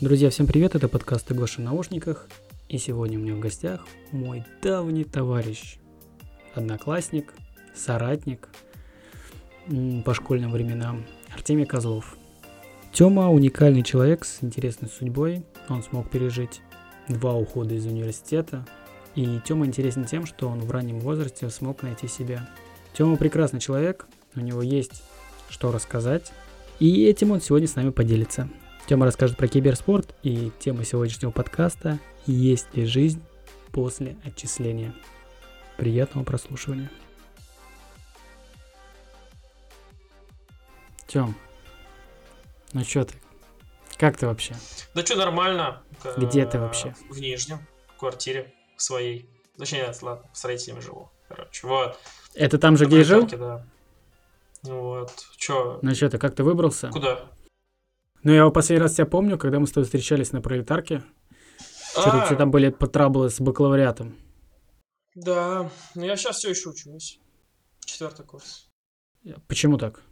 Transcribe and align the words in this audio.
Друзья, 0.00 0.28
всем 0.28 0.48
привет, 0.48 0.74
это 0.74 0.88
подкаст 0.88 1.30
Гоша 1.30 1.60
в 1.60 1.64
наушниках. 1.64 2.26
И 2.68 2.78
сегодня 2.78 3.16
у 3.16 3.22
меня 3.22 3.36
в 3.36 3.38
гостях 3.38 3.86
мой 4.10 4.44
давний 4.60 5.04
товарищ, 5.04 5.76
одноклассник, 6.52 7.32
соратник 7.76 8.48
по 10.04 10.12
школьным 10.12 10.50
временам 10.50 11.06
Артемий 11.32 11.64
Козлов. 11.64 12.16
Тёма 12.92 13.30
уникальный 13.30 13.84
человек 13.84 14.24
с 14.24 14.42
интересной 14.42 14.88
судьбой. 14.88 15.44
Он 15.68 15.80
смог 15.84 16.10
пережить 16.10 16.60
два 17.08 17.34
ухода 17.34 17.74
из 17.74 17.86
университета. 17.86 18.66
И 19.14 19.38
Тёма 19.44 19.64
интересен 19.64 20.06
тем, 20.06 20.26
что 20.26 20.48
он 20.48 20.58
в 20.58 20.70
раннем 20.72 20.98
возрасте 20.98 21.48
смог 21.50 21.84
найти 21.84 22.08
себя. 22.08 22.50
Тёма 22.94 23.16
прекрасный 23.16 23.60
человек, 23.60 24.08
у 24.34 24.40
него 24.40 24.60
есть 24.60 25.04
что 25.48 25.70
рассказать. 25.70 26.32
И 26.80 27.04
этим 27.04 27.30
он 27.30 27.40
сегодня 27.40 27.68
с 27.68 27.76
нами 27.76 27.90
поделится. 27.90 28.48
Тема 28.86 29.06
расскажет 29.06 29.38
про 29.38 29.48
киберспорт 29.48 30.14
и 30.22 30.52
тема 30.58 30.84
сегодняшнего 30.84 31.30
подкаста 31.30 31.98
«Есть 32.26 32.74
ли 32.74 32.84
жизнь 32.84 33.22
после 33.72 34.16
отчисления?». 34.24 34.94
Приятного 35.78 36.22
прослушивания. 36.24 36.90
Тем, 41.06 41.34
ну 42.74 42.84
чё 42.84 43.04
ты? 43.04 43.14
Как 43.96 44.18
ты 44.18 44.26
вообще? 44.26 44.54
Да 44.94 45.04
что, 45.04 45.16
нормально. 45.16 45.82
Где 46.18 46.44
ты 46.44 46.58
вообще? 46.58 46.94
В 47.08 47.18
Нижнем, 47.18 47.66
в 47.94 47.98
квартире 47.98 48.52
своей. 48.76 49.28
Точнее, 49.56 49.92
ладно, 50.02 50.28
с 50.34 50.44
родителями 50.44 50.80
живу. 50.80 51.10
Короче, 51.28 51.66
вот. 51.66 51.98
Это 52.34 52.58
там 52.58 52.76
же, 52.76 52.84
где 52.84 53.02
жил? 53.02 53.26
Да. 53.26 53.64
Вот. 54.62 55.10
Чё? 55.36 55.78
Ну 55.80 55.94
что 55.94 56.10
ты, 56.10 56.18
как 56.18 56.34
ты 56.34 56.44
выбрался? 56.44 56.90
Куда? 56.90 57.30
Ну, 58.24 58.32
я 58.32 58.48
последний 58.48 58.82
раз 58.82 58.94
тебя 58.94 59.04
помню, 59.04 59.38
когда 59.38 59.60
мы 59.60 59.66
с 59.66 59.70
тобой 59.70 59.84
встречались 59.84 60.32
на 60.32 60.40
пролетарке. 60.40 61.02
Что-то 61.92 62.22
а. 62.22 62.34
там 62.34 62.50
были 62.50 62.70
траблы 62.70 63.28
с 63.30 63.38
бакалавриатом. 63.38 64.16
Да, 65.14 65.70
но 65.94 66.04
я 66.04 66.16
сейчас 66.16 66.38
все 66.38 66.50
еще 66.50 66.70
учусь. 66.70 67.20
Четвертый 67.84 68.24
курс. 68.24 68.70
Почему 69.46 69.76
так? 69.76 70.02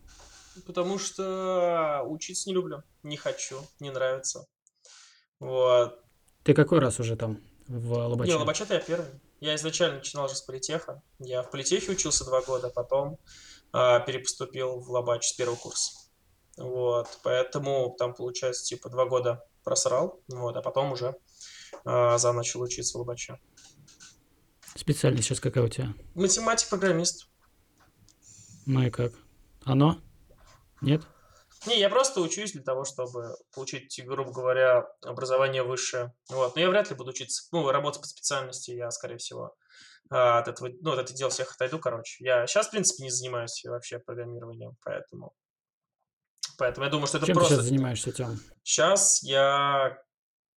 Потому 0.66 0.98
что 0.98 2.02
учиться 2.06 2.50
не 2.50 2.54
люблю, 2.54 2.82
не 3.02 3.16
хочу, 3.16 3.56
не 3.80 3.91
нравится. 3.91 4.47
Вот. 5.41 5.98
Ты 6.44 6.52
какой 6.52 6.78
раз 6.80 7.00
уже 7.00 7.16
там 7.16 7.41
в 7.66 7.92
Лобаче? 7.94 8.32
Не, 8.32 8.36
Лобаче 8.36 8.66
я 8.69 8.78
первый. 8.78 9.08
Я 9.41 9.54
изначально 9.56 9.97
начинал 9.97 10.28
же 10.28 10.36
с 10.36 10.42
политеха. 10.42 11.02
Я 11.19 11.42
в 11.42 11.50
политехе 11.50 11.92
учился 11.92 12.24
два 12.24 12.42
года, 12.42 12.69
потом 12.69 13.19
э, 13.72 14.00
перепоступил 14.06 14.80
в 14.80 14.91
Лобач 14.91 15.26
с 15.26 15.32
первого 15.32 15.56
курса. 15.56 16.02
Вот, 16.56 17.20
поэтому 17.22 17.95
там, 17.98 18.14
получается, 18.14 18.64
типа 18.64 18.91
два 18.91 19.06
года 19.06 19.45
просрал, 19.64 20.22
вот, 20.28 20.56
а 20.56 20.62
потом 20.62 20.92
уже 20.92 21.17
э, 21.84 22.19
за 22.19 22.33
начал 22.33 22.61
учиться 22.61 22.98
в 22.98 23.00
Лобаче. 23.00 23.39
Специальность 24.75 25.28
сейчас 25.28 25.41
какая 25.41 25.64
у 25.64 25.69
тебя? 25.69 25.94
Математик-программист. 26.14 27.28
Ну 28.67 28.83
и 28.83 28.91
как? 28.91 29.12
Оно? 29.64 30.00
Нет? 30.81 31.03
Не, 31.67 31.78
я 31.78 31.89
просто 31.89 32.20
учусь 32.20 32.53
для 32.53 32.62
того, 32.62 32.84
чтобы 32.84 33.37
получить, 33.55 34.05
грубо 34.05 34.33
говоря, 34.33 34.89
образование 35.03 35.62
высшее. 35.62 36.12
Вот. 36.28 36.56
Но 36.56 36.61
я 36.61 36.69
вряд 36.69 36.91
ли 36.91 36.97
буду 36.97 37.11
учиться, 37.11 37.47
ну, 37.53 37.70
работать 37.70 38.00
по 38.00 38.09
специальности, 38.09 38.72
я, 38.72 38.91
скорее 38.91 39.19
всего, 39.19 39.55
а, 40.11 40.41
от 40.41 40.48
этого, 40.48 40.70
ну, 40.81 40.92
от 40.92 40.98
этого 40.98 41.16
дела 41.16 41.31
всех 41.31 41.53
отойду, 41.53 41.78
короче. 41.78 42.25
Я 42.25 42.47
сейчас, 42.47 42.66
в 42.66 42.70
принципе, 42.72 43.05
не 43.05 43.11
занимаюсь 43.11 43.62
вообще 43.64 44.00
программированием, 44.00 44.77
поэтому 44.83 45.34
Поэтому 46.58 46.84
я 46.84 46.90
думаю, 46.90 47.06
что 47.06 47.18
это 47.18 47.26
Чем 47.26 47.36
просто... 47.36 47.56
ты 47.56 47.60
сейчас 47.60 47.68
занимаешься, 47.68 48.12
Тем? 48.12 48.40
Сейчас 48.62 49.22
я 49.22 49.98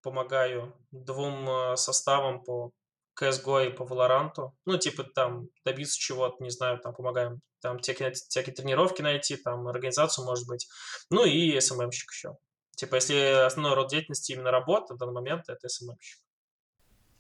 помогаю 0.02 0.76
двум 0.92 1.50
э, 1.50 1.76
составам 1.78 2.44
по 2.44 2.72
CSGO 3.20 3.68
и 3.68 3.70
по 3.72 3.84
Valorant. 3.84 4.34
Ну, 4.66 4.78
типа 4.78 5.04
там 5.04 5.48
добиться 5.64 5.98
чего-то, 5.98 6.44
не 6.44 6.50
знаю, 6.50 6.80
там 6.80 6.94
помогаем 6.94 7.42
там 7.62 7.80
всякие, 7.80 8.12
всякие 8.12 8.54
тренировки 8.54 9.02
найти, 9.02 9.38
там 9.38 9.68
организацию, 9.68 10.26
может 10.26 10.48
быть. 10.48 10.68
Ну 11.10 11.26
и 11.26 11.60
СММщик 11.60 12.12
еще. 12.12 12.38
Типа, 12.76 12.96
если 12.96 13.46
основной 13.46 13.74
род 13.74 13.90
деятельности 13.90 14.34
именно 14.34 14.52
работа, 14.52 14.94
в 14.94 14.98
данный 14.98 15.14
момент 15.14 15.46
это 15.48 15.68
СММщик. 15.68 16.20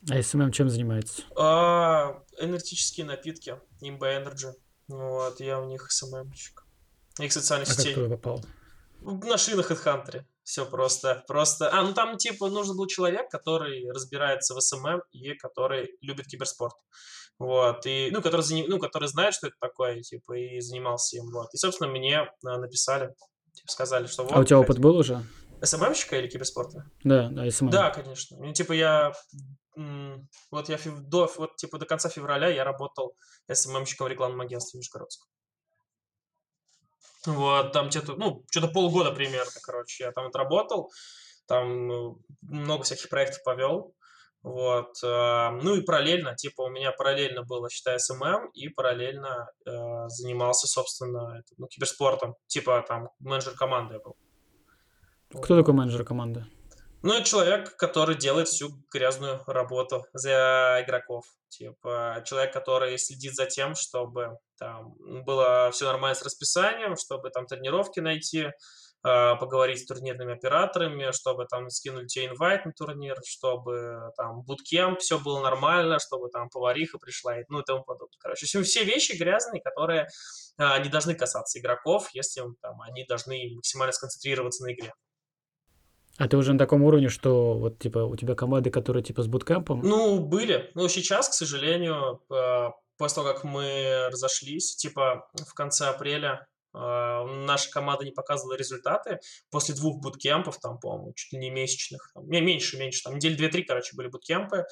А 0.09 0.21
СММ 0.21 0.51
чем 0.51 0.69
занимается? 0.69 1.23
А, 1.35 2.23
энергетические 2.39 3.07
напитки, 3.07 3.59
Imba 3.81 4.23
Energy. 4.23 4.53
Вот, 4.87 5.39
я 5.39 5.59
у 5.59 5.65
них 5.65 5.91
СММщик. 5.91 6.63
Их 7.19 7.33
социальных 7.33 7.69
а 7.69 7.73
сетей. 7.73 7.95
как 7.95 8.03
ты 8.03 8.09
попал? 8.09 8.45
На 9.05 9.35
HeadHunter. 9.35 10.23
Все 10.43 10.65
просто. 10.65 11.23
Просто. 11.27 11.69
А, 11.71 11.81
ну 11.83 11.93
там, 11.93 12.17
типа, 12.17 12.49
нужен 12.49 12.75
был 12.75 12.87
человек, 12.87 13.29
который 13.29 13.89
разбирается 13.91 14.53
в 14.53 14.61
СММ 14.61 15.01
и 15.11 15.33
который 15.35 15.97
любит 16.01 16.27
киберспорт. 16.27 16.75
Вот. 17.37 17.85
И, 17.85 18.09
ну, 18.11 18.21
который, 18.21 18.41
заним... 18.41 18.65
ну, 18.69 18.79
который 18.79 19.07
знает, 19.07 19.33
что 19.33 19.47
это 19.47 19.55
такое, 19.59 20.01
типа, 20.01 20.33
и 20.37 20.59
занимался 20.59 21.17
им. 21.17 21.31
Вот. 21.31 21.53
И, 21.53 21.57
собственно, 21.57 21.89
мне 21.89 22.19
а, 22.45 22.57
написали, 22.57 23.13
типа, 23.53 23.71
сказали, 23.71 24.07
что 24.07 24.23
вот. 24.23 24.33
А 24.33 24.39
у 24.39 24.43
тебя 24.43 24.59
опыт 24.59 24.79
был 24.79 24.95
уже? 24.95 25.23
СММщика 25.61 26.17
или 26.17 26.27
киберспорта? 26.27 26.85
Да, 27.03 27.29
да, 27.29 27.49
СММ. 27.49 27.69
Да, 27.69 27.89
конечно. 27.89 28.37
Ну, 28.37 28.53
типа, 28.53 28.73
я 28.73 29.13
вот 30.51 30.69
я 30.69 30.79
до, 30.85 31.29
вот, 31.37 31.55
типа, 31.57 31.77
до 31.77 31.85
конца 31.85 32.09
февраля 32.09 32.47
я 32.47 32.63
работал 32.63 33.15
СММщиком 33.51 34.07
в 34.07 34.09
рекламном 34.09 34.41
агентстве 34.41 34.77
Нижегородском. 34.77 35.27
Вот, 37.25 37.71
там 37.71 37.89
где-то, 37.89 38.15
ну, 38.15 38.43
что-то 38.51 38.67
полгода 38.67 39.11
примерно, 39.11 39.59
короче, 39.63 40.03
я 40.03 40.11
там 40.11 40.27
отработал, 40.27 40.91
там 41.47 41.87
ну, 41.87 42.21
много 42.41 42.83
всяких 42.83 43.09
проектов 43.09 43.43
повел, 43.43 43.95
вот, 44.43 44.91
э, 45.03 45.49
ну 45.63 45.75
и 45.75 45.81
параллельно, 45.81 46.35
типа, 46.35 46.61
у 46.61 46.69
меня 46.69 46.91
параллельно 46.91 47.43
было, 47.43 47.67
считай, 47.69 47.99
СММ, 47.99 48.51
и 48.53 48.69
параллельно 48.69 49.49
э, 49.65 49.71
занимался, 50.07 50.67
собственно, 50.67 51.41
ну, 51.57 51.65
киберспортом, 51.67 52.35
типа, 52.45 52.85
там, 52.87 53.09
менеджер 53.19 53.53
команды 53.53 53.95
я 53.95 53.99
был. 54.01 54.15
Кто 55.29 55.55
вот. 55.55 55.61
такой 55.61 55.73
менеджер 55.73 56.05
команды? 56.05 56.45
Ну, 57.07 57.21
человек, 57.21 57.75
который 57.77 58.15
делает 58.15 58.47
всю 58.47 58.69
грязную 58.91 59.39
работу 59.45 60.07
за 60.13 60.81
игроков. 60.83 61.23
Типа, 61.49 62.23
человек, 62.25 62.51
который 62.51 62.97
следит 62.97 63.35
за 63.35 63.45
тем, 63.45 63.75
чтобы 63.75 64.39
там 64.57 64.95
было 65.23 65.69
все 65.71 65.85
нормально 65.85 66.15
с 66.15 66.23
расписанием, 66.23 66.97
чтобы 66.97 67.29
там 67.29 67.45
тренировки 67.45 67.99
найти, 67.99 68.47
а, 69.03 69.35
поговорить 69.35 69.81
с 69.81 69.85
турнирными 69.85 70.33
операторами, 70.33 71.11
чтобы 71.11 71.45
там 71.45 71.69
скинули 71.69 72.07
тебе 72.07 72.25
инвайт 72.25 72.65
на 72.65 72.71
турнир, 72.71 73.17
чтобы 73.23 74.11
там 74.17 74.41
буткемп, 74.41 74.99
все 74.99 75.19
было 75.19 75.43
нормально, 75.43 75.99
чтобы 75.99 76.29
там 76.29 76.49
повариха 76.49 76.97
пришла, 76.97 77.39
и, 77.39 77.43
ну 77.49 77.59
и 77.59 77.63
тому 77.63 77.83
подобное. 77.83 78.17
Короче, 78.17 78.47
все, 78.47 78.63
все 78.63 78.83
вещи 78.83 79.15
грязные, 79.15 79.61
которые 79.61 80.07
а, 80.57 80.79
не 80.79 80.89
должны 80.89 81.13
касаться 81.13 81.59
игроков, 81.59 82.09
если 82.13 82.41
там, 82.63 82.81
они 82.81 83.05
должны 83.05 83.51
максимально 83.53 83.93
сконцентрироваться 83.93 84.63
на 84.63 84.73
игре. 84.73 84.91
А 86.17 86.27
ты 86.27 86.37
уже 86.37 86.53
на 86.53 86.59
таком 86.59 86.83
уровне, 86.83 87.09
что 87.09 87.53
вот 87.55 87.79
типа 87.79 87.99
у 87.99 88.15
тебя 88.15 88.35
команды, 88.35 88.69
которые 88.69 89.03
типа 89.03 89.23
с 89.23 89.27
буткемпом? 89.27 89.81
Ну, 89.81 90.19
были. 90.19 90.71
Но 90.73 90.87
сейчас, 90.87 91.29
к 91.29 91.33
сожалению, 91.33 92.21
после 92.97 93.15
того, 93.15 93.33
как 93.33 93.43
мы 93.43 94.07
разошлись, 94.09 94.75
типа 94.75 95.27
в 95.33 95.53
конце 95.53 95.87
апреля 95.87 96.47
наша 96.77 97.71
команда 97.71 98.03
не 98.03 98.11
показывала 98.11 98.55
результаты 98.55 99.19
после 99.49 99.73
двух 99.75 100.01
буткемпов, 100.01 100.59
там, 100.59 100.77
по-моему, 100.77 101.13
чуть 101.15 101.31
ли 101.33 101.39
не 101.39 101.49
месячных, 101.49 102.11
там, 102.13 102.27
меньше, 102.27 102.77
меньше, 102.77 103.01
там, 103.03 103.15
недели 103.15 103.35
две-три, 103.35 103.63
короче, 103.63 103.95
были 103.95 104.09
буткемпы 104.09 104.57
э, 104.57 104.63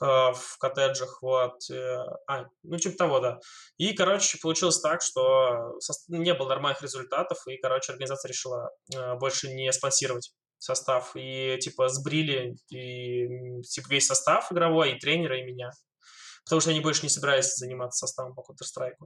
в 0.00 0.56
коттеджах, 0.58 1.20
вот, 1.20 1.70
э, 1.70 1.98
а, 2.26 2.46
ну, 2.62 2.78
типа 2.78 2.96
того, 2.96 3.20
да. 3.20 3.40
И, 3.76 3.92
короче, 3.92 4.38
получилось 4.40 4.80
так, 4.80 5.02
что 5.02 5.78
не 6.08 6.32
было 6.32 6.48
нормальных 6.48 6.82
результатов, 6.82 7.46
и, 7.46 7.58
короче, 7.58 7.92
организация 7.92 8.30
решила 8.30 8.70
э, 8.94 9.16
больше 9.16 9.52
не 9.52 9.70
спонсировать 9.72 10.32
состав, 10.62 11.12
и, 11.14 11.58
типа, 11.60 11.88
сбрили, 11.88 12.56
и, 12.68 13.62
типа, 13.62 13.88
весь 13.88 14.06
состав 14.06 14.52
игровой, 14.52 14.92
и 14.92 14.98
тренера, 14.98 15.38
и 15.38 15.42
меня. 15.42 15.70
Потому 16.44 16.60
что 16.60 16.70
они 16.70 16.80
больше 16.80 17.02
не 17.02 17.08
собирались 17.08 17.54
заниматься 17.56 18.06
составом 18.06 18.34
по 18.34 18.40
Counter-Strike. 18.40 18.96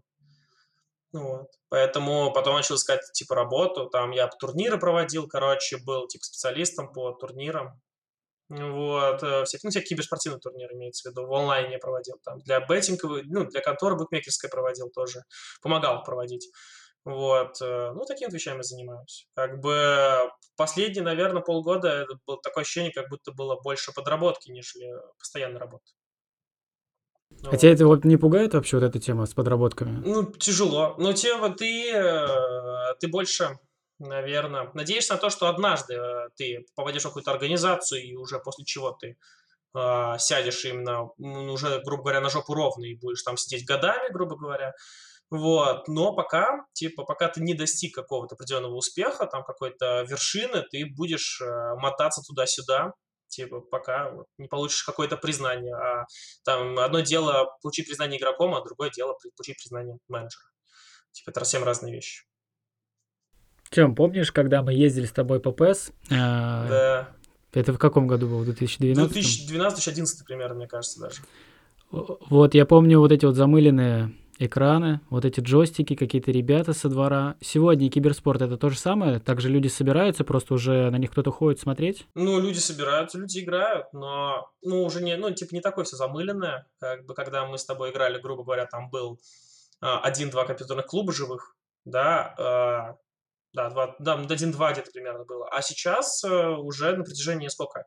Вот. 1.12 1.46
Поэтому 1.68 2.32
потом 2.32 2.56
начал 2.56 2.74
искать, 2.74 3.00
типа, 3.12 3.34
работу. 3.34 3.88
Там 3.88 4.10
я 4.10 4.26
турниры 4.28 4.78
проводил, 4.78 5.28
короче, 5.28 5.78
был, 5.78 6.08
типа, 6.08 6.24
специалистом 6.24 6.92
по 6.92 7.12
турнирам. 7.12 7.80
Вот, 8.48 9.22
э, 9.22 9.44
всякие, 9.44 9.60
ну, 9.64 9.70
всякие 9.70 9.88
киберспортивные 9.88 10.38
турниры 10.38 10.74
имеется 10.74 11.08
в 11.08 11.12
виду, 11.12 11.26
в 11.26 11.32
онлайне 11.32 11.72
я 11.72 11.78
проводил, 11.78 12.16
там, 12.22 12.40
для 12.40 12.60
беттинговой, 12.60 13.22
ну, 13.24 13.46
для 13.46 13.62
конторы 13.62 13.96
букмекерской 13.96 14.50
проводил 14.50 14.90
тоже, 14.90 15.22
помогал 15.62 16.04
проводить. 16.04 16.50
Вот, 17.04 17.60
э, 17.60 17.92
ну, 17.94 18.04
такими 18.06 18.30
вещами 18.30 18.62
занимаюсь. 18.62 19.28
Как 19.34 19.60
бы 19.60 20.30
последние, 20.56 21.02
наверное, 21.02 21.42
полгода 21.42 21.88
это 21.88 22.14
было 22.26 22.40
такое 22.42 22.62
ощущение, 22.62 22.92
как 22.92 23.08
будто 23.10 23.32
было 23.32 23.60
больше 23.60 23.92
подработки, 23.92 24.50
нежели 24.50 24.90
постоянной 25.18 25.60
работы. 25.60 25.84
Хотя 27.42 27.68
вот. 27.68 27.74
это 27.74 27.86
вот 27.86 28.04
не 28.04 28.16
пугает 28.16 28.54
вообще 28.54 28.78
вот 28.78 28.86
эта 28.86 28.98
тема 28.98 29.26
с 29.26 29.34
подработками? 29.34 30.02
Ну, 30.04 30.24
тяжело. 30.32 30.94
Но 30.98 31.12
тема 31.12 31.54
ты, 31.54 31.92
э, 31.92 32.94
ты 33.00 33.08
больше 33.08 33.58
наверное. 33.98 34.70
Надеешься 34.74 35.14
на 35.14 35.20
то, 35.20 35.30
что 35.30 35.48
однажды 35.48 35.94
э, 35.94 36.28
ты 36.36 36.66
попадешь 36.74 37.02
в 37.02 37.06
какую-то 37.06 37.30
организацию, 37.30 38.02
и 38.02 38.14
уже 38.14 38.38
после 38.38 38.64
чего 38.64 38.92
ты 38.92 39.16
э, 39.74 40.14
сядешь 40.18 40.64
именно 40.64 41.10
уже, 41.18 41.80
грубо 41.84 42.04
говоря, 42.04 42.20
на 42.20 42.30
жопу 42.30 42.54
ровно 42.54 42.84
и 42.84 42.96
будешь 42.96 43.22
там 43.22 43.36
сидеть 43.36 43.66
годами, 43.66 44.12
грубо 44.12 44.36
говоря. 44.36 44.74
Вот, 45.30 45.88
но 45.88 46.14
пока, 46.14 46.64
типа, 46.74 47.04
пока 47.04 47.28
ты 47.28 47.42
не 47.42 47.54
достиг 47.54 47.94
какого-то 47.94 48.34
определенного 48.34 48.76
успеха, 48.76 49.26
там 49.26 49.42
какой-то 49.42 50.02
вершины, 50.02 50.62
ты 50.70 50.84
будешь 50.86 51.40
э, 51.40 51.74
мотаться 51.76 52.22
туда-сюда, 52.22 52.92
типа, 53.28 53.60
пока 53.60 54.10
вот, 54.10 54.26
не 54.38 54.48
получишь 54.48 54.84
какое-то 54.84 55.16
признание. 55.16 55.74
А 55.74 56.04
там 56.44 56.78
одно 56.78 57.00
дело 57.00 57.48
получить 57.62 57.86
признание 57.86 58.20
игроком, 58.20 58.54
а 58.54 58.62
другое 58.62 58.90
дело 58.90 59.16
получить 59.36 59.56
признание 59.56 59.96
менеджера. 60.08 60.44
Типа, 61.12 61.30
это 61.30 61.40
совсем 61.40 61.64
разные 61.64 61.94
вещи. 61.94 62.24
Тем, 63.70 63.94
помнишь, 63.94 64.30
когда 64.30 64.62
мы 64.62 64.72
ездили 64.72 65.06
с 65.06 65.12
тобой 65.12 65.40
по 65.40 65.50
ПЭС? 65.50 65.90
А, 66.10 66.68
да. 66.68 67.16
Это 67.52 67.72
в 67.72 67.78
каком 67.78 68.06
году 68.06 68.28
было? 68.28 68.40
В 68.40 68.44
2012? 68.44 69.50
2012-2011 69.50 70.06
примерно, 70.26 70.54
мне 70.56 70.68
кажется, 70.68 71.00
даже. 71.00 71.22
Вот, 71.90 72.54
я 72.54 72.66
помню 72.66 72.98
вот 72.98 73.12
эти 73.12 73.24
вот 73.24 73.36
замыленные 73.36 74.12
экраны, 74.38 75.00
вот 75.10 75.24
эти 75.24 75.40
джойстики, 75.40 75.94
какие-то 75.94 76.30
ребята 76.30 76.72
со 76.72 76.88
двора. 76.88 77.36
Сегодня 77.40 77.90
киберспорт 77.90 78.42
это 78.42 78.56
то 78.56 78.70
же 78.70 78.78
самое? 78.78 79.20
Также 79.20 79.48
люди 79.48 79.68
собираются, 79.68 80.24
просто 80.24 80.54
уже 80.54 80.90
на 80.90 80.96
них 80.96 81.10
кто-то 81.10 81.30
ходит 81.30 81.60
смотреть? 81.60 82.06
Ну, 82.14 82.40
люди 82.40 82.58
собираются, 82.58 83.18
люди 83.18 83.40
играют, 83.40 83.86
но, 83.92 84.50
ну, 84.62 84.82
уже 84.84 85.02
не, 85.02 85.16
ну, 85.16 85.30
типа 85.30 85.54
не 85.54 85.60
такое 85.60 85.84
все 85.84 85.96
замыленное, 85.96 86.66
как 86.78 87.04
бы, 87.06 87.14
когда 87.14 87.46
мы 87.46 87.58
с 87.58 87.64
тобой 87.64 87.90
играли, 87.90 88.20
грубо 88.20 88.44
говоря, 88.44 88.66
там 88.66 88.90
был 88.90 89.20
а, 89.80 90.00
один-два 90.00 90.44
компьютерных 90.44 90.86
клуба 90.86 91.12
живых, 91.12 91.56
да, 91.84 92.34
а, 92.38 92.96
да, 93.52 93.70
два, 93.70 93.94
да, 93.98 94.14
один-два 94.14 94.72
где-то 94.72 94.90
примерно 94.90 95.24
было. 95.24 95.48
А 95.48 95.62
сейчас 95.62 96.24
а, 96.24 96.56
уже 96.58 96.96
на 96.96 97.04
протяжении 97.04 97.48
сколько? 97.48 97.84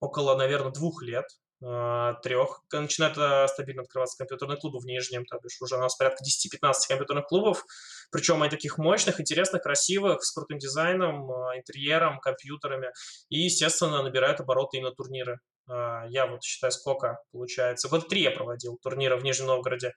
Около, 0.00 0.36
наверное, 0.36 0.72
двух 0.72 1.02
лет 1.02 1.24
трех. 1.60 2.62
Начинают 2.72 3.16
а, 3.18 3.48
стабильно 3.48 3.82
открываться 3.82 4.18
компьютерные 4.18 4.58
клубы 4.58 4.78
в 4.78 4.84
Нижнем, 4.84 5.24
то 5.24 5.38
бишь 5.42 5.60
уже 5.60 5.76
у 5.76 5.80
нас 5.80 5.96
порядка 5.96 6.22
10-15 6.22 6.72
компьютерных 6.88 7.26
клубов, 7.26 7.64
причем 8.10 8.42
они 8.42 8.50
таких 8.50 8.78
мощных, 8.78 9.20
интересных, 9.20 9.62
красивых, 9.62 10.22
с 10.22 10.32
крутым 10.32 10.58
дизайном, 10.58 11.30
а, 11.30 11.56
интерьером, 11.56 12.20
компьютерами, 12.20 12.88
и, 13.30 13.40
естественно, 13.40 14.02
набирают 14.02 14.40
обороты 14.40 14.78
именно 14.78 14.92
турниры. 14.92 15.38
Я 15.68 16.28
вот 16.30 16.44
считаю, 16.44 16.70
сколько 16.70 17.18
получается. 17.32 17.88
Год 17.88 18.08
три 18.08 18.22
я 18.22 18.30
проводил 18.30 18.78
турниры 18.80 19.16
в 19.16 19.24
Нижнем 19.24 19.46
Новгороде 19.46 19.94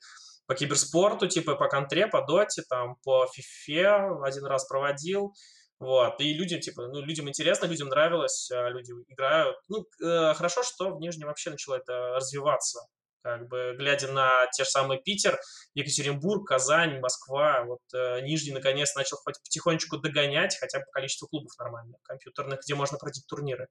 по 0.47 0.55
киберспорту, 0.55 1.27
типа 1.27 1.55
по 1.55 1.67
контре, 1.67 2.07
по 2.07 2.25
доте, 2.25 2.63
там, 2.67 2.95
по 3.03 3.27
фифе 3.27 3.87
один 4.23 4.45
раз 4.45 4.65
проводил, 4.65 5.35
вот, 5.79 6.19
и 6.19 6.33
людям, 6.33 6.59
типа, 6.59 6.87
ну, 6.87 6.99
людям 7.01 7.29
интересно, 7.29 7.65
людям 7.65 7.87
нравилось, 7.87 8.51
а, 8.51 8.67
люди 8.69 8.91
играют. 9.07 9.55
Ну, 9.69 9.85
э, 10.03 10.33
хорошо, 10.33 10.61
что 10.61 10.93
в 10.93 10.99
Нижнем 10.99 11.27
вообще 11.27 11.51
начало 11.51 11.75
это 11.75 12.15
развиваться. 12.15 12.81
Как 13.21 13.47
бы, 13.47 13.75
глядя 13.77 14.11
на 14.11 14.45
те 14.47 14.63
же 14.63 14.69
самые 14.69 15.01
Питер, 15.01 15.39
Екатеринбург, 15.73 16.47
Казань, 16.47 16.99
Москва, 16.99 17.63
вот 17.65 17.79
э, 17.93 18.21
Нижний 18.21 18.53
наконец 18.53 18.93
начал 18.95 19.17
хоть 19.17 19.35
потихонечку 19.41 19.97
догонять 19.97 20.57
хотя 20.59 20.79
бы 20.79 20.85
количество 20.91 21.27
клубов 21.27 21.51
нормальных, 21.57 22.01
компьютерных, 22.03 22.59
где 22.61 22.75
можно 22.75 22.97
пройти 22.97 23.21
турниры. 23.27 23.67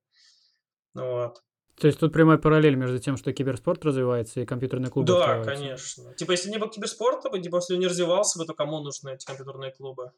Вот. 0.94 1.42
То 1.78 1.86
есть 1.86 2.00
тут 2.00 2.12
прямая 2.12 2.38
параллель 2.38 2.74
между 2.74 2.98
тем, 2.98 3.16
что 3.16 3.32
киберспорт 3.32 3.84
развивается 3.84 4.40
и 4.40 4.46
компьютерные 4.46 4.90
клубы 4.90 5.06
Да, 5.06 5.44
конечно. 5.44 6.14
Типа, 6.14 6.32
если 6.32 6.50
не 6.50 6.58
было 6.58 6.70
киберспорта, 6.70 7.30
типа, 7.38 7.56
если 7.56 7.76
не 7.76 7.86
развивался 7.86 8.38
бы, 8.38 8.46
то 8.46 8.54
кому 8.54 8.80
нужны 8.80 9.14
эти 9.14 9.24
компьютерные 9.24 9.72
клубы? 9.72 10.12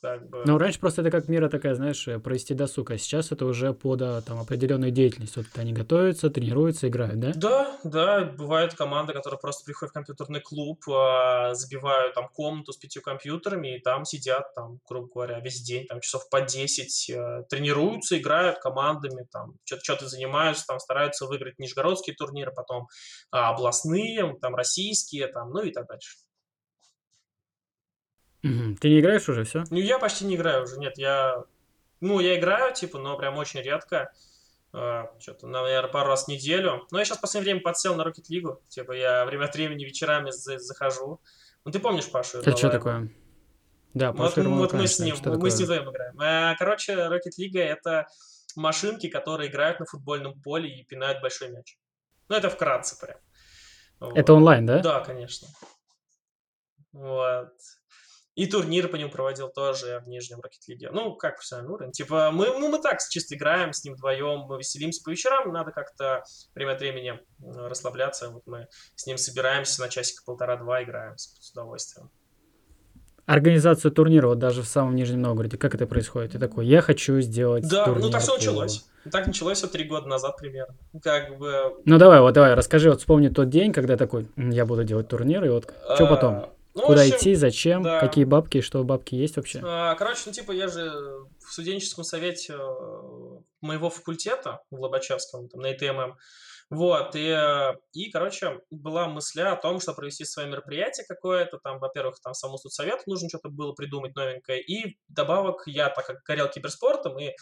Как 0.00 0.28
бы... 0.28 0.42
Ну, 0.46 0.58
раньше 0.58 0.80
просто 0.80 1.02
это 1.02 1.10
как 1.10 1.28
мера 1.28 1.48
такая, 1.48 1.74
знаешь, 1.74 2.06
э, 2.08 2.18
провести 2.18 2.54
досуг, 2.54 2.90
а 2.90 2.98
сейчас 2.98 3.32
это 3.32 3.44
уже 3.44 3.72
под 3.72 4.02
а, 4.02 4.22
там, 4.22 4.40
определенную 4.40 4.90
деятельность. 4.90 5.36
Вот 5.36 5.46
они 5.56 5.72
готовятся, 5.72 6.30
тренируются, 6.30 6.88
играют, 6.88 7.20
да? 7.20 7.32
Да, 7.34 7.78
да, 7.84 8.24
бывают 8.24 8.74
команды, 8.74 9.12
которые 9.12 9.38
просто 9.38 9.64
приходят 9.64 9.90
в 9.90 9.94
компьютерный 9.94 10.40
клуб, 10.40 10.82
а, 10.88 11.54
забивают 11.54 12.14
там 12.14 12.28
комнату 12.28 12.72
с 12.72 12.76
пятью 12.76 13.02
компьютерами, 13.02 13.76
и 13.76 13.80
там 13.80 14.04
сидят, 14.04 14.54
там, 14.54 14.80
грубо 14.88 15.08
говоря, 15.12 15.40
весь 15.40 15.60
день, 15.60 15.86
там, 15.86 16.00
часов 16.00 16.28
по 16.30 16.40
10, 16.40 17.10
э, 17.10 17.42
тренируются, 17.48 18.18
играют 18.18 18.58
командами, 18.58 19.26
там, 19.30 19.54
что-то 19.64 20.08
занимаются, 20.08 20.66
там, 20.66 20.78
стараются 20.78 21.26
выиграть 21.26 21.58
нижегородские 21.58 22.16
турниры, 22.16 22.52
потом 22.52 22.88
а, 23.30 23.50
областные, 23.50 24.36
там, 24.40 24.54
российские, 24.54 25.28
там, 25.28 25.50
ну 25.50 25.62
и 25.62 25.72
так 25.72 25.86
дальше. 25.86 26.16
Ты 28.42 28.88
не 28.88 29.00
играешь 29.00 29.28
уже, 29.28 29.44
все? 29.44 29.64
Ну, 29.70 29.78
я 29.78 29.98
почти 29.98 30.24
не 30.24 30.36
играю 30.36 30.64
уже, 30.64 30.78
нет, 30.78 30.96
я... 30.98 31.44
Ну, 32.00 32.20
я 32.20 32.38
играю, 32.38 32.74
типа, 32.74 32.98
но 32.98 33.16
прям 33.18 33.36
очень 33.36 33.60
редко. 33.60 34.10
А, 34.72 35.10
что-то, 35.18 35.46
наверное, 35.46 35.90
пару 35.92 36.08
раз 36.08 36.24
в 36.24 36.28
неделю. 36.28 36.86
Но 36.90 36.98
я 36.98 37.04
сейчас 37.04 37.18
в 37.18 37.20
последнее 37.20 37.52
время 37.54 37.62
подсел 37.62 37.94
на 37.94 38.02
Rocket 38.02 38.24
League. 38.30 38.56
Типа, 38.68 38.92
я 38.92 39.26
время 39.26 39.44
от 39.44 39.54
времени 39.54 39.84
вечерами 39.84 40.30
за- 40.30 40.58
захожу. 40.58 41.20
Ну, 41.64 41.72
ты 41.72 41.78
помнишь 41.78 42.10
Пашу 42.10 42.38
Это 42.38 42.56
что 42.56 42.70
такое? 42.70 43.10
Да, 43.92 44.12
Вот, 44.12 44.34
Пашу 44.34 44.48
вот 44.50 44.72
мы 44.72 44.86
с 44.86 44.98
ним, 45.00 45.16
что 45.16 45.30
мы 45.32 45.50
с 45.50 45.58
ним 45.58 45.66
такое? 45.66 45.80
вдвоем 45.82 45.90
играем. 45.94 46.14
А, 46.20 46.54
Короче, 46.56 46.94
Rocket 46.94 47.36
League 47.38 47.58
это 47.60 48.06
машинки, 48.56 49.08
которые 49.08 49.50
играют 49.50 49.80
на 49.80 49.84
футбольном 49.86 50.40
поле 50.40 50.70
и 50.70 50.84
пинают 50.84 51.20
большой 51.20 51.50
мяч. 51.50 51.76
Ну, 52.28 52.36
это 52.36 52.48
вкратце 52.48 52.98
прям. 52.98 53.18
Это 54.14 54.32
Вот. 54.32 54.38
онлайн, 54.38 54.64
да? 54.64 54.78
Да, 54.78 55.00
конечно. 55.00 55.48
Вот. 56.92 57.52
И 58.40 58.46
турнир 58.46 58.88
по 58.88 58.96
нему 58.96 59.10
проводил 59.10 59.50
тоже 59.50 60.00
в 60.02 60.08
Нижнем 60.08 60.38
Rocket 60.38 60.66
League. 60.70 60.88
Ну, 60.92 61.14
как 61.14 61.34
профессиональный 61.34 61.74
уровень. 61.74 61.92
Типа, 61.92 62.30
мы, 62.32 62.46
ну, 62.46 62.70
мы 62.70 62.80
так 62.80 62.98
чисто 63.06 63.34
играем 63.34 63.74
с 63.74 63.84
ним 63.84 63.92
вдвоем, 63.92 64.46
мы 64.48 64.56
веселимся 64.56 65.02
по 65.04 65.10
вечерам, 65.10 65.52
надо 65.52 65.72
как-то 65.72 66.24
время 66.54 66.72
от 66.72 66.80
времени 66.80 67.20
расслабляться. 67.38 68.30
Вот 68.30 68.46
мы 68.46 68.68
с 68.94 69.06
ним 69.06 69.18
собираемся 69.18 69.82
на 69.82 69.90
часика 69.90 70.22
полтора-два, 70.24 70.82
играем 70.82 71.18
с, 71.18 71.36
с 71.38 71.52
удовольствием. 71.52 72.10
Организацию 73.26 73.92
турнира, 73.92 74.28
вот 74.28 74.38
даже 74.38 74.62
в 74.62 74.66
самом 74.66 74.96
Нижнем 74.96 75.20
Новгороде, 75.20 75.58
как 75.58 75.74
это 75.74 75.86
происходит? 75.86 76.32
Ты 76.32 76.38
такой, 76.38 76.66
я 76.66 76.80
хочу 76.80 77.20
сделать 77.20 77.68
Да, 77.68 77.84
турнир 77.84 78.04
ну 78.06 78.10
так 78.10 78.22
все 78.22 78.36
началось. 78.36 78.86
Так 79.12 79.26
началось 79.26 79.60
вот 79.60 79.72
три 79.72 79.84
года 79.84 80.06
назад 80.06 80.38
примерно. 80.38 80.74
Как 81.02 81.36
бы... 81.36 81.76
Ну 81.84 81.98
давай, 81.98 82.20
вот 82.20 82.32
давай, 82.32 82.54
расскажи, 82.54 82.88
вот 82.88 83.00
вспомни 83.00 83.28
тот 83.28 83.50
день, 83.50 83.74
когда 83.74 83.98
такой, 83.98 84.28
«М, 84.36 84.48
я 84.48 84.64
буду 84.64 84.82
делать 84.82 85.08
турнир, 85.08 85.44
и 85.44 85.50
вот 85.50 85.70
что 85.94 86.04
э, 86.04 86.08
потом? 86.08 86.50
Ну, 86.74 86.82
Куда 86.82 87.02
общем, 87.02 87.16
идти, 87.16 87.34
зачем, 87.34 87.82
да. 87.82 88.00
какие 88.00 88.24
бабки, 88.24 88.60
что 88.60 88.82
бабки 88.84 89.14
есть 89.14 89.36
вообще? 89.36 89.60
А, 89.62 89.94
Короче, 89.96 90.22
ну 90.26 90.32
типа 90.32 90.52
я 90.52 90.68
же 90.68 90.90
в 91.44 91.52
студенческом 91.52 92.04
совете 92.04 92.54
э, 92.54 93.38
моего 93.60 93.90
факультета 93.90 94.60
в 94.70 94.80
Лобачевском, 94.80 95.48
там, 95.48 95.60
на 95.60 95.72
ИТММ, 95.72 96.16
вот, 96.70 97.16
и, 97.16 97.36
и, 97.92 98.10
короче, 98.12 98.60
была 98.70 99.08
мысль 99.08 99.40
о 99.42 99.56
том, 99.56 99.80
что 99.80 99.92
провести 99.92 100.24
свое 100.24 100.48
мероприятие 100.48 101.04
какое-то, 101.04 101.58
там, 101.58 101.80
во-первых, 101.80 102.20
там, 102.22 102.32
самому 102.32 102.58
студсовету 102.58 103.02
нужно 103.06 103.28
что-то 103.28 103.48
было 103.48 103.72
придумать 103.72 104.14
новенькое, 104.14 104.62
и 104.62 104.96
вдобавок 105.08 105.64
я, 105.66 105.88
так 105.88 106.06
как 106.06 106.22
горел 106.22 106.48
киберспортом, 106.48 107.18
и 107.18 107.32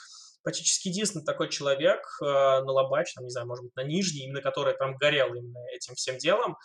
практически 0.42 0.88
единственный 0.88 1.26
такой 1.26 1.50
человек 1.50 2.00
э, 2.22 2.24
на 2.24 2.72
Лобач, 2.72 3.12
там, 3.12 3.24
не 3.24 3.30
знаю, 3.30 3.46
может 3.46 3.64
быть, 3.64 3.76
на 3.76 3.82
Нижний, 3.82 4.24
именно 4.24 4.40
который 4.40 4.74
там 4.74 4.96
горел 4.96 5.34
именно 5.34 5.58
этим 5.74 5.94
всем 5.94 6.16
делом, 6.16 6.56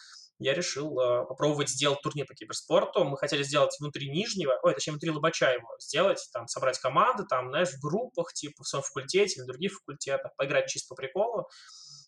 я 0.44 0.54
решил 0.54 1.00
э, 1.00 1.26
попробовать 1.26 1.70
сделать 1.70 2.02
турнир 2.02 2.26
по 2.26 2.34
киберспорту. 2.34 3.04
Мы 3.04 3.18
хотели 3.18 3.44
сделать 3.44 3.76
внутри 3.80 4.10
Нижнего, 4.10 4.60
ой, 4.64 4.74
точнее, 4.74 4.94
внутри 4.94 5.12
Лобача 5.12 5.52
его 5.52 5.70
сделать, 5.80 6.28
там, 6.34 6.48
собрать 6.48 6.80
команды, 6.80 7.24
там, 7.28 7.50
знаешь, 7.50 7.70
в 7.70 7.82
группах, 7.82 8.34
типа, 8.34 8.64
в 8.64 8.68
своем 8.68 8.84
факультете 8.84 9.40
или 9.40 9.48
других 9.48 9.74
факультетах, 9.74 10.32
поиграть 10.38 10.68
чисто 10.68 10.94
по 10.94 10.96
приколу. 10.96 11.48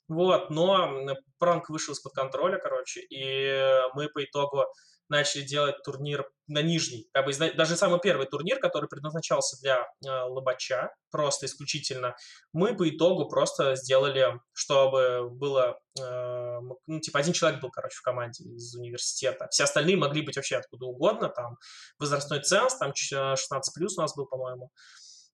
Вот, 0.07 0.51
но 0.51 1.15
пранк 1.39 1.69
вышел 1.69 1.93
из-под 1.93 2.13
контроля, 2.13 2.59
короче, 2.59 3.01
и 3.01 3.81
мы 3.95 4.07
по 4.09 4.23
итогу 4.23 4.65
начали 5.09 5.43
делать 5.43 5.75
турнир 5.83 6.29
на 6.47 6.61
Нижний. 6.61 7.07
Как 7.13 7.25
бы 7.25 7.33
даже 7.33 7.75
самый 7.75 7.99
первый 7.99 8.27
турнир, 8.27 8.59
который 8.59 8.87
предназначался 8.87 9.57
для 9.61 9.81
э, 10.05 10.09
Лобача, 10.27 10.93
просто 11.11 11.45
исключительно, 11.45 12.15
мы 12.53 12.75
по 12.75 12.87
итогу 12.89 13.27
просто 13.27 13.75
сделали, 13.75 14.39
чтобы 14.53 15.29
было, 15.29 15.79
э, 15.99 16.59
ну, 16.87 16.99
типа, 16.99 17.19
один 17.19 17.33
человек 17.33 17.61
был, 17.61 17.69
короче, 17.71 17.95
в 17.95 18.01
команде 18.01 18.43
из 18.43 18.75
университета. 18.75 19.47
Все 19.51 19.63
остальные 19.63 19.97
могли 19.97 20.21
быть 20.21 20.35
вообще 20.35 20.57
откуда 20.57 20.85
угодно, 20.85 21.29
там, 21.29 21.57
возрастной 21.99 22.41
ценз, 22.41 22.75
там, 22.77 22.93
ч- 22.93 23.15
э, 23.15 23.35
16 23.35 23.73
плюс 23.73 23.97
у 23.97 24.01
нас 24.01 24.15
был, 24.15 24.25
по-моему. 24.25 24.71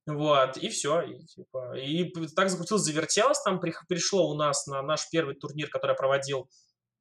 Вот, 0.07 0.57
и 0.57 0.69
все. 0.69 1.01
И, 1.01 1.25
типа, 1.25 1.77
и 1.77 2.11
так 2.35 2.49
закрутилось, 2.49 2.81
завертелось. 2.83 3.41
Там 3.43 3.59
при- 3.59 3.73
пришло 3.87 4.29
у 4.29 4.33
нас 4.35 4.65
на 4.67 4.81
наш 4.81 5.07
первый 5.09 5.35
турнир, 5.35 5.69
который 5.69 5.91
я 5.91 5.95
проводил, 5.95 6.49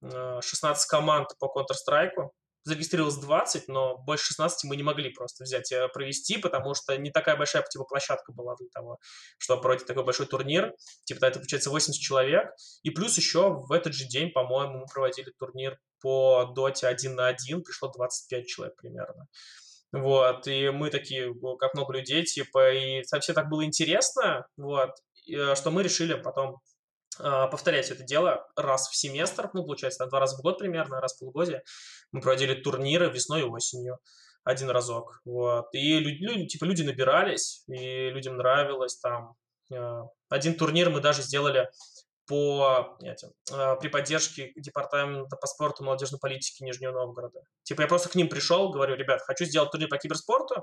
э, 0.02 0.40
16 0.42 0.86
команд 0.86 1.28
по 1.38 1.46
Counter-Strike. 1.46 2.28
Зарегистрировалось 2.64 3.16
20, 3.16 3.68
но 3.68 3.96
больше 3.98 4.26
16 4.26 4.64
мы 4.64 4.76
не 4.76 4.82
могли 4.82 5.10
просто 5.10 5.44
взять 5.44 5.72
и 5.72 5.76
провести, 5.92 6.38
потому 6.38 6.74
что 6.74 6.96
не 6.96 7.10
такая 7.10 7.36
большая 7.36 7.62
типа, 7.62 7.84
площадка 7.84 8.32
была 8.32 8.54
для 8.56 8.68
того, 8.68 8.98
чтобы 9.38 9.62
проводить 9.62 9.86
такой 9.86 10.04
большой 10.04 10.26
турнир. 10.26 10.74
Типа, 11.04 11.24
это 11.24 11.38
получается 11.38 11.70
80 11.70 12.00
человек. 12.00 12.50
И 12.82 12.90
плюс 12.90 13.16
еще 13.16 13.50
в 13.50 13.72
этот 13.72 13.94
же 13.94 14.04
день, 14.06 14.30
по-моему, 14.30 14.80
мы 14.80 14.86
проводили 14.92 15.32
турнир 15.38 15.78
по 16.00 16.52
доте 16.54 16.86
1 16.86 17.14
на 17.14 17.28
1. 17.28 17.62
Пришло 17.62 17.90
25 17.90 18.46
человек 18.46 18.76
примерно. 18.76 19.26
Вот, 19.92 20.46
и 20.46 20.70
мы 20.70 20.90
такие, 20.90 21.34
как 21.58 21.74
много 21.74 21.94
людей, 21.94 22.24
типа, 22.24 22.72
и 22.72 23.02
вообще 23.10 23.32
так 23.32 23.48
было 23.48 23.64
интересно, 23.64 24.46
вот, 24.56 24.90
э, 25.28 25.54
что 25.56 25.72
мы 25.72 25.82
решили 25.82 26.14
потом 26.14 26.58
повторять 27.22 27.84
все 27.84 27.94
это 27.94 28.04
дело 28.04 28.48
раз 28.56 28.88
в 28.88 28.96
семестр, 28.96 29.50
ну, 29.52 29.64
получается, 29.64 30.06
два 30.06 30.20
раза 30.20 30.36
в 30.36 30.42
год 30.42 30.58
примерно, 30.58 31.00
раз 31.00 31.14
в 31.14 31.18
полугодие. 31.18 31.62
Мы 32.12 32.20
проводили 32.20 32.54
турниры 32.54 33.10
весной 33.10 33.40
и 33.40 33.44
осенью 33.44 33.98
один 34.44 34.70
разок, 34.70 35.20
вот. 35.24 35.68
И 35.72 35.98
люди, 35.98 36.46
типа, 36.46 36.64
люди 36.64 36.82
набирались, 36.82 37.62
и 37.68 38.10
людям 38.10 38.36
нравилось 38.36 38.96
там. 38.98 39.34
А, 39.72 40.04
один 40.28 40.56
турнир 40.56 40.90
мы 40.90 41.00
даже 41.00 41.22
сделали 41.22 41.68
по 42.26 42.96
этим, 43.02 43.30
э, 43.52 43.76
при 43.80 43.88
поддержке 43.88 44.52
департамента 44.54 45.36
по 45.36 45.48
спорту 45.48 45.82
молодежной 45.82 46.20
политики 46.20 46.62
Нижнего 46.62 46.92
Новгорода. 46.92 47.40
Типа 47.64 47.82
я 47.82 47.88
просто 47.88 48.08
к 48.08 48.14
ним 48.14 48.28
пришел, 48.28 48.70
говорю, 48.70 48.94
ребят, 48.94 49.20
хочу 49.22 49.44
сделать 49.44 49.72
турнир 49.72 49.88
по 49.88 49.98
киберспорту, 49.98 50.62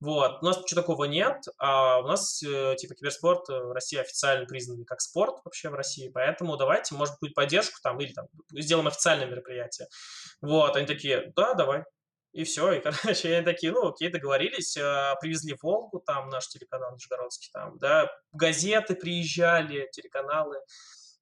вот, 0.00 0.42
у 0.42 0.46
нас 0.46 0.58
ничего 0.58 0.80
такого 0.80 1.04
нет, 1.04 1.44
а 1.58 1.98
у 1.98 2.06
нас, 2.06 2.42
э, 2.42 2.74
типа, 2.78 2.94
киберспорт 2.94 3.46
в 3.48 3.72
России 3.72 3.98
официально 3.98 4.46
признанный 4.46 4.86
как 4.86 5.02
спорт 5.02 5.36
вообще 5.44 5.68
в 5.68 5.74
России, 5.74 6.08
поэтому 6.08 6.56
давайте, 6.56 6.94
может 6.94 7.16
быть, 7.20 7.34
поддержку 7.34 7.78
там, 7.82 8.00
или 8.00 8.12
там, 8.12 8.26
сделаем 8.52 8.88
официальное 8.88 9.26
мероприятие. 9.26 9.88
Вот, 10.40 10.74
они 10.76 10.86
такие, 10.86 11.32
да, 11.36 11.52
давай. 11.52 11.84
И 12.32 12.44
все, 12.44 12.72
и, 12.72 12.80
короче, 12.80 13.34
они 13.34 13.44
такие, 13.44 13.72
ну, 13.72 13.88
окей, 13.88 14.08
договорились, 14.08 14.74
э, 14.78 15.14
привезли 15.20 15.54
Волгу, 15.60 16.00
там 16.00 16.30
наш 16.30 16.48
телеканал 16.48 16.94
Нижегородский, 16.94 17.50
там, 17.52 17.76
да, 17.78 18.10
газеты 18.32 18.94
приезжали, 18.94 19.86
телеканалы, 19.92 20.60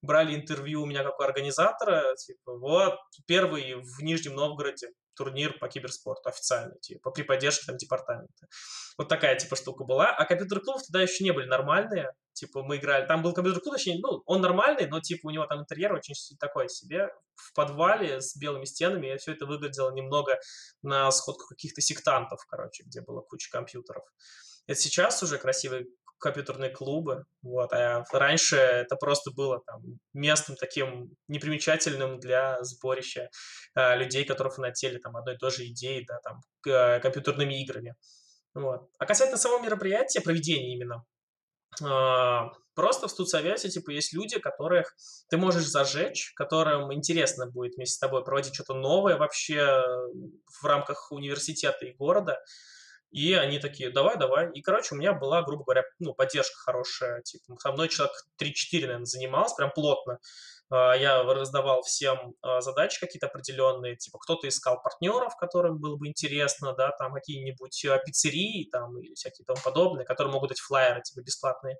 брали 0.02 0.36
интервью 0.36 0.82
у 0.82 0.86
меня 0.86 1.02
как 1.02 1.18
у 1.18 1.22
организатора, 1.24 2.14
типа, 2.14 2.56
вот, 2.56 2.98
первый 3.26 3.74
в 3.74 4.02
Нижнем 4.02 4.36
Новгороде 4.36 4.90
турнир 5.18 5.58
по 5.58 5.68
киберспорту 5.68 6.28
официальный, 6.28 6.78
типа, 6.80 7.10
при 7.10 7.22
поддержке 7.22 7.66
там 7.66 7.76
департамента. 7.76 8.46
Вот 8.96 9.08
такая, 9.08 9.36
типа, 9.36 9.56
штука 9.56 9.84
была. 9.84 10.14
А 10.14 10.24
компьютер-клубов 10.24 10.82
тогда 10.84 11.02
еще 11.02 11.24
не 11.24 11.32
были 11.32 11.46
нормальные, 11.46 12.12
типа, 12.32 12.62
мы 12.62 12.76
играли, 12.76 13.06
там 13.06 13.22
был 13.22 13.34
компьютер-клуб, 13.34 13.74
точнее, 13.74 13.98
ну, 14.00 14.22
он 14.26 14.40
нормальный, 14.40 14.86
но, 14.86 15.00
типа, 15.00 15.26
у 15.26 15.30
него 15.30 15.44
там 15.46 15.60
интерьер 15.60 15.92
очень 15.92 16.14
такой 16.38 16.68
себе, 16.68 17.08
в 17.34 17.52
подвале 17.54 18.20
с 18.20 18.36
белыми 18.36 18.64
стенами, 18.64 19.14
и 19.14 19.18
все 19.18 19.32
это 19.32 19.46
выглядело 19.46 19.90
немного 19.90 20.38
на 20.82 21.10
сходку 21.10 21.46
каких-то 21.48 21.80
сектантов, 21.80 22.44
короче, 22.48 22.84
где 22.84 23.00
было 23.00 23.20
куча 23.20 23.50
компьютеров. 23.50 24.04
Это 24.66 24.78
сейчас 24.78 25.22
уже 25.22 25.38
красивый 25.38 25.88
компьютерные 26.18 26.70
клубы, 26.70 27.24
вот, 27.42 27.72
а 27.72 28.04
раньше 28.12 28.56
это 28.56 28.96
просто 28.96 29.30
было 29.30 29.60
там 29.66 29.82
местом 30.12 30.56
таким 30.56 31.10
непримечательным 31.28 32.18
для 32.18 32.62
сборища 32.62 33.30
э, 33.74 33.96
людей, 33.96 34.24
которые 34.24 34.52
фанатели 34.52 34.98
там 34.98 35.16
одной 35.16 35.34
и 35.34 35.38
той 35.38 35.50
же 35.50 35.66
идеей, 35.66 36.04
да, 36.06 36.18
там, 36.22 36.40
к, 36.60 37.00
компьютерными 37.00 37.62
играми, 37.62 37.94
вот. 38.54 38.88
А 38.98 39.06
касательно 39.06 39.38
самого 39.38 39.62
мероприятия, 39.62 40.20
проведения 40.20 40.74
именно, 40.74 41.04
э, 41.82 42.50
просто 42.74 43.08
в 43.08 43.10
студсовете, 43.10 43.68
типа, 43.68 43.90
есть 43.90 44.12
люди, 44.12 44.38
которых 44.38 44.94
ты 45.28 45.36
можешь 45.36 45.66
зажечь, 45.66 46.32
которым 46.34 46.92
интересно 46.92 47.46
будет 47.46 47.74
вместе 47.76 47.94
с 47.94 47.98
тобой 47.98 48.24
проводить 48.24 48.54
что-то 48.54 48.74
новое 48.74 49.16
вообще 49.16 49.82
в 50.60 50.64
рамках 50.64 51.12
университета 51.12 51.86
и 51.86 51.94
города, 51.94 52.38
и 53.10 53.32
они 53.34 53.58
такие, 53.58 53.90
давай, 53.90 54.16
давай. 54.16 54.50
И, 54.52 54.60
короче, 54.60 54.94
у 54.94 54.98
меня 54.98 55.12
была, 55.12 55.42
грубо 55.42 55.64
говоря, 55.64 55.84
ну, 55.98 56.14
поддержка 56.14 56.56
хорошая. 56.58 57.22
Типа, 57.22 57.56
со 57.58 57.72
мной 57.72 57.88
человек 57.88 58.14
3-4, 58.40 58.80
наверное, 58.82 59.04
занимался, 59.04 59.56
прям 59.56 59.70
плотно. 59.70 60.18
А, 60.70 60.94
я 60.94 61.22
раздавал 61.22 61.82
всем 61.82 62.34
а, 62.42 62.60
задачи 62.60 63.00
какие-то 63.00 63.26
определенные, 63.26 63.96
типа 63.96 64.18
кто-то 64.18 64.48
искал 64.48 64.82
партнеров, 64.82 65.34
которым 65.36 65.78
было 65.78 65.96
бы 65.96 66.08
интересно, 66.08 66.74
да, 66.74 66.90
там 66.98 67.14
какие-нибудь 67.14 67.84
а, 67.86 67.98
пиццерии 67.98 68.68
там 68.70 68.98
или 68.98 69.14
всякие 69.14 69.46
тому 69.46 69.58
подобные, 69.64 70.04
которые 70.04 70.32
могут 70.32 70.50
дать 70.50 70.60
флайеры 70.60 71.02
типа 71.02 71.24
бесплатные 71.24 71.78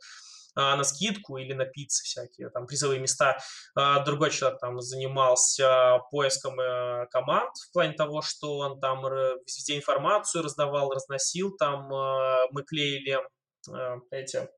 на 0.59 0.85
скидку 0.85 1.39
или 1.39 1.53
на 1.53 1.65
пиццы 1.65 2.05
всякие, 2.05 2.51
там, 2.51 2.67
призовые 2.67 3.01
места. 3.01 3.39
А, 3.75 4.05
другой 4.05 4.31
человек 4.31 4.59
там 4.61 4.81
занимался 4.81 6.01
поиском 6.11 6.59
э, 6.61 7.07
команд 7.11 7.57
в 7.57 7.73
плане 7.73 7.93
того, 7.93 8.23
что 8.23 8.59
он 8.59 8.81
там 8.81 9.03
везде 9.03 9.77
информацию 9.77 10.43
раздавал, 10.43 10.93
разносил, 10.93 11.57
там 11.57 11.93
а, 11.93 12.47
мы 12.51 12.63
клеили 12.65 13.19
эти, 14.11 14.49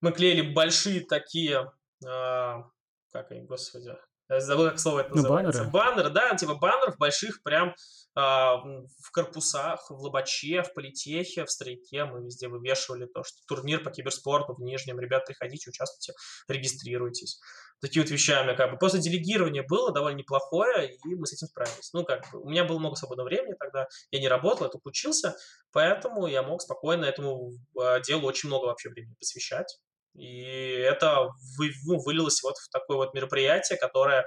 мы 0.00 0.12
клеили 0.12 0.52
большие 0.52 1.00
такие, 1.00 1.72
как 2.02 3.30
они, 3.30 3.46
господи, 3.46 3.96
забыл, 4.28 4.70
как 4.70 4.78
слово 4.78 5.00
это 5.00 5.10
ну, 5.10 5.16
называется. 5.16 5.64
Баннеры. 5.64 5.70
Баннеры, 5.70 6.10
да, 6.10 6.36
типа 6.36 6.54
баннеров 6.54 6.98
больших 6.98 7.42
прям 7.42 7.74
а, 8.18 8.56
в 8.56 9.10
корпусах, 9.12 9.90
в 9.90 9.94
Лобаче, 9.94 10.62
в 10.62 10.72
Политехе, 10.72 11.44
в 11.44 11.50
Стройке. 11.50 12.04
Мы 12.04 12.24
везде 12.24 12.48
вывешивали 12.48 13.06
то, 13.06 13.22
что 13.22 13.38
турнир 13.46 13.82
по 13.82 13.90
киберспорту 13.90 14.54
в 14.54 14.60
Нижнем. 14.60 14.98
Ребят, 14.98 15.26
приходите, 15.26 15.70
участвуйте, 15.70 16.14
регистрируйтесь. 16.48 17.38
Такие 17.80 18.02
вот 18.02 18.10
вещами, 18.10 18.56
как 18.56 18.70
бы. 18.70 18.78
После 18.78 19.00
делегирования 19.00 19.62
было 19.62 19.92
довольно 19.92 20.16
неплохое, 20.16 20.94
и 20.94 21.14
мы 21.14 21.26
с 21.26 21.34
этим 21.34 21.46
справились. 21.46 21.92
Ну, 21.92 22.04
как 22.04 22.24
бы, 22.32 22.40
у 22.40 22.48
меня 22.48 22.64
было 22.64 22.78
много 22.78 22.96
свободного 22.96 23.26
времени 23.26 23.54
тогда, 23.58 23.86
я 24.10 24.18
не 24.18 24.28
работал, 24.28 24.64
я 24.64 24.70
только 24.70 24.88
учился, 24.88 25.36
поэтому 25.72 26.26
я 26.26 26.42
мог 26.42 26.62
спокойно 26.62 27.04
этому 27.04 27.52
а, 27.78 28.00
делу 28.00 28.26
очень 28.26 28.48
много 28.48 28.64
вообще 28.64 28.88
времени 28.88 29.14
посвящать. 29.20 29.78
И 30.18 30.40
это 30.42 31.28
вы, 31.58 31.70
ну, 31.84 31.98
вылилось 31.98 32.42
вот 32.42 32.56
в 32.56 32.68
такое 32.70 32.96
вот 32.96 33.14
мероприятие, 33.14 33.78
которое 33.78 34.26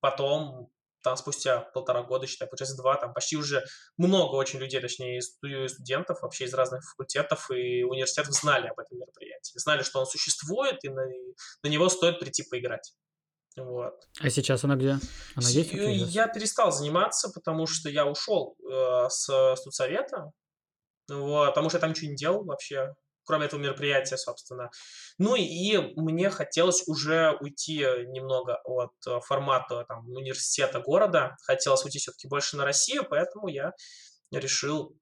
потом 0.00 0.70
там 1.02 1.16
спустя 1.16 1.60
полтора 1.60 2.02
года, 2.02 2.26
считай, 2.26 2.46
получается 2.46 2.76
два, 2.76 2.96
там 2.96 3.14
почти 3.14 3.36
уже 3.36 3.64
много 3.96 4.36
очень 4.36 4.58
людей, 4.58 4.80
точнее, 4.80 5.20
студентов 5.22 6.20
вообще 6.20 6.44
из 6.44 6.54
разных 6.54 6.84
факультетов 6.90 7.50
и 7.50 7.82
университетов 7.84 8.34
знали 8.34 8.68
об 8.68 8.78
этом 8.78 8.98
мероприятии, 8.98 9.58
знали, 9.58 9.82
что 9.82 10.00
он 10.00 10.06
существует, 10.06 10.84
и 10.84 10.88
на, 10.88 11.06
на 11.62 11.68
него 11.68 11.88
стоит 11.88 12.18
прийти 12.20 12.42
поиграть. 12.42 12.92
Вот. 13.56 13.94
А 14.20 14.30
сейчас 14.30 14.62
она 14.64 14.76
где? 14.76 14.98
Она 15.34 15.48
есть? 15.48 15.72
Я 15.72 16.28
перестал 16.28 16.70
заниматься, 16.70 17.30
потому 17.30 17.66
что 17.66 17.88
я 17.88 18.06
ушел 18.06 18.56
э, 18.70 19.08
с 19.08 19.56
студсовета, 19.56 20.32
вот, 21.08 21.48
потому 21.48 21.68
что 21.68 21.78
я 21.78 21.80
там 21.80 21.90
ничего 21.90 22.10
не 22.10 22.16
делал 22.16 22.44
вообще 22.44 22.94
кроме 23.30 23.46
этого 23.46 23.60
мероприятия, 23.60 24.16
собственно. 24.16 24.70
Ну 25.18 25.36
и 25.36 25.76
мне 25.94 26.30
хотелось 26.30 26.82
уже 26.88 27.36
уйти 27.40 27.78
немного 28.08 28.60
от 28.64 28.90
э, 29.06 29.20
формата 29.20 29.84
там, 29.86 30.08
университета 30.08 30.80
города, 30.80 31.36
хотелось 31.44 31.84
уйти 31.84 32.00
все-таки 32.00 32.26
больше 32.26 32.56
на 32.56 32.64
Россию, 32.64 33.06
поэтому 33.08 33.46
я 33.46 33.72
решил 34.32 34.96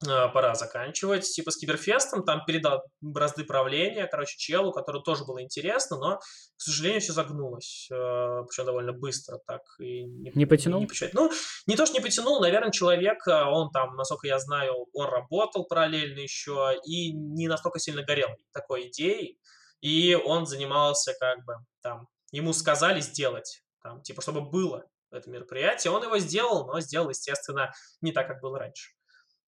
пора 0.00 0.54
заканчивать. 0.54 1.24
Типа 1.24 1.50
с 1.50 1.56
Киберфестом 1.56 2.24
там 2.24 2.44
передал 2.46 2.82
бразды 3.00 3.44
правления, 3.44 4.06
короче, 4.06 4.36
челу, 4.38 4.72
который 4.72 5.02
тоже 5.02 5.24
было 5.24 5.42
интересно, 5.42 5.98
но, 5.98 6.16
к 6.18 6.22
сожалению, 6.56 7.00
все 7.00 7.12
загнулось. 7.12 7.88
Э, 7.92 8.42
Причем 8.48 8.64
довольно 8.64 8.92
быстро 8.92 9.38
так. 9.46 9.60
И 9.78 10.04
не, 10.04 10.32
не 10.34 10.46
потянул? 10.46 10.80
Не, 10.80 10.86
не, 10.86 11.10
ну, 11.12 11.30
не 11.66 11.76
то, 11.76 11.86
что 11.86 11.94
не 11.94 12.00
потянул, 12.00 12.40
наверное, 12.40 12.72
человек, 12.72 13.26
а, 13.28 13.50
он 13.50 13.70
там, 13.70 13.94
насколько 13.96 14.26
я 14.26 14.38
знаю, 14.38 14.86
он 14.92 15.06
работал 15.08 15.66
параллельно 15.66 16.20
еще 16.20 16.78
и 16.84 17.12
не 17.12 17.48
настолько 17.48 17.78
сильно 17.78 18.02
горел 18.02 18.28
такой 18.52 18.88
идеей. 18.88 19.38
И 19.80 20.14
он 20.14 20.46
занимался 20.46 21.14
как 21.18 21.44
бы 21.44 21.54
там, 21.82 22.06
ему 22.32 22.52
сказали 22.52 23.00
сделать, 23.00 23.62
там, 23.82 24.02
типа, 24.02 24.22
чтобы 24.22 24.42
было 24.42 24.84
это 25.10 25.28
мероприятие. 25.30 25.92
Он 25.92 26.02
его 26.02 26.18
сделал, 26.18 26.66
но 26.66 26.80
сделал, 26.80 27.10
естественно, 27.10 27.72
не 28.00 28.12
так, 28.12 28.28
как 28.28 28.40
было 28.40 28.58
раньше. 28.58 28.92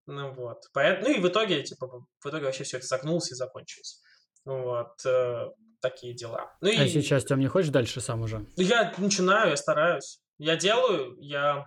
Ну 0.06 0.32
вот. 0.32 0.64
Поэтому, 0.72 1.08
ну 1.08 1.14
и 1.16 1.20
в 1.20 1.28
итоге, 1.28 1.62
типа, 1.62 1.86
в 1.86 2.26
итоге 2.26 2.46
вообще 2.46 2.64
все 2.64 2.78
это 2.78 2.86
загнулось 2.86 3.30
и 3.30 3.34
закончилось. 3.34 4.00
Вот. 4.44 5.04
Э, 5.06 5.48
такие 5.80 6.14
дела. 6.14 6.50
Ну, 6.60 6.68
а 6.68 6.72
и... 6.72 6.88
сейчас, 6.88 7.24
Тем, 7.24 7.40
не 7.40 7.48
хочешь 7.48 7.70
дальше 7.70 8.00
сам 8.00 8.22
уже? 8.22 8.46
Я 8.56 8.94
начинаю, 8.96 9.50
я 9.50 9.56
стараюсь. 9.56 10.20
Я 10.38 10.56
делаю, 10.56 11.16
я, 11.20 11.66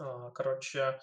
э, 0.00 0.04
короче, 0.34 0.98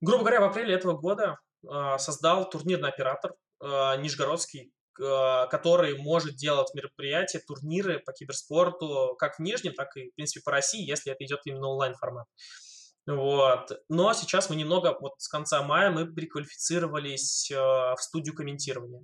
грубо 0.00 0.24
говоря, 0.24 0.40
в 0.40 0.44
апреле 0.50 0.74
этого 0.74 0.96
года 0.96 1.38
э, 1.68 1.98
создал 1.98 2.48
турнирный 2.48 2.90
оператор 2.90 3.32
э, 3.60 3.96
Нижегородский, 3.98 4.70
э, 5.00 5.46
который 5.50 5.96
может 5.98 6.36
делать 6.36 6.72
мероприятия, 6.74 7.40
турниры 7.40 8.00
по 8.00 8.12
киберспорту 8.12 9.16
как 9.18 9.36
в 9.36 9.38
Нижнем, 9.40 9.72
так 9.74 9.96
и, 9.96 10.10
в 10.10 10.14
принципе, 10.14 10.42
по 10.44 10.52
России, 10.52 10.86
если 10.86 11.12
это 11.12 11.24
идет 11.24 11.40
именно 11.46 11.68
онлайн 11.68 11.94
формат. 11.94 12.26
Вот. 13.08 13.72
Но 13.88 14.12
сейчас 14.12 14.50
мы 14.50 14.56
немного, 14.56 14.94
вот 15.00 15.14
с 15.16 15.28
конца 15.28 15.62
мая 15.62 15.90
мы 15.90 16.06
переквалифицировались 16.12 17.50
э, 17.50 17.56
в 17.56 17.96
студию 18.00 18.34
комментирования. 18.34 19.02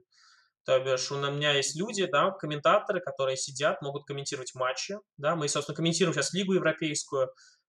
То 0.66 0.78
бишь, 0.78 1.10
у 1.10 1.16
меня 1.16 1.52
есть 1.52 1.74
люди, 1.74 2.04
да, 2.04 2.30
комментаторы, 2.30 3.00
которые 3.00 3.38
сидят, 3.38 3.80
могут 3.80 4.04
комментировать 4.04 4.54
матчи, 4.54 4.98
да, 5.16 5.36
мы, 5.36 5.48
собственно, 5.48 5.76
комментируем 5.76 6.14
сейчас 6.14 6.34
Лигу 6.34 6.52
Европейскую, 6.52 7.28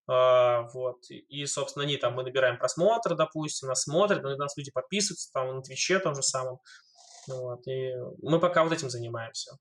э, 0.09 0.61
вот, 0.73 1.09
и, 1.09 1.45
собственно, 1.45 1.83
они 1.85 1.95
там, 1.95 2.15
мы 2.15 2.23
набираем 2.23 2.57
просмотры, 2.57 3.15
допустим, 3.15 3.69
нас 3.69 3.83
смотрят, 3.83 4.21
на 4.21 4.35
нас 4.35 4.57
люди 4.57 4.71
подписываются, 4.71 5.31
там, 5.31 5.55
на 5.55 5.61
Твиче 5.61 5.99
том 5.99 6.15
же 6.15 6.21
самом, 6.21 6.59
вот, 7.27 7.65
и 7.67 7.93
мы 8.21 8.41
пока 8.41 8.63
вот 8.63 8.73
этим 8.73 8.89
занимаемся. 8.89 9.57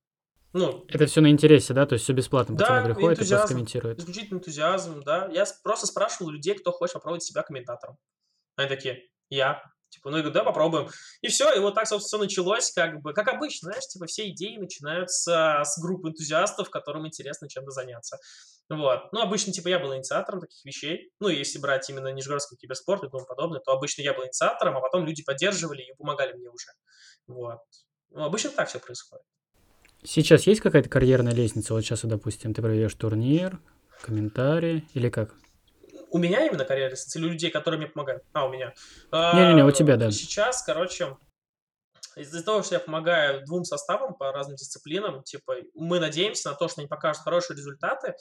Ну, 0.55 0.85
это 0.89 1.07
все 1.07 1.21
на 1.21 1.31
интересе, 1.31 1.75
да? 1.75 1.85
То 1.85 1.95
есть 1.95 2.05
все 2.05 2.13
бесплатно. 2.13 2.57
Да, 2.57 2.67
Пацаны 2.67 2.95
приходят 2.95 3.21
и 3.21 3.29
просто 3.29 3.49
комментируют. 3.49 3.99
Исключительно 3.99 4.39
энтузиазм, 4.39 5.03
да. 5.03 5.29
Я 5.33 5.45
просто 5.65 5.89
спрашивал 5.89 6.31
людей, 6.31 6.55
кто 6.55 6.71
хочет 6.71 6.95
попробовать 6.95 7.25
себя 7.25 7.43
комментатором. 7.43 7.99
Они 8.55 8.69
такие, 8.69 9.03
я. 9.31 9.61
Типа, 9.89 10.11
ну, 10.11 10.17
я 10.17 10.23
говорю, 10.23 10.33
да, 10.35 10.45
попробуем. 10.45 10.89
И 11.23 11.29
все, 11.29 11.53
и 11.55 11.59
вот 11.59 11.75
так, 11.75 11.89
собственно, 11.89 12.07
все 12.07 12.25
началось, 12.25 12.73
как 12.73 13.03
бы, 13.03 13.13
как 13.13 13.27
обычно, 13.29 13.71
знаешь, 13.71 13.85
типа, 13.89 14.07
все 14.07 14.29
идеи 14.31 14.57
начинаются 14.57 15.63
с 15.65 15.81
группы 15.83 16.09
энтузиастов, 16.09 16.71
которым 16.71 17.07
интересно 17.07 17.49
чем-то 17.49 17.73
заняться. 17.73 18.19
Вот. 18.69 19.13
Ну, 19.13 19.23
обычно, 19.23 19.53
типа, 19.53 19.69
я 19.69 19.81
был 19.81 19.95
инициатором 19.95 20.41
таких 20.41 20.65
вещей. 20.65 21.11
Ну, 21.19 21.29
если 21.29 21.59
брать 21.59 21.91
именно 21.91 22.13
Нижегородский 22.13 22.57
киберспорт 22.57 23.03
и 23.03 23.09
тому 23.09 23.27
подобное, 23.27 23.59
то 23.59 23.73
обычно 23.73 24.03
я 24.03 24.15
был 24.15 24.25
инициатором, 24.25 24.77
а 24.77 24.81
потом 24.81 25.05
люди 25.05 25.25
поддерживали 25.25 25.83
и 25.83 25.95
помогали 25.97 26.33
мне 26.33 26.49
уже. 26.49 26.71
Вот. 27.27 27.59
Ну, 28.11 28.23
обычно 28.23 28.51
так 28.51 28.69
все 28.69 28.79
происходит. 28.79 29.25
Сейчас 30.05 30.47
есть 30.47 30.61
какая-то 30.61 30.89
карьерная 30.89 31.33
лестница? 31.33 31.73
Вот 31.73 31.83
сейчас, 31.83 32.05
допустим, 32.05 32.53
ты 32.53 32.61
проведешь 32.61 32.95
турнир, 32.95 33.59
комментарии 34.03 34.87
или 34.93 35.09
как? 35.09 35.35
У 36.11 36.19
меня 36.19 36.47
именно 36.47 36.65
карьера 36.65 36.91
лестница 36.91 37.19
или 37.19 37.27
у 37.27 37.31
людей, 37.31 37.51
которые 37.51 37.79
мне 37.81 37.89
помогают? 37.89 38.23
А, 38.35 38.47
у 38.47 38.53
меня. 38.53 38.75
Не-не-не, 39.11 39.65
у 39.65 39.71
тебя, 39.71 39.97
да. 39.97 40.11
Сейчас, 40.11 40.63
короче, 40.63 41.17
из-за 42.17 42.45
того, 42.45 42.63
что 42.63 42.75
я 42.75 42.81
помогаю 42.81 43.45
двум 43.47 43.65
составам 43.65 44.15
по 44.15 44.31
разным 44.31 44.57
дисциплинам, 44.57 45.23
типа, 45.23 45.57
мы 45.75 45.99
надеемся 45.99 46.51
на 46.51 46.55
то, 46.55 46.69
что 46.69 46.83
они 46.83 46.89
покажут 46.89 47.23
хорошие 47.23 47.57
результаты, 47.57 48.09
а, 48.09 48.15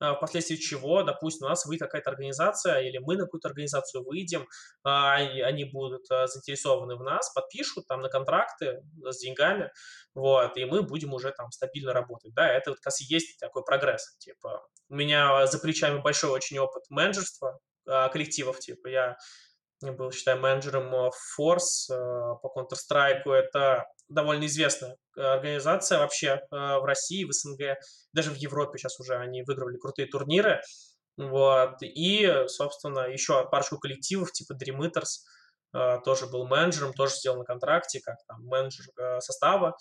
впоследствии 0.00 0.56
чего, 0.56 1.02
допустим, 1.02 1.46
у 1.46 1.48
нас 1.48 1.66
выйдет 1.66 1.86
какая-то 1.86 2.10
организация, 2.10 2.80
или 2.80 2.98
мы 2.98 3.16
на 3.16 3.24
какую-то 3.24 3.48
организацию 3.48 4.04
выйдем, 4.04 4.46
а, 4.84 5.14
они 5.14 5.64
будут 5.64 6.10
а, 6.10 6.26
заинтересованы 6.26 6.96
в 6.96 7.02
нас, 7.02 7.32
подпишут 7.32 7.86
там 7.86 8.00
на 8.00 8.08
контракты 8.08 8.82
с 9.02 9.18
деньгами, 9.18 9.70
вот, 10.14 10.56
и 10.56 10.64
мы 10.64 10.82
будем 10.82 11.12
уже 11.14 11.32
там 11.32 11.50
стабильно 11.50 11.92
работать, 11.92 12.32
да, 12.34 12.48
это 12.48 12.70
вот 12.70 12.78
как 12.78 12.86
раз 12.86 13.00
есть 13.00 13.38
такой 13.38 13.64
прогресс, 13.64 14.16
типа, 14.18 14.66
у 14.88 14.94
меня 14.94 15.46
за 15.46 15.58
плечами 15.58 15.98
большой 16.00 16.30
очень 16.30 16.58
опыт 16.58 16.84
менеджерства 16.90 17.58
коллективов, 17.84 18.60
типа, 18.60 18.88
я 18.88 19.16
был, 19.80 20.12
считаю, 20.12 20.40
менеджером 20.40 20.92
Force 21.38 21.88
по 21.88 22.52
Counter-Strike, 22.56 23.30
это 23.32 23.86
довольно 24.08 24.46
известная 24.46 24.96
э, 25.16 25.20
организация 25.20 25.98
вообще 25.98 26.28
э, 26.28 26.38
в 26.50 26.84
России, 26.84 27.24
в 27.24 27.32
СНГ, 27.32 27.76
даже 28.12 28.30
в 28.30 28.36
Европе 28.36 28.78
сейчас 28.78 28.98
уже 29.00 29.16
они 29.16 29.42
выиграли 29.42 29.76
крутые 29.76 30.08
турниры. 30.08 30.60
Вот. 31.16 31.76
И, 31.82 32.44
собственно, 32.46 33.00
еще 33.00 33.48
парочку 33.48 33.78
коллективов 33.78 34.32
типа 34.32 34.52
Dream 34.52 34.78
Eaters, 34.80 35.24
э, 35.74 36.00
тоже 36.04 36.26
был 36.26 36.46
менеджером, 36.46 36.92
тоже 36.92 37.14
сделал 37.14 37.38
на 37.38 37.44
контракте, 37.44 38.00
как 38.00 38.16
там 38.26 38.44
менеджер 38.44 38.86
состава. 39.20 39.76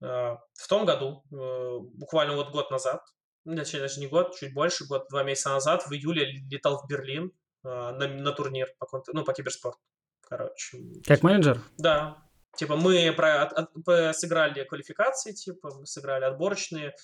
В 0.00 0.66
том 0.70 0.86
году, 0.86 1.24
буквально 1.28 2.34
вот 2.34 2.52
год 2.52 2.70
назад, 2.70 3.02
точнее, 3.44 3.80
даже 3.80 4.00
не 4.00 4.06
год, 4.06 4.34
чуть 4.34 4.54
больше, 4.54 4.86
год, 4.86 5.04
два 5.10 5.24
месяца 5.24 5.50
назад, 5.50 5.86
в 5.86 5.92
июле 5.92 6.24
летал 6.50 6.78
в 6.78 6.88
Берлин 6.88 7.32
на, 7.62 7.92
на 7.92 8.32
турнир 8.32 8.68
по, 8.78 8.86
ну, 9.12 9.24
по 9.24 9.34
киберспорту. 9.34 9.78
Короче. 10.22 10.78
Как 11.06 11.22
менеджер? 11.22 11.60
Да, 11.76 12.29
Типа 12.56 12.76
мы 12.76 13.12
про, 13.12 13.42
от, 13.42 13.52
от, 13.52 14.16
сыграли 14.16 14.64
квалификации, 14.64 15.32
типа 15.32 15.70
мы 15.74 15.86
сыграли 15.86 16.24
отборочные, 16.24 16.94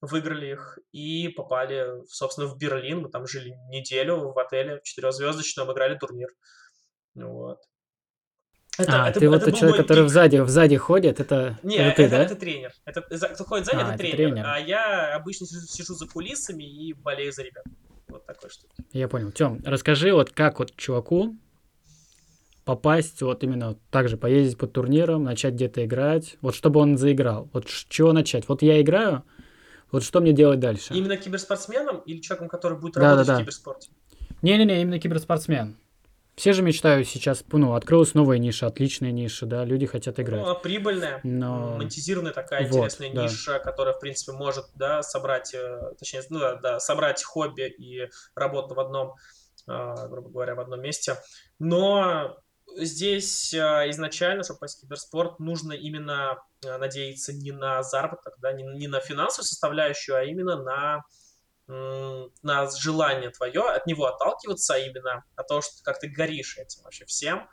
выиграли 0.00 0.52
их 0.52 0.78
и 0.92 1.28
попали, 1.28 2.04
собственно, 2.08 2.48
в 2.48 2.58
Берлин. 2.58 3.00
Мы 3.00 3.08
там 3.08 3.26
жили 3.26 3.54
неделю 3.68 4.32
в 4.32 4.38
отеле 4.38 4.80
четырехзвездочном, 4.82 5.72
играли 5.72 5.96
турнир. 5.96 6.28
Вот. 7.14 7.58
Это, 8.78 9.04
а, 9.04 9.08
это, 9.08 9.20
ты 9.20 9.26
это 9.26 9.46
вот 9.46 9.56
человек, 9.56 9.78
который 9.78 10.04
пик. 10.04 10.12
сзади, 10.12 10.44
сзади 10.46 10.76
ходит, 10.76 11.18
это, 11.18 11.58
Не, 11.62 11.76
это 11.76 11.96
ты, 11.96 12.02
это, 12.02 12.16
да? 12.16 12.22
это 12.24 12.36
тренер. 12.36 12.72
Это, 12.84 13.00
кто 13.00 13.44
ходит 13.44 13.64
сзади, 13.64 13.78
а, 13.78 13.80
это, 13.80 13.88
это 13.92 13.98
тренер. 13.98 14.16
тренер. 14.16 14.44
А 14.46 14.58
я 14.58 15.14
обычно 15.14 15.46
сижу, 15.46 15.66
сижу 15.66 15.94
за 15.94 16.06
кулисами 16.06 16.64
и 16.64 16.92
болею 16.92 17.32
за 17.32 17.42
ребят. 17.42 17.64
Вот 18.08 18.26
такой 18.26 18.50
что. 18.50 18.66
Я 18.92 19.08
понял. 19.08 19.32
Тем, 19.32 19.62
расскажи, 19.64 20.12
вот 20.12 20.30
как 20.30 20.58
вот 20.58 20.76
чуваку 20.76 21.34
попасть, 22.66 23.22
вот 23.22 23.44
именно 23.44 23.78
так 23.90 24.08
же 24.08 24.16
поездить 24.16 24.58
по 24.58 24.66
турнирам, 24.66 25.22
начать 25.22 25.54
где-то 25.54 25.84
играть, 25.86 26.36
вот 26.42 26.54
чтобы 26.54 26.80
он 26.80 26.98
заиграл. 26.98 27.48
Вот 27.52 27.70
с 27.70 27.86
чего 27.88 28.12
начать? 28.12 28.48
Вот 28.48 28.60
я 28.60 28.82
играю, 28.82 29.22
вот 29.92 30.02
что 30.02 30.20
мне 30.20 30.32
делать 30.32 30.58
дальше? 30.58 30.92
Именно 30.92 31.16
киберспортсменом 31.16 31.98
или 32.00 32.20
человеком, 32.20 32.48
который 32.48 32.76
будет 32.76 32.94
да, 32.94 33.02
работать 33.02 33.26
да, 33.28 33.32
да. 33.32 33.38
в 33.38 33.42
киберспорте? 33.42 33.90
Не-не-не, 34.42 34.82
именно 34.82 34.98
киберспортсмен. 34.98 35.78
Все 36.34 36.52
же 36.52 36.62
мечтают 36.62 37.06
сейчас, 37.06 37.44
ну, 37.52 37.74
открылась 37.74 38.14
новая 38.14 38.38
ниша, 38.38 38.66
отличная 38.66 39.12
ниша, 39.12 39.46
да, 39.46 39.64
люди 39.64 39.86
хотят 39.86 40.18
играть. 40.18 40.44
Ну, 40.44 40.54
прибыльная, 40.56 41.20
Но... 41.22 41.76
монетизированная 41.76 42.32
такая 42.32 42.66
вот, 42.66 42.78
интересная 42.78 43.14
да. 43.14 43.22
ниша, 43.22 43.60
которая, 43.60 43.94
в 43.94 44.00
принципе, 44.00 44.32
может, 44.32 44.66
да, 44.74 45.02
собрать, 45.02 45.54
э, 45.54 45.92
точнее, 45.98 46.22
ну, 46.30 46.40
да, 46.40 46.56
да, 46.56 46.80
собрать 46.80 47.22
хобби 47.22 47.68
и 47.68 48.10
работу 48.34 48.74
в 48.74 48.80
одном, 48.80 49.14
а, 49.68 50.08
грубо 50.08 50.30
говоря, 50.30 50.56
в 50.56 50.60
одном 50.60 50.82
месте. 50.82 51.14
Но 51.58 52.36
здесь 52.76 53.54
а, 53.54 53.88
изначально, 53.90 54.42
чтобы 54.42 54.58
попасть 54.58 54.78
в 54.78 54.80
киберспорт, 54.82 55.38
нужно 55.38 55.72
именно 55.72 56.42
а, 56.64 56.78
надеяться 56.78 57.32
не 57.32 57.52
на 57.52 57.82
заработок, 57.82 58.34
да, 58.38 58.52
не, 58.52 58.62
не 58.62 58.88
на 58.88 59.00
финансовую 59.00 59.46
составляющую, 59.46 60.16
а 60.16 60.24
именно 60.24 60.62
на, 60.62 61.04
на 62.42 62.70
желание 62.70 63.30
твое, 63.30 63.62
от 63.62 63.86
него 63.86 64.06
отталкиваться, 64.06 64.74
а 64.74 64.78
именно 64.78 65.24
от 65.34 65.48
того, 65.48 65.62
что 65.62 65.82
как 65.82 65.98
ты 65.98 66.08
горишь 66.08 66.58
этим 66.58 66.82
вообще 66.84 67.04
всем. 67.06 67.48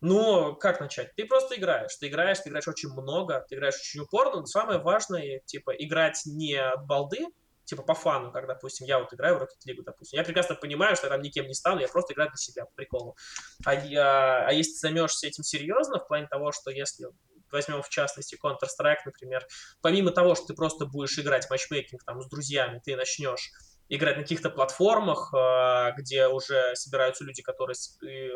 Ну, 0.00 0.56
как 0.56 0.80
начать? 0.80 1.14
Ты 1.14 1.26
просто 1.26 1.54
играешь. 1.54 1.94
Ты 1.94 2.08
играешь, 2.08 2.40
ты 2.40 2.48
играешь 2.48 2.66
очень 2.66 2.88
много, 2.88 3.46
ты 3.48 3.54
играешь 3.54 3.76
очень 3.76 4.00
упорно. 4.00 4.40
Но 4.40 4.46
самое 4.46 4.80
важное, 4.80 5.40
типа, 5.46 5.70
играть 5.70 6.22
не 6.26 6.56
от 6.56 6.84
балды, 6.86 7.24
типа 7.64 7.82
по 7.82 7.94
фану, 7.94 8.32
как, 8.32 8.46
допустим, 8.46 8.86
я 8.86 8.98
вот 8.98 9.12
играю 9.12 9.38
в 9.38 9.42
Rocket 9.42 9.68
League, 9.68 9.82
допустим, 9.84 10.18
я 10.18 10.24
прекрасно 10.24 10.54
понимаю, 10.54 10.96
что 10.96 11.06
я 11.06 11.12
там 11.12 11.22
никем 11.22 11.46
не 11.46 11.54
стану, 11.54 11.80
я 11.80 11.88
просто 11.88 12.12
играю 12.12 12.30
для 12.30 12.36
себя, 12.36 12.64
по 12.64 12.72
приколу. 12.74 13.16
А, 13.64 13.74
я, 13.74 14.46
а 14.46 14.52
если 14.52 14.72
ты 14.72 14.78
займешься 14.78 15.26
этим 15.26 15.44
серьезно, 15.44 15.98
в 15.98 16.08
плане 16.08 16.26
того, 16.26 16.52
что 16.52 16.70
если 16.70 17.06
возьмем 17.50 17.82
в 17.82 17.88
частности 17.88 18.38
Counter-Strike, 18.42 19.00
например, 19.04 19.46
помимо 19.82 20.10
того, 20.10 20.34
что 20.34 20.46
ты 20.46 20.54
просто 20.54 20.86
будешь 20.86 21.18
играть 21.18 21.48
матчмейкинг 21.50 22.02
там 22.04 22.22
с 22.22 22.28
друзьями, 22.28 22.80
ты 22.82 22.96
начнешь 22.96 23.52
играть 23.94 24.16
на 24.16 24.22
каких-то 24.22 24.48
платформах, 24.48 25.34
а, 25.34 25.92
где 25.92 26.26
уже 26.26 26.74
собираются 26.74 27.24
люди, 27.24 27.42
которые 27.42 27.76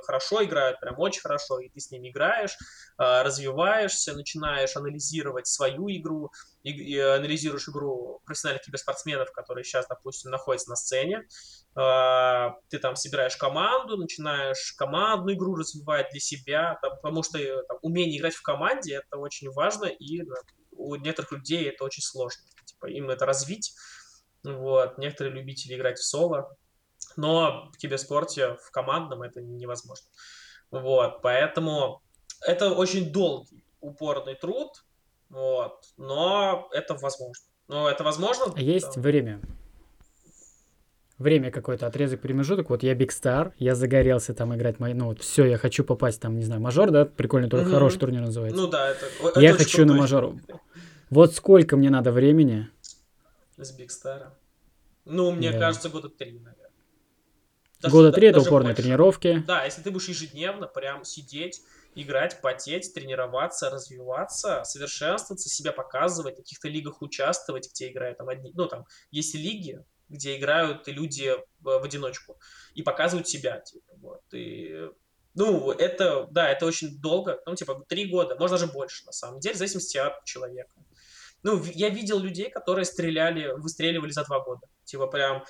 хорошо 0.03 0.45
играют, 0.45 0.81
прям 0.81 0.99
очень 0.99 1.23
хорошо, 1.23 1.61
и 1.61 1.71
ты 1.71 1.81
с 1.81 1.91
ними 1.91 2.11
играешь, 2.11 2.59
а, 2.99 3.23
развиваешься, 3.23 4.13
начинаешь 4.13 4.77
анализировать 4.77 5.47
свою 5.47 5.89
игру, 5.89 6.31
и 6.63 6.99
анализируешь 6.99 7.69
игру 7.71 8.21
профессиональных 8.27 8.67
киберспортсменов, 8.67 9.33
которые 9.33 9.65
сейчас, 9.65 9.87
допустим, 9.89 10.31
находятся 10.31 10.69
на 10.69 10.77
сцене, 10.77 11.23
а, 11.75 12.57
ты 12.69 12.79
там 12.79 12.95
собираешь 12.95 13.37
команду, 13.37 13.97
начинаешь 13.97 14.75
командную 14.77 15.39
игру 15.39 15.57
развивать 15.57 16.11
для 16.11 16.21
себя, 16.21 16.79
потому 16.83 17.23
что 17.23 17.39
там, 17.39 17.79
умение 17.81 18.19
играть 18.19 18.35
в 18.35 18.43
команде 18.43 18.97
это 18.97 19.17
очень 19.17 19.51
важно, 19.53 19.87
и 19.87 20.23
у 20.73 20.97
некоторых 20.97 21.33
людей 21.33 21.71
это 21.71 21.85
очень 21.85 22.03
сложно. 22.03 22.43
Типа, 22.67 22.87
им 22.91 23.09
это 23.09 23.25
развить, 23.25 23.73
вот. 24.55 24.99
Некоторые 24.99 25.35
любители 25.35 25.75
играть 25.75 25.99
в 25.99 26.05
соло, 26.05 26.57
но 27.17 27.71
в 27.73 27.79
киберспорте, 27.79 28.55
в 28.55 28.71
командном 28.71 29.23
это 29.23 29.41
невозможно. 29.41 30.07
Вот. 30.71 31.23
Поэтому 31.23 32.03
это 32.47 32.73
очень 32.73 33.13
долгий, 33.13 33.65
упорный 33.81 34.35
труд, 34.35 34.85
вот. 35.29 35.81
но 35.97 36.69
это 36.73 36.95
возможно. 36.95 37.45
Но 37.69 37.91
это 37.91 38.05
возможно. 38.05 38.53
А 38.55 38.61
есть 38.61 38.95
да. 38.95 39.01
время. 39.01 39.41
Время 41.19 41.51
какой-то, 41.51 41.87
отрезок, 41.87 42.21
промежуток. 42.21 42.69
Вот 42.69 42.83
я 42.83 42.95
Big 42.95 43.09
Star, 43.09 43.53
я 43.59 43.75
загорелся 43.75 44.35
там 44.35 44.55
играть. 44.55 44.79
Ну 44.79 45.07
вот 45.07 45.23
все, 45.23 45.47
я 45.47 45.57
хочу 45.57 45.83
попасть 45.83 46.21
там, 46.21 46.37
не 46.39 46.45
знаю, 46.45 46.61
мажор, 46.61 46.91
да? 46.91 47.07
Прикольный, 47.07 47.49
mm-hmm. 47.49 47.71
хороший 47.71 47.99
турнир 47.99 48.21
называется. 48.21 48.61
Ну 48.61 48.69
да, 48.69 48.91
это, 48.91 49.41
Я 49.41 49.55
хочу 49.55 49.87
на 49.87 49.95
мажор. 49.95 50.35
Вот 51.09 51.35
сколько 51.35 51.77
мне 51.77 51.89
надо 51.89 52.13
времени, 52.13 52.69
с 53.65 53.73
Биг 53.73 53.91
Стара. 53.91 54.39
Ну, 55.05 55.33
мне 55.33 55.53
да. 55.53 55.59
кажется, 55.59 55.89
года 55.89 56.09
три, 56.09 56.33
наверное. 56.33 56.71
Даже, 57.81 57.95
года 57.95 58.13
три 58.13 58.29
это 58.29 58.41
упорные 58.41 58.73
больше. 58.73 58.83
тренировки. 58.83 59.45
Да, 59.47 59.65
если 59.65 59.83
ты 59.83 59.91
будешь 59.91 60.09
ежедневно 60.09 60.67
прям 60.67 61.05
сидеть, 61.05 61.63
играть, 61.95 62.41
потеть, 62.41 62.93
тренироваться, 62.95 63.71
развиваться, 63.71 64.65
совершенствоваться, 64.65 65.49
себя 65.49 65.73
показывать, 65.73 66.35
в 66.35 66.39
каких-то 66.39 66.69
лигах 66.69 67.03
участвовать, 67.03 67.71
где 67.73 67.91
играют 67.91 68.19
там 68.19 68.29
одни, 68.29 68.53
ну 68.55 68.67
там 68.67 68.87
есть 69.11 69.35
лиги, 69.35 69.85
где 70.09 70.37
играют 70.37 70.89
люди 70.89 71.35
в, 71.61 71.79
в 71.79 71.85
одиночку 71.85 72.39
и 72.75 72.83
показывают 72.83 73.29
себя, 73.29 73.61
типа, 73.61 73.93
вот, 73.97 74.23
и 74.33 74.89
ну, 75.35 75.71
это, 75.71 76.27
да, 76.31 76.49
это 76.49 76.65
очень 76.65 76.99
долго, 76.99 77.43
ну, 77.45 77.55
типа, 77.55 77.85
три 77.89 78.07
года, 78.07 78.37
можно 78.37 78.57
даже 78.57 78.73
больше, 78.73 79.05
на 79.05 79.13
самом 79.13 79.39
деле, 79.41 79.55
в 79.55 79.59
зависимости 79.59 79.99
от 79.99 80.25
человека. 80.25 80.73
Ну, 81.43 81.63
я 81.75 81.89
видел 81.89 82.19
людей, 82.19 82.51
которые 82.51 82.85
стреляли, 82.85 83.53
выстреливали 83.57 84.11
за 84.11 84.25
два 84.25 84.41
года. 84.41 84.67
Типа 84.85 85.07
прям 85.07 85.45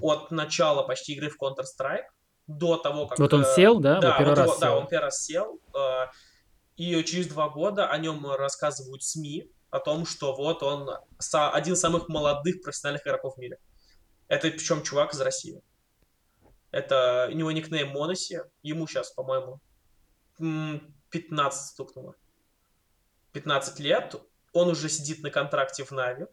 от 0.00 0.30
начала 0.30 0.82
почти 0.82 1.14
игры 1.14 1.30
в 1.30 1.40
Counter-Strike 1.40 2.06
до 2.46 2.76
того, 2.76 3.06
как... 3.06 3.18
Вот 3.18 3.32
он 3.32 3.42
э, 3.42 3.54
сел, 3.54 3.78
да? 3.80 4.00
Да, 4.00 4.08
вот 4.10 4.18
первый 4.18 4.34
раз 4.34 4.46
его, 4.46 4.54
сел. 4.54 4.60
да 4.60 4.76
он 4.76 4.86
первый 4.88 5.04
раз 5.04 5.24
сел. 5.24 5.60
Э, 5.74 6.06
и 6.76 7.04
через 7.04 7.28
два 7.28 7.48
года 7.48 7.88
о 7.88 7.98
нем 7.98 8.26
рассказывают 8.26 9.02
СМИ, 9.02 9.50
о 9.70 9.78
том, 9.78 10.06
что 10.06 10.34
вот 10.34 10.62
он 10.62 10.90
один 11.32 11.74
из 11.74 11.80
самых 11.80 12.08
молодых 12.08 12.62
профессиональных 12.62 13.06
игроков 13.06 13.36
в 13.36 13.38
мире. 13.38 13.58
Это 14.28 14.50
причем 14.50 14.82
чувак 14.82 15.14
из 15.14 15.20
России. 15.20 15.62
Это 16.70 17.28
у 17.30 17.34
него 17.34 17.52
никнейм 17.52 17.90
Моноси. 17.90 18.40
Ему 18.62 18.86
сейчас, 18.86 19.12
по-моему, 19.12 19.60
15 20.38 21.68
стукнуло. 21.68 22.14
15 23.32 23.78
лет. 23.80 24.14
Он 24.52 24.68
уже 24.68 24.88
сидит 24.88 25.22
на 25.22 25.30
контракте 25.30 25.84
в 25.84 25.90
Нави. 25.90 26.26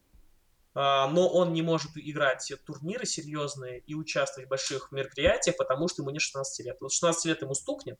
А, 0.75 1.08
но 1.08 1.27
он 1.27 1.53
не 1.53 1.62
может 1.62 1.91
играть 1.95 2.51
турниры 2.65 3.05
серьезные 3.05 3.79
и 3.79 3.95
участвовать 3.95 4.47
в 4.47 4.49
больших 4.49 4.91
мероприятиях, 4.91 5.58
потому 5.58 5.88
что 5.88 6.03
ему 6.03 6.12
не 6.12 6.19
16 6.19 6.65
лет. 6.65 6.77
Вот 6.79 6.91
16 6.91 7.25
лет 7.25 7.41
ему 7.41 7.55
стукнет, 7.55 7.97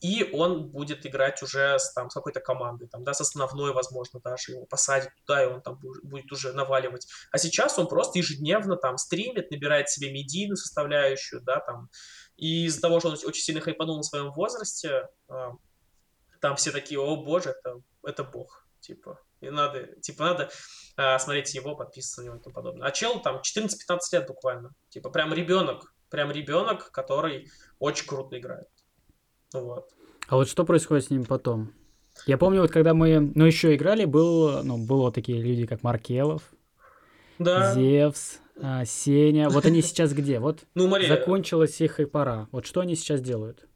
и 0.00 0.28
он 0.32 0.68
будет 0.68 1.06
играть 1.06 1.42
уже 1.42 1.78
с, 1.78 1.92
там, 1.92 2.10
с 2.10 2.14
какой-то 2.14 2.40
командой, 2.40 2.86
там, 2.86 3.02
да, 3.02 3.14
с 3.14 3.20
основной, 3.20 3.72
возможно, 3.72 4.20
даже 4.20 4.52
его 4.52 4.66
посадят 4.66 5.10
туда, 5.16 5.42
и 5.42 5.46
он 5.46 5.62
там 5.62 5.78
будет 5.78 6.30
уже 6.30 6.52
наваливать. 6.52 7.06
А 7.30 7.38
сейчас 7.38 7.78
он 7.78 7.88
просто 7.88 8.18
ежедневно 8.18 8.76
там 8.76 8.98
стримит, 8.98 9.50
набирает 9.50 9.88
себе 9.88 10.12
медийную 10.12 10.56
составляющую, 10.56 11.40
да, 11.40 11.60
там, 11.60 11.88
и 12.36 12.66
из-за 12.66 12.82
того, 12.82 13.00
что 13.00 13.08
он 13.08 13.14
очень 13.14 13.42
сильно 13.42 13.62
хайпанул 13.62 13.96
на 13.96 14.02
своем 14.02 14.32
возрасте, 14.32 15.08
а, 15.28 15.52
там 16.40 16.56
все 16.56 16.72
такие, 16.72 17.00
о 17.00 17.16
боже, 17.16 17.50
это, 17.50 17.80
это 18.04 18.22
бог, 18.22 18.65
типа, 18.86 19.20
и 19.40 19.50
надо, 19.50 19.86
типа, 20.00 20.24
надо 20.24 20.50
а, 20.96 21.18
смотреть 21.18 21.54
его, 21.54 21.76
подписываться 21.76 22.22
на 22.22 22.24
него 22.26 22.36
и 22.36 22.42
тому 22.42 22.54
подобное. 22.54 22.86
А 22.86 22.90
чел 22.90 23.20
там 23.20 23.40
14-15 23.40 23.98
лет 24.12 24.26
буквально, 24.26 24.70
типа, 24.88 25.10
прям 25.10 25.32
ребенок, 25.34 25.94
прям 26.10 26.30
ребенок, 26.30 26.90
который 26.92 27.48
очень 27.78 28.06
круто 28.06 28.38
играет. 28.38 28.68
Вот. 29.52 29.88
А 30.28 30.36
вот 30.36 30.48
что 30.48 30.64
происходит 30.64 31.04
с 31.04 31.10
ним 31.10 31.24
потом? 31.24 31.72
Я 32.26 32.38
помню, 32.38 32.62
вот 32.62 32.70
когда 32.70 32.94
мы, 32.94 33.20
ну, 33.34 33.44
еще 33.44 33.74
играли, 33.74 34.04
был, 34.04 34.62
ну, 34.62 34.78
было 34.78 35.12
такие 35.12 35.42
люди, 35.42 35.66
как 35.66 35.82
Маркелов, 35.82 36.42
да. 37.38 37.74
Зевс, 37.74 38.38
а, 38.60 38.84
Сеня. 38.84 39.50
Вот 39.50 39.66
они 39.66 39.82
сейчас 39.82 40.12
где? 40.14 40.38
Вот 40.38 40.60
ну, 40.74 40.88
Мария... 40.88 41.08
закончилась 41.08 41.80
их 41.80 42.00
и 42.00 42.06
пора. 42.06 42.48
Вот 42.52 42.66
что 42.66 42.80
они 42.80 42.96
сейчас 42.96 43.20
делают? 43.20 43.66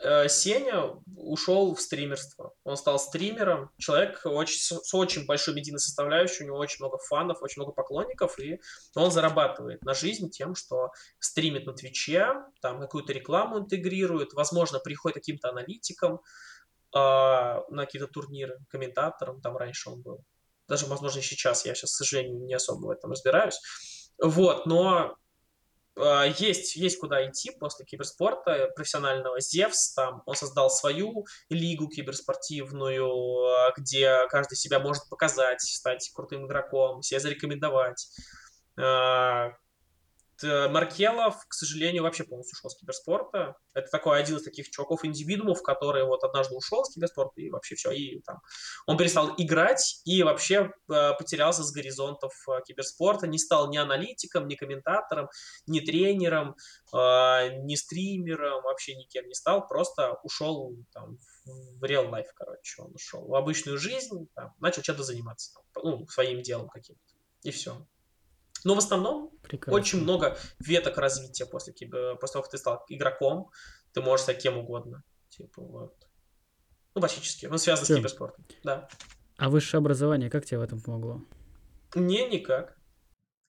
Э, 0.00 0.28
Сеня 0.28 0.94
ушел 1.16 1.74
в 1.74 1.80
стримерство. 1.80 2.52
Он 2.64 2.76
стал 2.76 2.98
стримером. 2.98 3.70
Человек 3.78 4.20
очень, 4.24 4.58
с 4.58 4.94
очень 4.94 5.26
большой 5.26 5.54
медийной 5.54 5.80
составляющей, 5.80 6.44
у 6.44 6.46
него 6.46 6.58
очень 6.58 6.84
много 6.84 6.98
фанов, 6.98 7.42
очень 7.42 7.62
много 7.62 7.72
поклонников, 7.72 8.38
и 8.38 8.60
он 8.94 9.10
зарабатывает 9.10 9.82
на 9.82 9.94
жизнь 9.94 10.30
тем, 10.30 10.54
что 10.54 10.90
стримит 11.18 11.66
на 11.66 11.72
Твиче, 11.72 12.34
там 12.60 12.80
какую-то 12.80 13.12
рекламу 13.12 13.58
интегрирует, 13.58 14.34
возможно, 14.34 14.78
приходит 14.78 15.16
каким-то 15.16 15.48
аналитиком 15.48 16.20
э, 16.94 16.98
на 16.98 17.84
какие-то 17.84 18.06
турниры, 18.06 18.58
комментатором, 18.68 19.40
там 19.40 19.56
раньше 19.56 19.90
он 19.90 20.02
был. 20.02 20.24
Даже, 20.68 20.86
возможно, 20.86 21.22
сейчас, 21.22 21.64
я 21.66 21.74
сейчас, 21.74 21.92
к 21.92 21.96
сожалению, 21.96 22.44
не 22.44 22.54
особо 22.54 22.86
в 22.86 22.90
этом 22.90 23.10
разбираюсь. 23.10 23.58
Вот, 24.22 24.66
но 24.66 24.88
а, 24.88 25.14
есть, 26.38 26.76
есть 26.76 26.98
куда 26.98 27.28
идти 27.28 27.50
после 27.50 27.84
киберспорта 27.84 28.68
профессионального. 28.74 29.40
Зевс, 29.40 29.94
там, 29.94 30.22
он 30.26 30.36
создал 30.36 30.70
свою 30.70 31.26
лигу 31.48 31.88
киберспортивную, 31.88 33.44
а, 33.46 33.72
где 33.76 34.26
каждый 34.28 34.56
себя 34.56 34.78
может 34.78 35.08
показать, 35.08 35.60
стать 35.60 36.10
крутым 36.14 36.46
игроком, 36.46 37.02
себя 37.02 37.20
зарекомендовать. 37.20 38.08
Э, 40.42 40.68
Маркелов, 40.68 41.46
к 41.48 41.52
сожалению, 41.52 42.02
вообще 42.02 42.24
полностью 42.24 42.56
ушел 42.56 42.70
с 42.70 42.76
киберспорта. 42.76 43.56
Это 43.74 43.88
такой 43.90 44.20
один 44.20 44.36
из 44.36 44.42
таких 44.42 44.70
чуваков-индивидуумов, 44.70 45.62
который 45.62 46.04
вот 46.04 46.22
однажды 46.22 46.54
ушел 46.54 46.84
с 46.84 46.94
киберспорта 46.94 47.40
и 47.40 47.50
вообще 47.50 47.74
все. 47.74 47.90
И 47.90 48.20
там 48.20 48.40
он 48.86 48.96
перестал 48.96 49.34
играть 49.36 50.00
и 50.04 50.22
вообще 50.22 50.70
э, 50.90 51.12
потерялся 51.18 51.62
с 51.62 51.72
горизонтов 51.72 52.32
э, 52.48 52.60
киберспорта. 52.66 53.26
Не 53.26 53.38
стал 53.38 53.70
ни 53.70 53.76
аналитиком, 53.76 54.46
ни 54.46 54.54
комментатором, 54.54 55.28
ни 55.66 55.80
тренером, 55.80 56.54
ни 56.92 57.74
стримером, 57.74 58.62
вообще 58.62 58.94
никем 58.96 59.26
не 59.26 59.34
стал. 59.34 59.66
Просто 59.66 60.18
ушел 60.22 60.74
там, 60.92 61.18
в 61.44 61.84
real 61.84 62.10
life, 62.10 62.28
короче. 62.34 62.82
Он 62.82 62.94
ушел 62.94 63.26
в 63.26 63.34
обычную 63.34 63.78
жизнь, 63.78 64.28
там, 64.34 64.54
начал 64.58 64.82
чем-то 64.82 65.02
заниматься, 65.02 65.52
там, 65.52 65.82
ну, 65.84 66.06
своим 66.08 66.42
делом 66.42 66.68
каким-то. 66.68 67.02
И 67.42 67.50
все. 67.50 67.86
Но 68.64 68.74
в 68.74 68.78
основном 68.78 69.30
Прекрасно. 69.42 69.78
очень 69.78 70.02
много 70.02 70.36
веток 70.58 70.98
развития 70.98 71.46
после, 71.46 71.72
после 71.72 72.32
того, 72.32 72.42
как 72.42 72.50
ты 72.50 72.58
стал 72.58 72.84
игроком. 72.88 73.50
Ты 73.92 74.02
можешь 74.02 74.24
стать 74.24 74.42
кем 74.42 74.58
угодно. 74.58 75.02
Типа 75.28 75.62
вот. 75.62 75.94
Ну, 76.94 77.00
практически. 77.00 77.46
Ну, 77.46 77.58
связано 77.58 77.86
Чем? 77.86 77.96
с 77.96 77.98
киберспортом. 77.98 78.44
Да. 78.64 78.88
А 79.36 79.48
высшее 79.48 79.78
образование 79.78 80.30
как 80.30 80.44
тебе 80.44 80.58
в 80.58 80.62
этом 80.62 80.80
помогло? 80.80 81.22
Не, 81.94 82.28
никак. 82.28 82.76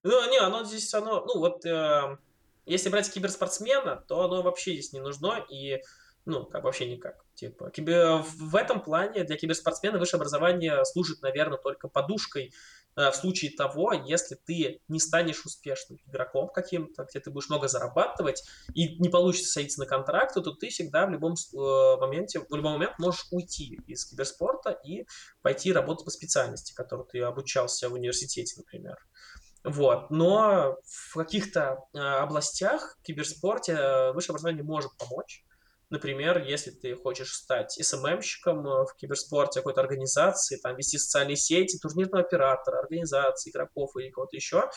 Ну, 0.04 0.30
не, 0.30 0.38
оно 0.38 0.64
здесь, 0.64 0.94
оно, 0.94 1.26
ну, 1.26 1.40
вот, 1.40 1.66
э, 1.66 2.18
если 2.66 2.90
брать 2.90 3.12
киберспортсмена, 3.12 3.98
то 4.08 4.24
оно 4.24 4.42
вообще 4.44 4.74
здесь 4.74 4.94
не 4.94 5.02
нужно, 5.02 5.46
и, 5.50 5.82
ну, 6.26 6.46
как 6.46 6.64
вообще 6.64 6.90
никак. 6.90 7.26
Типа, 7.34 7.70
кибер... 7.70 8.24
в 8.24 8.56
этом 8.56 8.82
плане 8.82 9.26
для 9.26 9.36
киберспортсмена 9.36 9.98
высшее 9.98 10.20
образование 10.20 10.86
служит, 10.86 11.22
наверное, 11.22 11.58
только 11.58 11.90
подушкой 11.90 12.54
Э, 12.54 12.54
в 13.00 13.14
случае 13.14 13.52
того, 13.52 13.94
если 13.94 14.36
ты 14.36 14.82
не 14.88 15.00
станешь 15.00 15.46
успешным 15.46 16.00
игроком 16.06 16.50
каким-то, 16.50 17.06
где 17.06 17.20
ты 17.20 17.32
будешь 17.32 17.50
много 17.50 17.68
зарабатывать 17.68 18.44
и 18.74 18.98
не 19.00 19.10
получится 19.10 19.54
садиться 19.54 19.80
на 19.80 19.86
контракт, 19.86 20.34
то 20.34 20.52
ты 20.52 20.70
всегда 20.70 21.06
в 21.06 21.10
любом 21.10 21.34
э, 21.34 21.58
моменте, 22.00 22.40
в 22.40 22.56
любой 22.56 22.74
момент 22.74 23.00
можешь 23.00 23.28
уйти 23.32 23.80
из 23.88 24.06
киберспорта 24.06 24.72
и 24.72 25.06
пойти 25.42 25.72
работать 25.72 26.06
по 26.06 26.12
специальности, 26.12 26.74
которой 26.74 27.08
ты 27.08 27.22
обучался 27.22 27.90
в 27.90 27.94
университете, 27.94 28.56
например. 28.58 28.98
Вот. 29.64 30.10
Но 30.10 30.78
в 30.86 31.16
каких-то 31.16 31.80
э, 31.94 32.00
областях 32.00 32.98
киберспорте 33.04 34.12
высшее 34.12 34.34
образование 34.34 34.64
может 34.64 34.92
помочь. 34.98 35.44
Например, 35.90 36.44
если 36.44 36.70
ты 36.70 36.96
хочешь 36.96 37.34
стать 37.34 37.72
СММщиком 37.72 38.60
э, 38.68 38.86
в 38.86 38.96
киберспорте 38.96 39.60
какой-то 39.60 39.82
организации, 39.82 40.58
там 40.58 40.76
вести 40.76 41.00
социальные 41.00 41.36
сети, 41.36 41.80
турнирного 41.80 42.24
оператора, 42.24 42.80
организации, 42.80 43.50
игроков 43.50 43.96
или 43.98 44.12
кого-то 44.12 44.36
еще, 44.36 44.70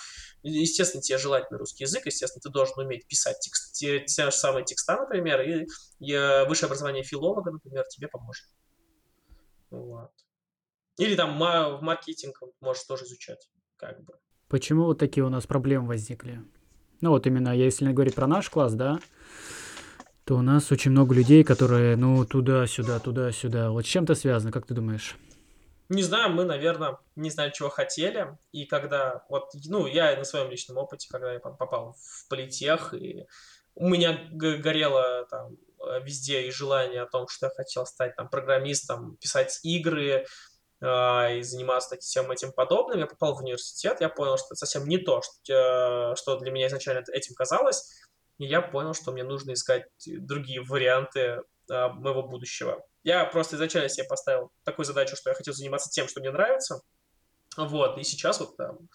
естественно, 0.42 1.03
тебе 1.03 1.18
желательно 1.18 1.59
русский 1.59 1.85
язык, 1.85 2.07
естественно, 2.07 2.40
ты 2.40 2.48
должен 2.48 2.79
уметь 2.79 3.07
писать 3.07 3.38
текст, 3.40 3.75
те, 3.75 4.01
те 4.01 4.25
же 4.25 4.33
самые 4.33 4.64
текста, 4.64 4.96
например, 4.96 5.42
и, 5.42 5.66
и 5.98 6.12
э, 6.12 6.46
высшее 6.46 6.68
образование 6.68 7.03
филолога, 7.03 7.51
например, 7.51 7.85
тебе 7.90 8.09
поможет. 8.09 8.46
Вот. 9.70 10.12
Или 10.96 11.14
там 11.14 11.38
в 11.38 11.83
маркетинг 11.83 12.40
можешь 12.61 12.85
тоже 12.85 13.05
изучать, 13.05 13.51
как 13.77 14.03
бы. 14.03 14.14
Почему 14.48 14.85
вот 14.85 14.98
такие 14.98 15.25
у 15.25 15.31
нас 15.31 15.46
проблемы 15.46 15.88
возникли? 15.88 16.42
Ну 17.03 17.11
вот 17.11 17.27
именно, 17.27 17.55
если 17.55 17.92
говорить 17.92 18.14
про 18.14 18.27
наш 18.27 18.48
класс, 18.48 18.75
да, 18.75 18.98
то 20.24 20.37
у 20.37 20.42
нас 20.42 20.70
очень 20.70 20.92
много 20.92 21.14
людей, 21.14 21.42
которые, 21.44 21.96
ну, 21.96 22.24
туда-сюда, 22.24 23.00
туда-сюда. 23.00 23.70
Вот 23.70 23.85
с 23.85 23.88
чем-то 23.88 24.14
связано, 24.14 24.52
как 24.52 24.66
ты 24.66 24.74
думаешь? 24.74 25.16
Не 25.88 26.02
знаю, 26.02 26.32
мы, 26.32 26.44
наверное, 26.44 26.98
не 27.16 27.30
знаю, 27.30 27.50
чего 27.52 27.68
хотели. 27.68 28.38
И 28.52 28.64
когда, 28.66 29.24
вот, 29.28 29.50
ну, 29.66 29.87
я 29.87 30.16
на 30.16 30.24
своем 30.24 30.50
личном 30.50 30.78
опыте, 30.78 31.08
когда 31.11 31.32
я 31.32 31.40
попал 31.40 31.96
в 31.98 32.28
политех, 32.28 32.94
и 32.94 33.26
у 33.74 33.88
меня 33.88 34.18
горело 34.30 35.26
там 35.28 35.56
везде 36.02 36.42
и 36.42 36.50
желание 36.50 37.02
о 37.02 37.06
том, 37.06 37.26
что 37.28 37.46
я 37.46 37.50
хотел 37.50 37.85
стать 37.87 38.14
там 38.16 38.28
программистом, 38.28 39.16
писать 39.16 39.58
игры, 39.64 40.24
э, 40.80 41.38
и 41.38 41.42
заниматься 41.42 41.96
всем 41.98 42.30
этим 42.30 42.52
подобным. 42.52 43.00
Я 43.00 43.06
попал 43.06 43.35
в 43.35 43.40
университет, 43.40 44.00
я 44.00 44.08
понял, 44.08 44.38
что 44.38 44.46
это 44.48 44.56
совсем 44.56 44.88
не 44.88 44.98
то, 44.98 45.20
что, 45.22 46.14
что 46.16 46.38
для 46.38 46.52
меня 46.52 46.68
изначально 46.68 47.04
этим 47.12 47.35
казалось 47.35 47.90
и 48.38 48.47
я 48.47 48.61
понял, 48.61 48.95
что 48.95 49.12
мне 49.12 49.25
нужно 49.25 49.53
искать 49.53 49.85
другие 50.07 50.62
варианты 50.62 51.42
а, 51.71 51.90
моего 51.90 52.23
будущего. 52.23 52.85
Я 53.05 53.25
просто 53.25 53.57
изначально 53.57 53.88
себе 53.88 54.07
поставил 54.07 54.53
такую 54.64 54.87
задачу, 54.87 55.16
что 55.16 55.31
я 55.31 55.35
хотел 55.35 55.55
заниматься 55.55 55.90
тем, 55.90 56.09
что 56.09 56.21
мне 56.21 56.31
нравится. 56.31 56.83
Вот, 57.57 57.99
и 57.99 58.05
сейчас 58.05 58.40
вот 58.40 58.57
там, 58.57 58.88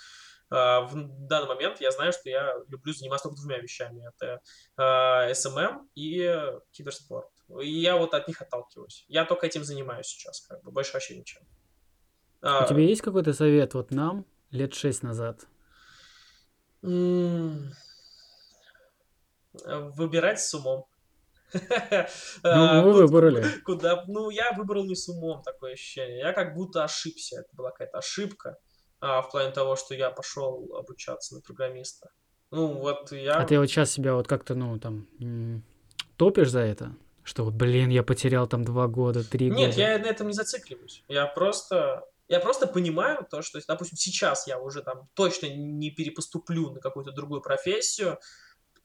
а, 0.49 0.81
в 0.81 1.27
данный 1.27 1.47
момент 1.47 1.81
я 1.81 1.91
знаю, 1.91 2.13
что 2.13 2.29
я 2.29 2.53
люблю 2.69 2.93
заниматься 2.93 3.27
только 3.27 3.41
двумя 3.41 3.59
вещами. 3.59 4.03
Это 4.07 4.41
а, 4.77 5.33
СММ 5.33 5.89
и 5.95 6.53
киберспорт. 6.71 7.29
И 7.61 7.69
я 7.69 7.97
вот 7.97 8.13
от 8.13 8.27
них 8.27 8.41
отталкиваюсь. 8.41 9.05
Я 9.07 9.25
только 9.25 9.47
этим 9.47 9.63
занимаюсь 9.63 10.07
сейчас, 10.07 10.41
как 10.41 10.63
бы, 10.63 10.71
больше 10.71 10.93
вообще 10.93 11.17
ничем. 11.17 11.41
У 12.41 12.47
а, 12.47 12.67
тебя 12.67 12.81
есть 12.81 13.01
какой-то 13.01 13.33
совет 13.33 13.73
вот 13.73 13.91
нам 13.91 14.25
лет 14.51 14.73
шесть 14.73 15.03
назад? 15.03 15.45
Выбирать 19.65 20.39
с 20.41 20.53
умом. 20.53 20.85
Ну, 22.43 22.49
а, 22.51 22.81
вы 22.81 22.93
выбрали. 22.93 23.45
Куда? 23.65 24.03
Ну, 24.07 24.29
я 24.29 24.51
выбрал 24.51 24.85
не 24.85 24.95
с 24.95 25.07
умом, 25.07 25.41
такое 25.43 25.73
ощущение. 25.73 26.19
Я 26.19 26.33
как 26.33 26.53
будто 26.53 26.83
ошибся. 26.83 27.39
Это 27.39 27.49
была 27.53 27.71
какая-то 27.71 27.99
ошибка 27.99 28.57
а, 28.99 29.21
в 29.21 29.31
плане 29.31 29.51
того, 29.51 29.75
что 29.75 29.93
я 29.95 30.11
пошел 30.11 30.75
обучаться 30.75 31.35
на 31.35 31.41
программиста. 31.41 32.09
Ну, 32.51 32.79
вот 32.79 33.11
я... 33.11 33.33
А 33.33 33.45
ты 33.45 33.59
вот 33.59 33.67
сейчас 33.67 33.91
себя 33.91 34.13
вот 34.15 34.27
как-то, 34.27 34.55
ну, 34.55 34.79
там, 34.79 35.07
топишь 36.17 36.49
за 36.49 36.61
это? 36.61 36.95
Что 37.23 37.43
вот, 37.43 37.55
блин, 37.55 37.89
я 37.89 38.03
потерял 38.03 38.47
там 38.47 38.63
два 38.63 38.87
года, 38.87 39.23
три 39.23 39.49
года. 39.49 39.61
Нет, 39.61 39.75
я 39.75 39.97
на 39.99 40.05
этом 40.05 40.27
не 40.27 40.33
зацикливаюсь. 40.33 41.03
Я 41.07 41.25
просто... 41.25 42.05
Я 42.29 42.41
просто 42.41 42.67
понимаю 42.67 43.25
то, 43.29 43.41
что, 43.41 43.59
допустим, 43.65 43.97
сейчас 43.97 44.47
я 44.47 44.59
уже 44.59 44.81
там 44.81 45.07
точно 45.13 45.47
не 45.47 45.91
перепоступлю 45.91 46.71
на 46.71 46.81
какую-то 46.81 47.13
другую 47.13 47.41
профессию, 47.41 48.19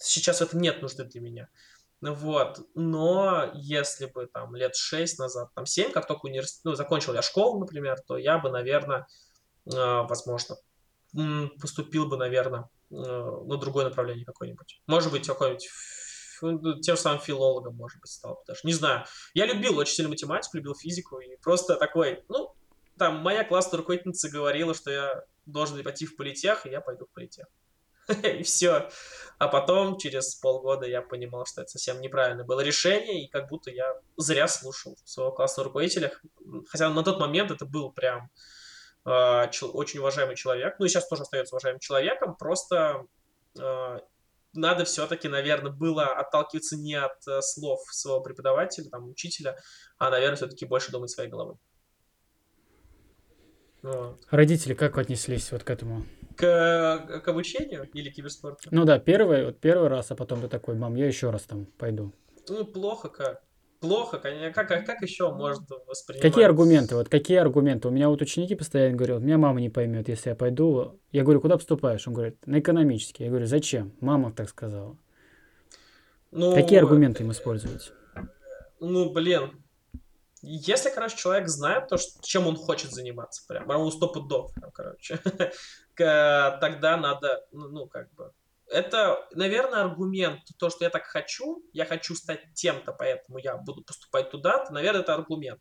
сейчас 0.03 0.39
в 0.39 0.43
этом 0.43 0.61
нет 0.61 0.83
нужды 0.83 1.05
для 1.05 1.21
меня. 1.21 1.49
Вот. 2.01 2.61
Но 2.75 3.53
если 3.55 4.07
бы 4.07 4.27
там 4.27 4.57
лет 4.57 4.75
6 4.75 5.19
назад, 5.19 5.51
там 5.55 5.67
7, 5.67 5.93
как 5.93 6.07
только 6.07 6.27
университет, 6.27 6.63
ну, 6.65 6.75
закончил 6.75 7.15
я 7.15 7.23
школу, 7.23 7.61
например, 7.61 7.99
то 8.07 8.17
я 8.17 8.39
бы, 8.39 8.51
наверное, 8.51 9.07
э, 9.67 9.71
возможно, 9.73 10.57
поступил 11.61 12.07
бы, 12.07 12.17
наверное, 12.17 12.69
э, 12.91 12.95
на 12.95 13.57
другое 13.57 13.85
направление 13.85 14.25
какое-нибудь. 14.25 14.83
Может 14.87 15.13
быть, 15.13 15.27
какой-нибудь 15.27 15.69
ну, 16.43 16.81
тем 16.81 16.97
самым 16.97 17.21
филологом, 17.21 17.77
может 17.77 18.01
быть, 18.01 18.11
стал 18.11 18.35
бы 18.35 18.41
даже. 18.49 18.61
Не 18.65 18.73
знаю. 18.73 19.05
Я 19.33 19.47
любил 19.47 19.79
очень 19.79 19.95
сильно 19.95 20.11
математику, 20.11 20.57
любил 20.57 20.75
физику, 20.75 21.21
и 21.21 21.37
просто 21.37 21.77
такой, 21.77 22.25
ну, 22.29 22.53
там 22.99 23.19
моя 23.19 23.45
классная 23.45 23.79
руководительница 23.79 24.29
говорила, 24.29 24.75
что 24.75 24.91
я 24.91 25.25
должен 25.47 25.83
пойти 25.85 26.07
в 26.07 26.17
политех, 26.17 26.67
и 26.67 26.71
я 26.71 26.81
пойду 26.81 27.07
в 27.07 27.11
политех. 27.11 27.47
и 28.23 28.43
все. 28.43 28.89
А 29.39 29.49
потом, 29.49 29.99
через 29.99 30.35
полгода, 30.37 30.87
я 30.87 31.03
понимал, 31.03 31.47
что 31.47 31.63
это 31.63 31.71
совсем 31.71 32.01
неправильное 32.01 32.45
было 32.45 32.61
решение, 32.61 33.25
и 33.25 33.29
как 33.29 33.49
будто 33.49 33.71
я 33.71 33.95
зря 34.17 34.47
слушал 34.47 34.97
своего 35.05 35.33
классного 35.33 35.67
руководителя. 35.67 36.13
Хотя 36.69 36.91
на 36.91 37.03
тот 37.03 37.19
момент 37.19 37.51
это 37.51 37.65
был 37.65 37.91
прям 37.91 38.31
э, 39.05 39.47
очень 39.73 39.99
уважаемый 39.99 40.37
человек. 40.37 40.77
Ну 40.79 40.87
и 40.87 40.89
сейчас 40.89 41.09
тоже 41.09 41.23
остается 41.23 41.55
уважаемым 41.57 41.81
человеком. 41.81 42.37
Просто 42.37 43.07
э, 43.59 43.99
надо 44.55 44.85
все-таки, 44.85 45.29
наверное, 45.29 45.73
было 45.73 46.05
отталкиваться 46.05 46.77
не 46.77 46.95
от 46.95 47.27
э, 47.27 47.41
слов 47.41 47.81
своего 47.91 48.21
преподавателя, 48.21 48.89
там, 48.91 49.09
учителя, 49.09 49.57
а, 49.99 50.11
наверное, 50.11 50.37
все-таки 50.37 50.67
больше 50.67 50.93
думать 50.93 51.11
своей 51.11 51.31
головой. 51.31 51.57
Вот. 53.83 54.21
Родители 54.31 54.75
как 54.75 54.99
отнеслись 54.99 55.51
вот 55.51 55.65
к 55.65 55.71
этому? 55.71 56.07
К, 56.43 57.21
к 57.25 57.29
обучению 57.29 57.89
или 57.93 58.11
киберспорту? 58.11 58.69
Ну 58.73 58.85
да, 58.85 58.99
первый, 58.99 59.45
вот 59.45 59.61
первый 59.61 59.89
раз, 59.89 60.11
а 60.11 60.17
потом 60.17 60.41
ты 60.41 60.49
такой, 60.49 60.75
мам, 60.75 60.97
я 60.97 61.07
еще 61.07 61.31
раз 61.31 61.43
там 61.43 61.67
пойду. 61.67 62.13
Ну, 62.49 62.65
плохо 62.65 63.09
как. 63.09 63.43
Плохо, 63.79 64.19
конечно. 64.19 64.53
Как, 64.53 64.67
как, 64.67 64.85
как 64.85 65.03
еще 65.03 65.33
может 65.33 65.63
воспринимать? 65.87 66.23
Какие 66.23 66.45
аргументы? 66.45 66.97
Вот 66.97 67.09
какие 67.09 67.39
аргументы? 67.39 67.87
У 67.87 67.91
меня 67.93 68.09
вот 68.09 68.23
ученики 68.23 68.57
постоянно 68.57 68.97
говорят, 68.97 69.21
меня 69.21 69.39
мама 69.39 69.61
не 69.61 69.71
поймет, 69.71 70.09
если 70.09 70.31
я 70.31 70.35
пойду. 70.35 70.99
Я 71.13 71.23
говорю, 71.23 71.41
куда 71.41 71.57
поступаешь? 71.57 72.09
Он 72.09 72.15
говорит, 72.15 72.45
на 72.45 72.59
экономический. 72.59 73.23
Я 73.23 73.31
говорю, 73.31 73.47
зачем? 73.47 73.93
Мама 74.01 74.33
так 74.33 74.49
сказала. 74.49 74.97
Ну, 76.33 76.55
какие 76.57 76.81
аргументы 76.81 77.23
им 77.23 77.31
использовать? 77.31 77.93
Ну, 78.81 79.13
блин, 79.13 79.62
если, 80.43 80.91
короче, 80.91 81.17
человек 81.17 81.49
знает 81.49 81.89
то, 81.89 81.97
что, 81.97 82.21
чем 82.23 82.47
он 82.47 82.57
хочет 82.57 82.91
заниматься, 82.91 83.45
прям, 83.47 83.67
прям 83.67 83.81
у 83.81 83.91
сто 83.91 84.09
пудов, 84.09 84.53
прям, 84.55 84.73
короче, 84.73 85.19
тогда 85.95 86.97
надо, 86.97 87.47
ну, 87.53 87.69
ну, 87.69 87.87
как 87.87 88.13
бы, 88.15 88.33
это, 88.67 89.25
наверное, 89.33 89.83
аргумент, 89.83 90.41
то, 90.59 90.71
что 90.71 90.85
я 90.85 90.91
так 90.91 91.05
хочу, 91.05 91.63
я 91.73 91.85
хочу 91.85 92.15
стать 92.15 92.41
тем-то, 92.55 92.93
поэтому 92.93 93.39
я 93.39 93.57
буду 93.57 93.83
поступать 93.85 94.31
туда, 94.31 94.65
то, 94.65 94.73
наверное, 94.73 95.03
это 95.03 95.15
аргумент, 95.15 95.61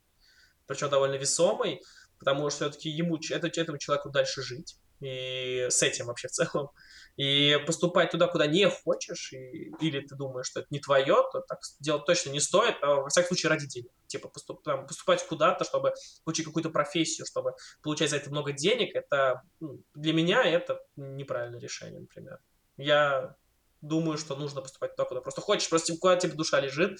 причем 0.66 0.90
довольно 0.90 1.14
весомый, 1.14 1.82
потому 2.18 2.50
что 2.50 2.64
все-таки 2.64 2.88
ему, 2.88 3.18
это, 3.30 3.48
этому 3.48 3.78
человеку 3.78 4.10
дальше 4.10 4.42
жить, 4.42 4.76
и 5.00 5.66
с 5.68 5.82
этим 5.82 6.06
вообще 6.06 6.28
в 6.28 6.32
целом. 6.32 6.70
И 7.16 7.58
поступать 7.66 8.10
туда, 8.10 8.26
куда 8.26 8.46
не 8.46 8.68
хочешь, 8.68 9.32
и, 9.34 9.70
или 9.80 10.00
ты 10.00 10.14
думаешь, 10.16 10.46
что 10.46 10.60
это 10.60 10.68
не 10.70 10.80
твое, 10.80 11.16
то 11.30 11.40
так 11.40 11.58
делать 11.78 12.06
точно 12.06 12.30
не 12.30 12.40
стоит, 12.40 12.76
а, 12.80 12.96
во 12.96 13.08
всяком 13.10 13.28
случае 13.28 13.50
ради 13.50 13.66
денег. 13.66 13.90
Типа 14.06 14.28
поступ, 14.28 14.62
там, 14.62 14.86
поступать 14.86 15.26
куда-то, 15.26 15.64
чтобы 15.64 15.92
получить 16.24 16.46
какую-то 16.46 16.70
профессию, 16.70 17.26
чтобы 17.26 17.52
получать 17.82 18.10
за 18.10 18.16
это 18.16 18.30
много 18.30 18.52
денег, 18.52 18.94
это 18.94 19.42
ну, 19.60 19.82
для 19.94 20.14
меня 20.14 20.42
это 20.42 20.80
неправильное 20.96 21.60
решение, 21.60 22.00
например. 22.00 22.38
Я 22.78 23.36
думаю, 23.82 24.16
что 24.16 24.34
нужно 24.34 24.62
поступать 24.62 24.96
туда, 24.96 25.06
куда 25.06 25.20
просто 25.20 25.42
хочешь, 25.42 25.68
просто 25.68 25.94
куда 25.98 26.16
тебе 26.16 26.32
душа 26.32 26.60
лежит. 26.60 26.98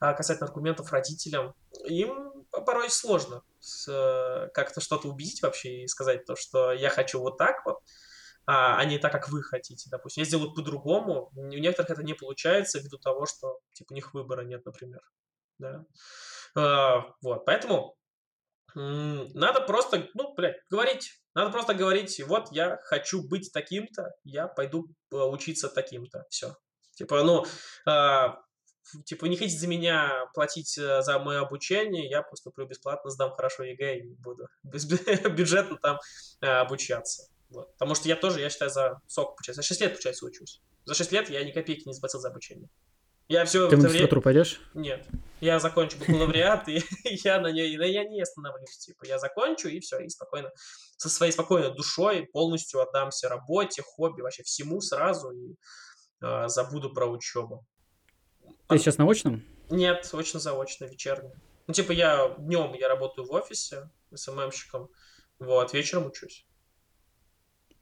А 0.00 0.12
касательно 0.12 0.48
аргументов 0.48 0.90
родителям, 0.90 1.54
им 1.86 2.44
порой 2.50 2.90
сложно 2.90 3.42
э, 3.88 4.48
как-то 4.52 4.80
что-то 4.80 5.08
убедить 5.08 5.40
вообще 5.40 5.84
и 5.84 5.88
сказать 5.88 6.26
то, 6.26 6.34
что 6.34 6.72
я 6.72 6.90
хочу 6.90 7.20
вот 7.20 7.38
так 7.38 7.64
вот, 7.64 7.78
а, 8.46 8.78
а 8.78 8.84
не 8.84 8.98
так, 8.98 9.12
как 9.12 9.28
вы 9.28 9.42
хотите, 9.42 9.88
допустим. 9.90 10.22
Я 10.22 10.26
сделаю 10.26 10.52
по-другому. 10.52 11.30
У 11.34 11.46
некоторых 11.46 11.90
это 11.90 12.02
не 12.02 12.14
получается 12.14 12.78
ввиду 12.78 12.98
того, 12.98 13.26
что 13.26 13.58
типа 13.72 13.92
у 13.92 13.94
них 13.94 14.14
выбора 14.14 14.42
нет, 14.42 14.64
например. 14.64 15.00
Да. 15.58 15.84
А, 16.56 17.14
вот, 17.22 17.44
поэтому 17.44 17.96
надо 18.74 19.60
просто, 19.60 20.08
ну, 20.14 20.34
блядь, 20.34 20.56
говорить. 20.68 21.12
Надо 21.34 21.50
просто 21.50 21.74
говорить, 21.74 22.20
вот 22.26 22.48
я 22.52 22.78
хочу 22.84 23.26
быть 23.26 23.52
таким-то, 23.52 24.12
я 24.24 24.46
пойду 24.46 24.86
э, 25.12 25.16
учиться 25.16 25.68
таким-то. 25.68 26.24
Все. 26.28 26.56
Типа, 26.92 27.22
ну, 27.24 27.44
а, 27.86 28.40
типа, 29.04 29.26
не 29.26 29.36
хотите 29.36 29.58
за 29.58 29.66
меня 29.66 30.26
платить 30.32 30.78
э, 30.78 31.02
за 31.02 31.18
мое 31.18 31.40
обучение, 31.40 32.08
я 32.08 32.22
поступлю 32.22 32.66
бесплатно, 32.66 33.10
сдам 33.10 33.34
хорошо 33.34 33.64
ЕГЭ 33.64 33.98
и 33.98 34.14
буду 34.14 34.46
бюджетно 34.62 35.76
там 35.78 35.98
э, 36.40 36.46
обучаться. 36.46 37.28
Вот. 37.50 37.72
Потому 37.72 37.94
что 37.94 38.08
я 38.08 38.16
тоже, 38.16 38.40
я 38.40 38.50
считаю, 38.50 38.70
за 38.70 39.00
сок 39.06 39.32
обучаюсь. 39.32 39.56
За 39.56 39.62
6 39.62 39.80
лет, 39.80 39.92
получается, 39.92 40.26
учусь. 40.26 40.60
За 40.84 40.94
6 40.94 41.12
лет 41.12 41.30
я 41.30 41.44
ни 41.44 41.52
копейки 41.52 41.86
не 41.86 41.94
заплатил 41.94 42.20
за 42.20 42.28
обучение. 42.28 42.68
Я 43.28 43.46
все 43.46 43.68
Ты 43.68 43.76
в 43.76 43.78
магистратуру 43.80 44.20
время... 44.20 44.22
пойдешь? 44.22 44.60
Нет. 44.74 45.06
Я 45.40 45.58
закончу 45.58 45.98
бакалавриат, 45.98 46.68
и 46.68 46.82
я 47.24 47.40
на 47.40 47.50
ней, 47.50 47.74
я 47.74 48.04
не 48.04 48.20
остановлюсь. 48.20 48.76
Типа, 48.78 49.06
я 49.06 49.18
закончу, 49.18 49.68
и 49.68 49.80
все, 49.80 49.98
и 50.00 50.08
спокойно, 50.08 50.50
со 50.98 51.08
своей 51.08 51.32
спокойной 51.32 51.74
душой 51.74 52.28
полностью 52.32 52.80
отдамся 52.80 53.28
работе, 53.28 53.82
хобби, 53.82 54.20
вообще 54.20 54.42
всему 54.42 54.80
сразу, 54.82 55.30
и 55.30 55.56
э, 56.20 56.48
забуду 56.48 56.92
про 56.92 57.06
учебу. 57.06 57.66
Ты 58.68 58.78
сейчас 58.78 58.98
на 58.98 59.08
очном? 59.08 59.42
Нет, 59.70 60.08
очно-заочно, 60.12 60.84
вечерний. 60.84 61.32
Ну, 61.66 61.72
типа, 61.72 61.92
я 61.92 62.34
днем 62.38 62.74
я 62.74 62.88
работаю 62.88 63.26
в 63.26 63.32
офисе 63.32 63.90
СММщиком, 64.14 64.90
вот, 65.38 65.72
вечером 65.72 66.06
учусь. 66.06 66.46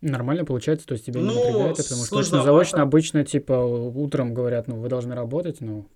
Нормально 0.03 0.45
получается, 0.45 0.87
то 0.87 0.93
есть 0.93 1.07
тебя 1.07 1.21
ну, 1.21 1.31
не 1.31 1.37
напрягает, 1.37 1.77
потому 1.77 2.05
что 2.05 2.17
точно 2.17 2.43
заочно 2.43 2.83
обычно, 2.83 3.25
типа, 3.25 3.53
утром 3.53 4.35
говорят, 4.35 4.69
ну, 4.69 4.77
вы 4.77 4.88
должны 4.88 5.15
работать, 5.15 5.61
ну, 5.61 5.88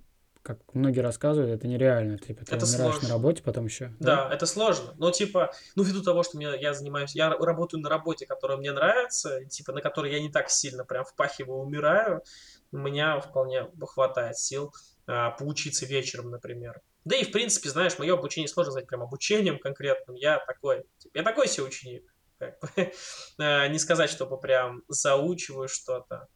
как 0.46 0.58
многие 0.74 1.00
рассказывают, 1.00 1.52
это 1.52 1.66
нереально. 1.66 2.18
Типа, 2.18 2.44
ты 2.44 2.54
это 2.54 2.64
умираешь 2.64 2.92
сложно. 2.92 3.08
на 3.08 3.14
работе, 3.14 3.42
потом 3.42 3.64
еще. 3.64 3.92
Да, 3.98 4.28
да, 4.28 4.34
это 4.34 4.46
сложно. 4.46 4.94
Но, 4.96 5.10
типа, 5.10 5.52
ну, 5.74 5.82
ввиду 5.82 6.02
того, 6.02 6.22
что 6.22 6.36
мне, 6.36 6.48
я 6.60 6.72
занимаюсь, 6.72 7.16
я 7.16 7.30
работаю 7.30 7.82
на 7.82 7.88
работе, 7.88 8.26
которая 8.26 8.56
мне 8.56 8.70
нравится, 8.70 9.44
типа, 9.46 9.72
на 9.72 9.80
которой 9.80 10.12
я 10.12 10.20
не 10.20 10.30
так 10.30 10.48
сильно 10.48 10.84
прям 10.84 11.04
впахиваю, 11.04 11.58
умираю, 11.58 12.22
у 12.70 12.78
меня 12.78 13.18
вполне 13.18 13.66
хватает 13.88 14.38
сил 14.38 14.72
а, 15.08 15.32
поучиться 15.32 15.84
вечером, 15.84 16.30
например. 16.30 16.80
Да 17.04 17.16
и, 17.16 17.24
в 17.24 17.32
принципе, 17.32 17.68
знаешь, 17.68 17.98
мое 17.98 18.14
обучение 18.14 18.48
сложно 18.48 18.68
назвать 18.70 18.86
прям 18.86 19.02
обучением 19.02 19.58
конкретным. 19.58 20.14
Я 20.14 20.38
такой, 20.38 20.84
типа, 20.98 21.18
я 21.18 21.22
такой 21.24 21.48
себе 21.48 21.66
ученик 21.66 22.04
как 22.38 22.60
бы, 22.60 22.68
э, 23.38 23.68
не 23.68 23.78
сказать, 23.78 24.10
чтобы 24.10 24.38
прям 24.40 24.82
заучиваю 24.88 25.68
что-то. 25.68 26.28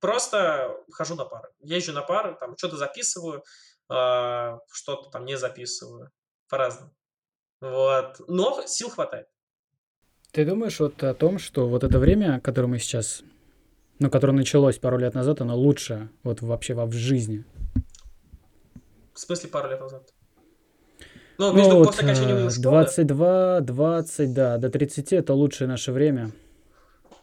Просто 0.00 0.76
хожу 0.92 1.16
на 1.16 1.24
пары. 1.24 1.48
Езжу 1.60 1.92
на 1.92 2.02
пары, 2.02 2.36
там 2.38 2.56
что-то 2.56 2.76
записываю, 2.76 3.42
а, 3.88 4.58
что-то 4.70 5.10
там 5.10 5.24
не 5.24 5.36
записываю. 5.36 6.10
По-разному. 6.48 6.92
Вот. 7.60 8.20
Но 8.28 8.62
сил 8.66 8.90
хватает. 8.90 9.26
Ты 10.30 10.44
думаешь 10.44 10.78
вот 10.78 11.02
о 11.02 11.14
том, 11.14 11.38
что 11.38 11.68
вот 11.68 11.84
это 11.84 11.98
время, 11.98 12.40
которое 12.40 12.68
мы 12.68 12.78
сейчас, 12.78 13.22
ну, 13.98 14.10
которое 14.10 14.34
началось 14.34 14.78
пару 14.78 14.98
лет 14.98 15.14
назад, 15.14 15.40
оно 15.40 15.56
лучше 15.56 16.10
вот 16.22 16.42
вообще 16.42 16.74
во 16.74 16.86
в 16.86 16.92
жизни? 16.92 17.44
В 19.14 19.18
смысле 19.18 19.50
пару 19.50 19.68
лет 19.68 19.80
назад? 19.80 20.08
Ну, 21.38 21.52
между 21.52 21.78
ну, 21.78 21.84
после 21.84 22.04
окончания 22.04 22.50
школы... 22.50 22.62
22, 22.62 23.60
20, 23.60 24.34
да, 24.34 24.58
до 24.58 24.70
30 24.70 25.12
это 25.12 25.34
лучшее 25.34 25.68
наше 25.68 25.92
время. 25.92 26.32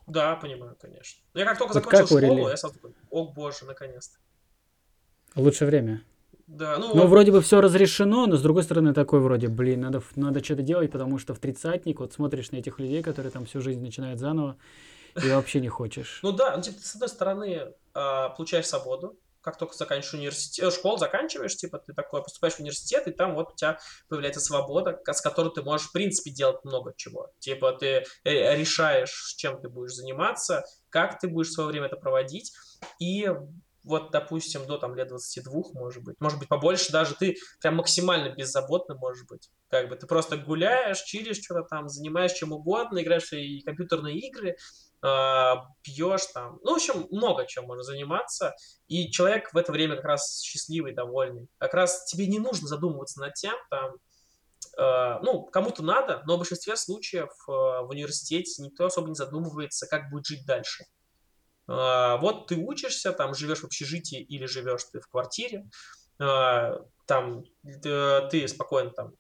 Да, 0.07 0.35
понимаю, 0.35 0.77
конечно. 0.79 1.21
Я 1.33 1.45
как 1.45 1.57
только 1.57 1.73
вот 1.73 1.83
закончил 1.83 2.07
как 2.07 2.23
школу, 2.23 2.49
я 2.49 2.57
сразу 2.57 2.75
такой, 2.75 2.95
о 3.09 3.25
боже, 3.25 3.65
наконец-то. 3.65 4.17
Лучшее 5.35 5.67
время. 5.67 6.01
Да, 6.47 6.77
ну... 6.77 6.93
Ну, 6.93 7.01
вот... 7.01 7.09
вроде 7.09 7.33
бы 7.33 7.41
все 7.41 7.59
разрешено, 7.59 8.25
но 8.27 8.37
с 8.37 8.41
другой 8.41 8.63
стороны 8.63 8.93
такой 8.93 9.19
вроде, 9.19 9.49
блин, 9.49 9.81
надо, 9.81 10.01
надо 10.15 10.41
что-то 10.41 10.61
делать, 10.61 10.91
потому 10.91 11.17
что 11.17 11.33
в 11.33 11.39
тридцатник 11.39 11.99
вот 11.99 12.13
смотришь 12.13 12.51
на 12.51 12.57
этих 12.57 12.79
людей, 12.79 13.03
которые 13.03 13.31
там 13.31 13.45
всю 13.45 13.59
жизнь 13.59 13.81
начинают 13.81 14.19
заново, 14.19 14.55
и 15.21 15.27
вообще 15.29 15.59
не 15.59 15.69
хочешь. 15.69 16.19
Ну 16.23 16.31
да, 16.31 16.55
ну, 16.55 16.61
типа, 16.61 16.77
с 16.79 16.93
одной 16.93 17.09
стороны, 17.09 17.73
а, 17.93 18.29
получаешь 18.29 18.67
свободу, 18.67 19.17
как 19.45 19.57
только 19.59 19.75
заканчиваешь 19.75 20.13
университет, 20.15 20.65
э, 20.65 20.71
школу 20.71 20.97
заканчиваешь, 20.97 21.55
типа, 21.55 21.77
ты 21.77 21.93
такой 21.93 22.23
поступаешь 22.23 22.55
в 22.55 22.59
университет, 22.61 23.07
и 23.07 23.11
там 23.11 23.35
вот 23.35 23.51
у 23.53 23.55
тебя 23.55 23.77
появляется 24.09 24.41
свобода, 24.41 24.99
с 25.05 25.21
которой 25.21 25.53
ты 25.53 25.61
можешь, 25.61 25.87
в 25.87 25.91
принципе, 25.91 26.31
делать 26.31 26.65
много 26.65 26.93
чего. 26.97 27.29
Типа, 27.37 27.71
ты 27.73 28.03
э, 28.23 28.55
решаешь, 28.55 29.35
чем 29.37 29.61
ты 29.61 29.69
будешь 29.69 29.93
заниматься, 29.93 30.65
как 30.89 31.19
ты 31.19 31.27
будешь 31.27 31.51
свое 31.51 31.69
время 31.69 31.85
это 31.85 31.95
проводить, 31.95 32.53
и 32.99 33.29
вот, 33.83 34.09
допустим, 34.11 34.65
до 34.65 34.79
там 34.79 34.95
лет 34.95 35.09
22, 35.09 35.61
может 35.73 36.03
быть, 36.03 36.15
может 36.19 36.39
быть, 36.39 36.47
побольше 36.47 36.91
даже, 36.91 37.13
ты 37.13 37.35
прям 37.61 37.75
максимально 37.75 38.33
беззаботно, 38.35 38.95
может 38.95 39.27
быть. 39.27 39.51
Как 39.69 39.89
бы 39.89 39.95
ты 39.95 40.07
просто 40.07 40.37
гуляешь, 40.37 41.03
чилишь 41.03 41.43
что-то 41.43 41.61
там, 41.69 41.87
занимаешь 41.87 42.33
чем 42.33 42.51
угодно, 42.51 43.03
играешь 43.03 43.31
и 43.33 43.61
компьютерные 43.61 44.17
игры, 44.17 44.57
пьешь 45.81 46.25
там. 46.33 46.59
Ну, 46.63 46.71
в 46.71 46.75
общем, 46.75 47.07
много 47.11 47.45
чем 47.45 47.65
можно 47.65 47.83
заниматься. 47.83 48.55
И 48.87 49.11
человек 49.11 49.53
в 49.53 49.57
это 49.57 49.71
время 49.71 49.97
как 49.97 50.05
раз 50.05 50.41
счастливый, 50.41 50.93
довольный. 50.93 51.47
Как 51.57 51.73
раз 51.73 52.05
тебе 52.05 52.27
не 52.27 52.39
нужно 52.39 52.67
задумываться 52.67 53.19
над 53.19 53.33
тем, 53.33 53.55
там, 53.69 53.95
э, 54.77 55.19
ну, 55.21 55.43
кому-то 55.45 55.83
надо, 55.83 56.23
но 56.25 56.35
в 56.35 56.39
большинстве 56.39 56.75
случаев 56.75 57.29
э, 57.47 57.51
в 57.51 57.87
университете 57.89 58.63
никто 58.63 58.85
особо 58.85 59.09
не 59.09 59.15
задумывается, 59.15 59.87
как 59.87 60.09
будет 60.09 60.25
жить 60.25 60.45
дальше. 60.45 60.85
Вот 61.67 62.45
ты 62.45 62.57
учишься, 62.57 63.11
там, 63.11 63.33
живешь 63.33 63.61
в 63.61 63.65
общежитии 63.65 64.21
или 64.21 64.45
живешь 64.45 64.83
ты 64.83 64.99
в 64.99 65.07
квартире, 65.07 65.67
там, 66.19 67.43
ты 67.63 68.47
спокойно 68.47 68.91
там 68.91 69.13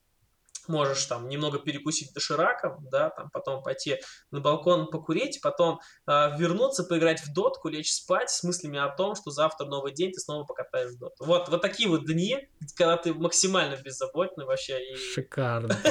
можешь 0.67 1.05
там 1.05 1.27
немного 1.29 1.59
перекусить 1.59 2.13
дошираком, 2.13 2.87
да, 2.89 3.09
там 3.09 3.29
потом 3.31 3.63
пойти 3.63 3.99
на 4.31 4.39
балкон 4.39 4.87
покурить, 4.87 5.39
потом 5.41 5.79
э, 6.07 6.37
вернуться, 6.37 6.83
поиграть 6.83 7.21
в 7.21 7.33
дотку, 7.33 7.69
лечь 7.69 7.91
спать 7.91 8.29
с 8.29 8.43
мыслями 8.43 8.79
о 8.79 8.89
том, 8.89 9.15
что 9.15 9.31
завтра 9.31 9.65
новый 9.65 9.93
день, 9.93 10.11
ты 10.11 10.19
снова 10.19 10.43
покатаешь 10.43 10.91
в 10.91 10.99
доту. 10.99 11.25
Вот, 11.25 11.49
вот 11.49 11.61
такие 11.61 11.89
вот 11.89 12.05
дни, 12.05 12.49
когда 12.75 12.97
ты 12.97 13.13
максимально 13.13 13.75
беззаботный 13.75 14.45
вообще. 14.45 14.93
И... 14.93 14.95
Шикарно. 14.95 15.77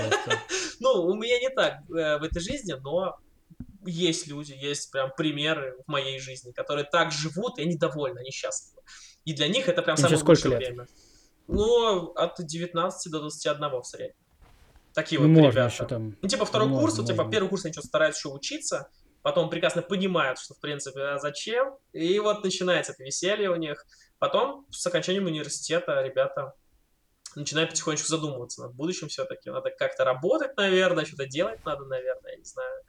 Ну, 0.81 1.05
у 1.05 1.15
меня 1.15 1.39
не 1.39 1.51
так 1.51 1.81
э, 1.89 2.19
в 2.19 2.25
этой 2.25 2.41
жизни, 2.41 2.75
но 2.83 3.17
есть 3.87 4.27
люди, 4.27 4.53
есть 4.53 4.91
прям 4.91 5.11
примеры 5.17 5.77
в 5.87 5.91
моей 5.91 6.19
жизни, 6.19 6.53
которые 6.53 6.85
так 6.85 7.13
живут, 7.13 7.59
и 7.59 7.63
они 7.63 7.77
довольны, 7.77 8.19
они 8.19 8.31
счастливы. 8.31 8.83
И 9.25 9.33
для 9.35 9.49
них 9.49 9.69
это 9.69 9.83
прям 9.83 9.97
самое 9.97 10.23
лучшее 10.23 10.57
время. 10.57 10.87
Ну, 11.47 12.13
от 12.13 12.37
19 12.39 13.13
до 13.13 13.21
21 13.21 13.81
в 13.81 13.85
среднем. 13.85 14.24
Такие 14.95 15.21
ну, 15.21 15.27
вот 15.27 15.35
можно 15.35 15.51
ребята. 15.51 15.75
Еще 15.75 15.87
там... 15.87 16.17
Ну, 16.23 16.29
типа 16.29 16.45
второй 16.45 16.69
можно, 16.69 16.81
курс, 16.81 16.99
можно. 16.99 17.13
типа 17.13 17.29
первый 17.31 17.49
курс 17.49 17.65
они 17.65 17.73
что 17.73 17.83
стараются 17.83 18.21
еще 18.21 18.29
учиться, 18.29 18.89
потом 19.23 19.51
прекрасно 19.51 19.83
понимают, 19.83 20.39
что, 20.39 20.55
в 20.55 20.61
принципе, 20.61 21.01
а 21.01 21.19
зачем, 21.19 21.77
и 21.93 22.19
вот 22.21 22.45
начинается 22.45 22.93
это 22.93 23.03
веселье 23.03 23.51
у 23.51 23.57
них. 23.57 23.85
Потом, 24.19 24.67
с 24.71 24.87
окончанием 24.87 25.27
университета, 25.27 26.01
ребята 26.01 26.55
начинают 27.35 27.71
потихонечку 27.71 28.07
задумываться 28.07 28.63
над 28.63 28.75
будущим 28.75 29.09
все-таки. 29.09 29.51
Надо 29.51 29.71
как-то 29.71 30.05
работать, 30.05 30.57
наверное, 30.57 31.05
что-то 31.05 31.27
делать 31.27 31.65
надо, 31.65 31.85
наверное, 31.85 32.33
я 32.33 32.39
не 32.39 32.45
знаю. 32.45 32.83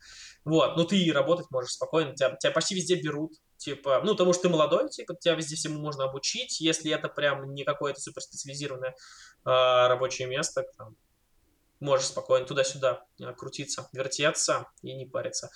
Вот, 0.43 0.77
ну 0.77 0.85
ты 0.85 0.97
и 0.97 1.11
работать 1.11 1.47
можешь 1.49 1.71
спокойно, 1.71 2.13
тебя, 2.13 2.35
тебя 2.35 2.51
почти 2.51 2.75
везде 2.75 3.01
берут, 3.01 3.33
типа, 3.57 4.01
ну, 4.03 4.11
потому 4.11 4.33
что 4.33 4.43
ты 4.43 4.49
молодой, 4.49 4.89
типа, 4.89 5.15
тебя 5.15 5.33
везде 5.33 5.55
всему 5.55 5.79
можно 5.79 6.03
обучить, 6.03 6.59
если 6.61 6.91
это 6.91 7.09
прям 7.09 7.53
не 7.55 7.63
какое-то 7.63 7.99
суперспециализированное 7.99 8.91
э, 8.91 8.93
рабочее 9.43 10.27
место, 10.27 10.63
там, 10.77 10.95
можешь 11.85 12.07
спокойно 12.07 12.45
туда-сюда 12.45 13.05
а, 13.21 13.33
крутиться, 13.33 13.87
вертеться 13.93 14.67
и 14.81 14.93
не 14.93 15.05
париться. 15.05 15.49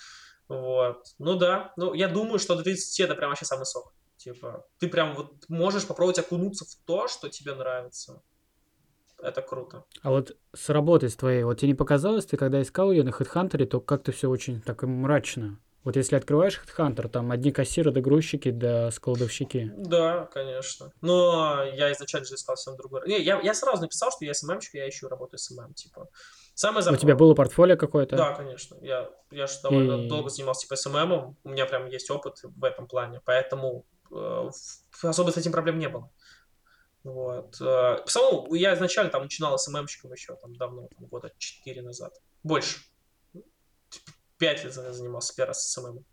Вот. 0.48 1.04
Ну 1.18 1.36
да, 1.36 1.72
ну 1.76 1.92
я 1.94 2.08
думаю, 2.08 2.38
что 2.38 2.56
до 2.56 2.62
30 2.62 3.00
это 3.00 3.14
прям 3.14 3.30
вообще 3.30 3.44
самый 3.44 3.66
сок. 3.66 3.92
Типа, 4.16 4.66
ты 4.78 4.88
прям 4.88 5.14
вот 5.14 5.48
можешь 5.48 5.86
попробовать 5.86 6.18
окунуться 6.18 6.64
в 6.64 6.74
то, 6.86 7.08
что 7.08 7.28
тебе 7.28 7.54
нравится. 7.54 8.22
Это 9.18 9.42
круто. 9.42 9.84
А 10.02 10.10
вот 10.10 10.36
с 10.54 10.68
работой 10.70 11.08
с 11.08 11.16
твоей, 11.16 11.44
вот 11.44 11.58
тебе 11.58 11.68
не 11.68 11.74
показалось, 11.74 12.26
ты 12.26 12.36
когда 12.36 12.60
искал 12.62 12.90
ее 12.90 13.02
на 13.02 13.10
HeadHunter, 13.10 13.64
то 13.66 13.80
как-то 13.80 14.12
все 14.12 14.28
очень 14.28 14.60
так 14.60 14.82
мрачно. 14.82 15.58
Вот 15.82 15.96
если 15.96 16.16
открываешь 16.16 16.60
HeadHunter, 16.60 17.08
там 17.08 17.32
одни 17.32 17.52
кассиры, 17.52 17.90
да 17.90 18.00
грузчики, 18.00 18.50
да 18.50 18.90
складовщики. 18.90 19.72
Да, 19.76 20.26
конечно. 20.26 20.92
Но 21.00 21.64
я 21.64 21.90
изначально 21.92 22.26
же 22.26 22.34
искал 22.34 22.56
совсем 22.56 22.76
другой. 22.76 23.08
Не, 23.08 23.22
я, 23.22 23.40
я 23.40 23.54
сразу 23.54 23.82
написал, 23.82 24.10
что 24.10 24.24
я 24.26 24.34
СММщик, 24.34 24.74
я 24.74 24.88
ищу 24.88 25.08
работу 25.08 25.38
СММ, 25.38 25.72
типа. 25.72 26.08
Самое 26.54 26.82
запомнил. 26.82 27.00
У 27.00 27.02
тебя 27.02 27.16
было 27.16 27.34
портфолио 27.34 27.78
какое-то? 27.78 28.16
Да, 28.16 28.34
конечно. 28.34 28.76
Я, 28.82 29.08
я 29.30 29.46
же 29.46 29.54
довольно 29.62 30.04
И... 30.04 30.08
долго 30.08 30.28
занимался 30.28 30.62
типа 30.62 30.76
СММом, 30.76 31.36
у 31.42 31.48
меня 31.48 31.64
прям 31.64 31.86
есть 31.86 32.10
опыт 32.10 32.40
в 32.42 32.64
этом 32.64 32.86
плане, 32.86 33.22
поэтому 33.24 33.86
э, 34.10 34.50
особо 35.02 35.30
с 35.30 35.36
этим 35.38 35.52
проблем 35.52 35.78
не 35.78 35.88
было. 35.88 36.10
Вот. 37.04 37.58
Э, 37.62 37.98
самому 38.04 38.54
я 38.54 38.74
изначально 38.74 39.10
там 39.10 39.22
начинал 39.22 39.58
СММщиком 39.58 40.12
еще 40.12 40.36
там 40.36 40.54
давно, 40.54 40.88
там, 40.94 41.06
года 41.06 41.32
4 41.38 41.80
назад. 41.80 42.12
Больше. 42.42 42.80
5 44.40 44.64
лет 44.64 44.74
занимался 44.74 45.34
первый 45.36 45.50
раз 45.50 45.70
СММ. 45.70 46.04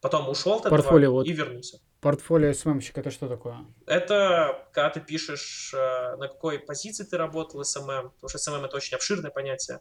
Потом 0.00 0.30
ушел 0.30 0.54
от 0.54 0.62
Портфолио, 0.62 1.12
вот. 1.12 1.26
и 1.26 1.32
вернулся. 1.32 1.78
Портфолио 2.00 2.54
СММщика 2.54 3.00
это 3.00 3.10
что 3.10 3.28
такое? 3.28 3.66
Это 3.86 4.66
когда 4.72 4.88
ты 4.88 5.00
пишешь, 5.00 5.74
э, 5.74 6.16
на 6.16 6.28
какой 6.28 6.58
позиции 6.58 7.04
ты 7.04 7.18
работал 7.18 7.62
СММ, 7.62 8.12
потому 8.12 8.28
что 8.28 8.38
СММ 8.38 8.64
это 8.64 8.76
очень 8.76 8.96
обширное 8.96 9.30
понятие. 9.30 9.80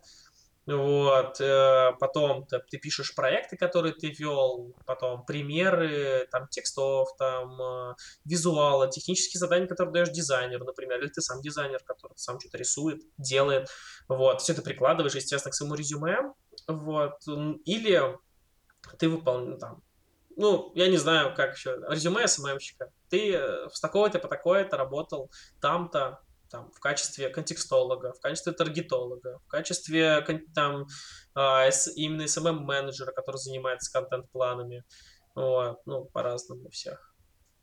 Вот, 0.68 1.40
э, 1.40 1.94
потом 2.00 2.46
ты, 2.46 2.60
ты 2.70 2.78
пишешь 2.78 3.16
проекты, 3.16 3.56
которые 3.56 3.94
ты 3.94 4.10
вел, 4.12 4.76
потом 4.86 5.26
примеры, 5.26 6.28
там, 6.32 6.48
текстов, 6.50 7.08
там, 7.18 7.60
э, 7.62 7.96
визуала, 8.26 8.90
технические 8.90 9.40
задания, 9.40 9.68
которые 9.68 9.94
даешь 9.94 10.10
дизайнеру, 10.10 10.66
например, 10.66 11.00
или 11.00 11.08
ты 11.08 11.22
сам 11.22 11.42
дизайнер, 11.42 11.80
который 11.86 12.14
сам 12.18 12.40
что-то 12.40 12.58
рисует, 12.58 13.02
делает, 13.18 13.70
вот, 14.10 14.42
все 14.42 14.54
это 14.54 14.62
прикладываешь, 14.62 15.16
естественно, 15.16 15.52
к 15.52 15.56
своему 15.56 15.76
резюме, 15.76 16.18
вот, 16.70 17.20
или 17.66 18.18
ты 18.98 19.10
выполняешь, 19.10 19.60
там, 19.60 19.84
ну, 20.38 20.72
я 20.76 20.88
не 20.88 20.98
знаю, 20.98 21.34
как 21.36 21.56
еще, 21.56 21.82
резюме 21.90 22.28
СММщика, 22.28 22.92
ты 23.10 23.34
с 23.72 23.80
такого-то 23.82 24.20
по 24.20 24.28
такое-то 24.28 24.78
работал 24.78 25.32
там-то, 25.60 26.22
там, 26.50 26.72
в 26.72 26.80
качестве 26.80 27.30
контекстолога, 27.30 28.14
в 28.14 28.22
качестве 28.22 28.54
таргетолога, 28.54 29.40
в 29.40 29.48
качестве 29.48 30.22
там, 30.56 30.88
а, 31.36 31.68
именно 31.96 32.24
SMM-менеджера, 32.24 33.12
который 33.12 33.38
занимается 33.38 33.92
контент-планами. 33.92 34.84
Вот, 35.36 35.80
ну, 35.86 36.06
по-разному 36.06 36.70
всех. 36.70 37.09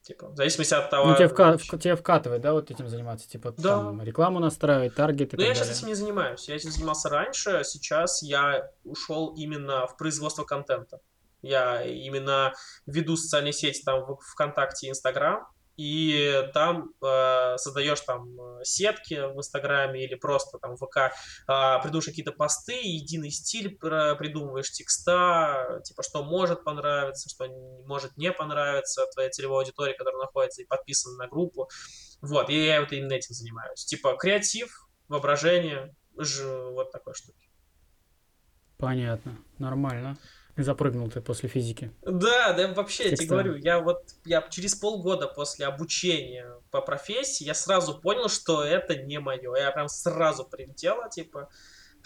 Типа, 0.06 0.28
в 0.28 0.36
зависимости 0.36 0.72
от 0.72 0.88
того... 0.88 1.08
Ну, 1.08 1.16
тебе, 1.16 1.26
вка... 1.26 1.58
в... 1.58 1.78
тебе 1.78 1.96
вкатывает, 1.96 2.40
да, 2.40 2.52
вот 2.52 2.70
этим 2.70 2.88
заниматься? 2.88 3.28
Типа, 3.28 3.52
да. 3.58 3.70
там, 3.70 4.00
рекламу 4.00 4.38
настраивать, 4.38 4.94
таргеты 4.94 5.36
Ну, 5.36 5.42
я 5.42 5.52
сейчас 5.52 5.78
этим 5.78 5.88
не 5.88 5.94
занимаюсь. 5.94 6.48
Я 6.48 6.54
этим 6.54 6.70
занимался 6.70 7.08
раньше, 7.08 7.62
сейчас 7.64 8.22
я 8.22 8.70
ушел 8.84 9.34
именно 9.36 9.88
в 9.88 9.96
производство 9.96 10.44
контента. 10.44 11.00
Я 11.42 11.82
именно 11.82 12.52
веду 12.86 13.16
социальные 13.16 13.52
сети 13.52 13.82
там 13.84 14.04
в 14.04 14.20
ВКонтакте 14.20 14.86
и 14.86 14.90
Инстаграм, 14.90 15.48
и 15.76 16.48
там 16.54 16.90
э, 17.02 17.56
создаешь 17.58 18.00
там 18.00 18.40
э, 18.40 18.64
сетки 18.64 19.14
в 19.14 19.36
Инстаграме 19.36 20.04
или 20.04 20.14
просто 20.14 20.58
там 20.58 20.76
в 20.76 20.86
ВК, 20.86 20.96
э, 20.96 21.82
придумаешь 21.82 22.06
какие-то 22.06 22.32
посты, 22.32 22.80
единый 22.82 23.30
стиль 23.30 23.76
придумываешь, 23.76 24.70
текста, 24.70 25.80
типа 25.84 26.02
что 26.02 26.24
может 26.24 26.64
понравиться, 26.64 27.28
что 27.28 27.46
может 27.86 28.16
не 28.16 28.32
понравиться 28.32 29.06
твоей 29.12 29.30
целевой 29.30 29.64
аудитории, 29.64 29.94
которая 29.96 30.22
находится 30.22 30.62
и 30.62 30.66
подписана 30.66 31.16
на 31.16 31.28
группу. 31.28 31.68
Вот, 32.22 32.48
и 32.48 32.66
я 32.66 32.80
вот 32.80 32.92
именно 32.92 33.12
этим 33.12 33.34
занимаюсь. 33.34 33.84
Типа 33.84 34.16
креатив, 34.16 34.88
воображение, 35.08 35.94
ж, 36.16 36.42
вот 36.72 36.90
такой 36.90 37.14
штуки. 37.14 37.50
Понятно, 38.78 39.38
нормально. 39.58 40.16
Запрыгнул 40.56 41.10
ты 41.10 41.20
после 41.20 41.48
физики. 41.50 41.92
Да, 42.02 42.54
да, 42.54 42.72
вообще, 42.72 43.10
я 43.10 43.16
тебе 43.16 43.28
говорю, 43.28 43.56
я 43.56 43.78
вот 43.78 44.02
я 44.24 44.40
через 44.48 44.74
полгода 44.74 45.28
после 45.28 45.66
обучения 45.66 46.50
по 46.70 46.80
профессии, 46.80 47.44
я 47.44 47.54
сразу 47.54 47.98
понял, 48.00 48.28
что 48.28 48.64
это 48.64 48.96
не 48.96 49.20
мое. 49.20 49.54
Я 49.54 49.70
прям 49.70 49.88
сразу 49.88 50.44
прилетела, 50.44 51.10
типа, 51.10 51.50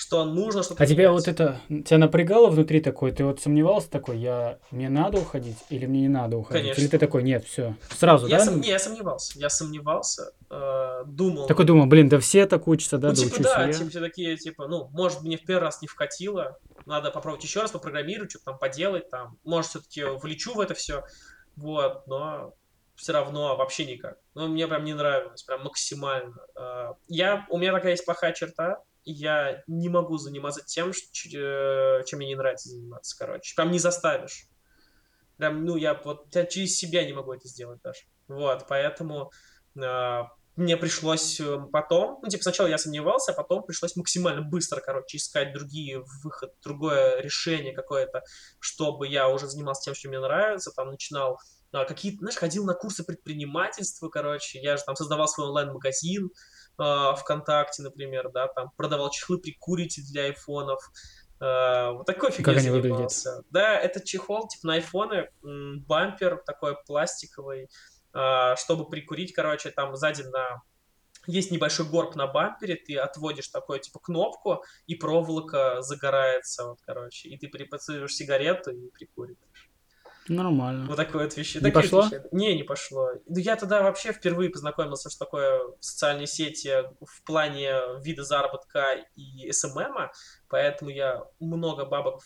что 0.01 0.25
нужно 0.25 0.63
что-то 0.63 0.83
А 0.83 0.87
тебя 0.87 1.13
вот 1.13 1.29
это, 1.29 1.61
тебя 1.69 1.99
напрягало 1.99 2.49
внутри 2.49 2.81
такой, 2.81 3.13
ты 3.13 3.23
вот 3.23 3.39
сомневался 3.43 3.91
такой, 3.91 4.17
я, 4.17 4.59
мне 4.71 4.89
надо 4.89 5.19
уходить 5.19 5.59
или 5.69 5.85
мне 5.85 6.01
не 6.01 6.09
надо 6.09 6.39
уходить? 6.39 6.63
Конечно. 6.63 6.81
Или 6.81 6.89
ты 6.89 6.99
такой, 6.99 7.23
нет, 7.23 7.45
все, 7.45 7.77
сразу, 7.99 8.27
я 8.27 8.39
да? 8.39 8.47
Сом... 8.47 8.63
Не, 8.63 8.71
я 8.71 8.79
сомневался, 8.79 9.39
я 9.39 9.51
сомневался, 9.51 10.33
э, 10.49 11.03
думал. 11.05 11.47
Такой 11.47 11.67
думал, 11.67 11.85
блин, 11.85 12.09
да 12.09 12.19
все 12.19 12.47
так 12.47 12.67
учатся, 12.67 12.97
да, 12.97 13.09
ну, 13.09 13.15
да 13.15 13.21
типа, 13.21 13.43
да, 13.43 13.67
я. 13.67 13.73
типа, 13.75 13.91
все 13.91 14.01
такие, 14.01 14.37
типа, 14.39 14.69
ну, 14.69 14.89
может, 14.95 15.21
мне 15.21 15.37
в 15.37 15.45
первый 15.45 15.65
раз 15.65 15.83
не 15.83 15.87
вкатило, 15.87 16.59
надо 16.87 17.11
попробовать 17.11 17.45
еще 17.45 17.61
раз 17.61 17.71
попрограммировать, 17.71 18.31
что-то 18.31 18.47
там 18.47 18.59
поделать, 18.59 19.11
там, 19.11 19.37
может, 19.45 19.69
все-таки 19.69 20.05
влечу 20.05 20.55
в 20.55 20.61
это 20.61 20.73
все, 20.73 21.05
вот, 21.57 22.07
но 22.07 22.55
все 22.95 23.13
равно 23.13 23.55
вообще 23.55 23.85
никак. 23.85 24.17
Ну, 24.35 24.49
мне 24.49 24.67
прям 24.67 24.83
не 24.85 24.95
нравилось, 24.95 25.43
прям 25.43 25.63
максимально. 25.63 26.39
Э, 26.59 26.95
я, 27.09 27.47
у 27.51 27.59
меня 27.59 27.73
такая 27.73 27.93
есть 27.93 28.07
плохая 28.07 28.33
черта, 28.33 28.83
я 29.05 29.63
не 29.67 29.89
могу 29.89 30.19
заниматься 30.19 30.63
тем, 30.65 30.91
э, 30.91 32.03
чем 32.07 32.19
мне 32.19 32.29
не 32.29 32.37
нравится 32.37 32.69
заниматься, 32.69 33.17
короче. 33.19 33.55
Прям 33.55 33.71
не 33.71 33.79
заставишь. 33.79 34.47
Прям, 35.37 35.65
ну, 35.65 35.77
я 35.77 35.95
вот 35.95 36.35
я 36.35 36.45
через 36.45 36.77
себя 36.77 37.05
не 37.05 37.13
могу 37.13 37.33
это 37.33 37.49
сделать 37.49 37.81
даже. 37.83 38.01
Вот, 38.29 38.67
поэтому 38.69 39.33
э, 39.75 40.23
мне 40.57 40.77
пришлось 40.77 41.41
э, 41.41 41.59
потом, 41.73 42.19
ну, 42.23 42.29
типа, 42.29 42.43
сначала 42.43 42.67
я 42.67 42.77
сомневался, 42.77 43.33
а 43.33 43.35
потом 43.35 43.65
пришлось 43.65 43.97
максимально 43.97 44.43
быстро, 44.43 44.81
короче, 44.81 45.17
искать 45.17 45.55
другие 45.55 46.05
выход, 46.23 46.53
другое 46.63 47.23
решение 47.23 47.73
какое-то, 47.73 48.23
чтобы 48.59 49.09
я 49.09 49.29
уже 49.29 49.49
занимался 49.49 49.85
тем, 49.85 49.95
что 49.95 50.09
мне 50.09 50.21
нравится, 50.21 50.73
там, 50.77 50.91
начинал 50.91 51.39
э, 51.73 51.85
какие-то, 51.87 52.19
знаешь, 52.19 52.37
ходил 52.37 52.65
на 52.67 52.75
курсы 52.75 53.05
предпринимательства, 53.05 54.09
короче, 54.09 54.61
я 54.61 54.77
же 54.77 54.83
там 54.85 54.97
создавал 54.97 55.29
свой 55.29 55.47
онлайн-магазин, 55.47 56.31
э, 56.81 57.15
ВКонтакте, 57.17 57.83
например, 57.83 58.31
да, 58.33 58.49
там 58.49 58.71
продавал 58.77 59.11
чехлы 59.11 59.39
прикурите 59.39 60.03
для 60.03 60.25
айфонов, 60.25 60.81
Uh, 61.43 61.93
вот 61.93 62.05
такой 62.05 62.31
фигней 62.31 62.45
Как 62.55 62.59
они 62.59 62.69
выглядят? 62.69 63.11
Да, 63.49 63.75
это 63.75 64.07
чехол, 64.07 64.47
типа 64.47 64.67
на 64.67 64.75
айфоны, 64.75 65.31
бампер 65.41 66.43
такой 66.45 66.77
пластиковый, 66.87 67.71
uh, 68.15 68.57
чтобы 68.57 68.91
прикурить, 68.91 69.33
короче, 69.33 69.71
там 69.71 69.97
сзади 69.97 70.21
на 70.21 70.61
есть 71.27 71.51
небольшой 71.51 71.87
горб 71.87 72.15
на 72.15 72.27
бампере, 72.27 72.77
ты 72.77 72.97
отводишь 72.97 73.49
такую, 73.49 73.81
типа, 73.81 73.99
кнопку, 74.01 74.65
и 74.87 74.95
проволока 74.95 75.83
загорается, 75.83 76.67
вот, 76.67 76.79
короче, 76.85 77.29
и 77.29 77.39
ты 77.39 77.49
припацируешь 77.49 78.15
сигарету 78.15 78.71
и 78.71 78.91
прикуриваешь. 78.91 79.70
Нормально. 80.31 80.87
Вот 80.87 80.97
такое 80.97 81.25
вот 81.25 81.37
вещи. 81.37 81.59
Не 81.59 81.73
пошло? 81.73 82.03
Вещи. 82.05 82.23
Не, 82.31 82.55
не 82.55 82.63
пошло. 82.63 83.11
Я 83.27 83.57
тогда 83.57 83.83
вообще 83.83 84.13
впервые 84.13 84.49
познакомился, 84.49 85.11
что 85.11 85.25
такое 85.25 85.61
социальные 85.81 86.29
сети 86.29 86.85
в 87.01 87.25
плане 87.25 87.73
вида 88.01 88.23
заработка 88.23 89.05
и 89.17 89.51
СММа, 89.51 90.13
поэтому 90.49 90.93
я 90.93 91.25
много 91.41 91.85
бабок 91.85 92.23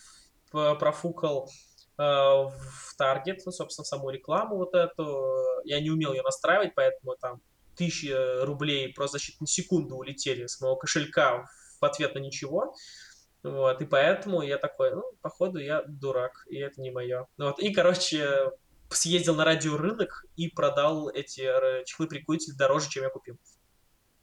профукал 0.51 1.49
э, 1.97 2.03
в 2.03 2.95
таргет, 2.95 3.41
ну, 3.43 3.51
собственно, 3.51 3.85
саму 3.85 4.11
рекламу 4.11 4.57
вот 4.57 4.75
эту. 4.75 5.43
Я 5.63 5.81
не 5.81 5.89
умел 5.89 6.13
ее 6.13 6.21
настраивать, 6.21 6.75
поэтому 6.75 7.15
там 7.19 7.41
тысячи 7.75 8.13
рублей 8.43 8.93
просто 8.93 9.17
за 9.17 9.23
считанные 9.23 9.47
секунды 9.47 9.95
улетели 9.95 10.45
с 10.45 10.61
моего 10.61 10.75
кошелька 10.75 11.47
в 11.81 11.83
ответ 11.83 12.13
на 12.13 12.19
ничего. 12.19 12.75
Вот, 13.45 13.79
и 13.79 13.85
поэтому 13.85 14.41
я 14.41 14.57
такой, 14.57 14.95
ну, 14.95 15.03
походу, 15.21 15.59
я 15.59 15.83
дурак, 15.87 16.47
и 16.49 16.57
это 16.57 16.81
не 16.81 16.89
мое. 16.89 17.27
Вот, 17.37 17.59
и, 17.59 17.71
короче, 17.71 18.51
съездил 18.89 19.35
на 19.35 19.45
радиорынок 19.45 20.25
и 20.35 20.49
продал 20.49 21.09
эти 21.09 21.47
чехлы-прикурители 21.85 22.55
дороже, 22.55 22.89
чем 22.89 23.03
я 23.03 23.09
купил. 23.09 23.37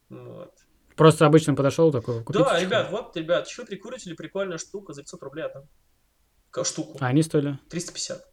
Вот. 0.09 0.53
Просто 0.97 1.25
обычно 1.25 1.55
подошел 1.55 1.93
такой, 1.93 2.25
купить 2.25 2.43
Да, 2.43 2.51
чехлы. 2.51 2.67
ребят, 2.67 2.91
вот, 2.91 3.17
ребят, 3.17 3.47
чехлы-прикурители, 3.47 4.15
прикольная 4.15 4.59
штука, 4.59 4.93
за 4.93 5.03
500 5.03 5.23
рублей 5.23 5.47
там. 5.53 6.65
Штуку. 6.65 6.99
А 7.01 7.07
они 7.07 7.23
стоили? 7.23 7.61
350. 7.71 8.27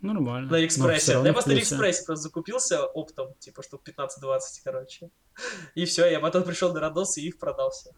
Нормально. 0.00 0.48
На 0.48 0.64
Экспрессе. 0.64 1.20
Я 1.24 1.32
просто 1.32 1.50
на 1.50 1.58
Экспрессе 1.58 2.04
просто 2.04 2.22
закупился 2.22 2.84
оптом, 2.84 3.34
типа, 3.40 3.64
штук 3.64 3.82
15-20, 3.86 4.38
короче. 4.62 5.10
И 5.74 5.84
все, 5.86 6.06
я 6.06 6.20
потом 6.20 6.44
пришел 6.44 6.72
на 6.72 6.78
Родос 6.78 7.18
и 7.18 7.26
их 7.26 7.38
продался. 7.40 7.90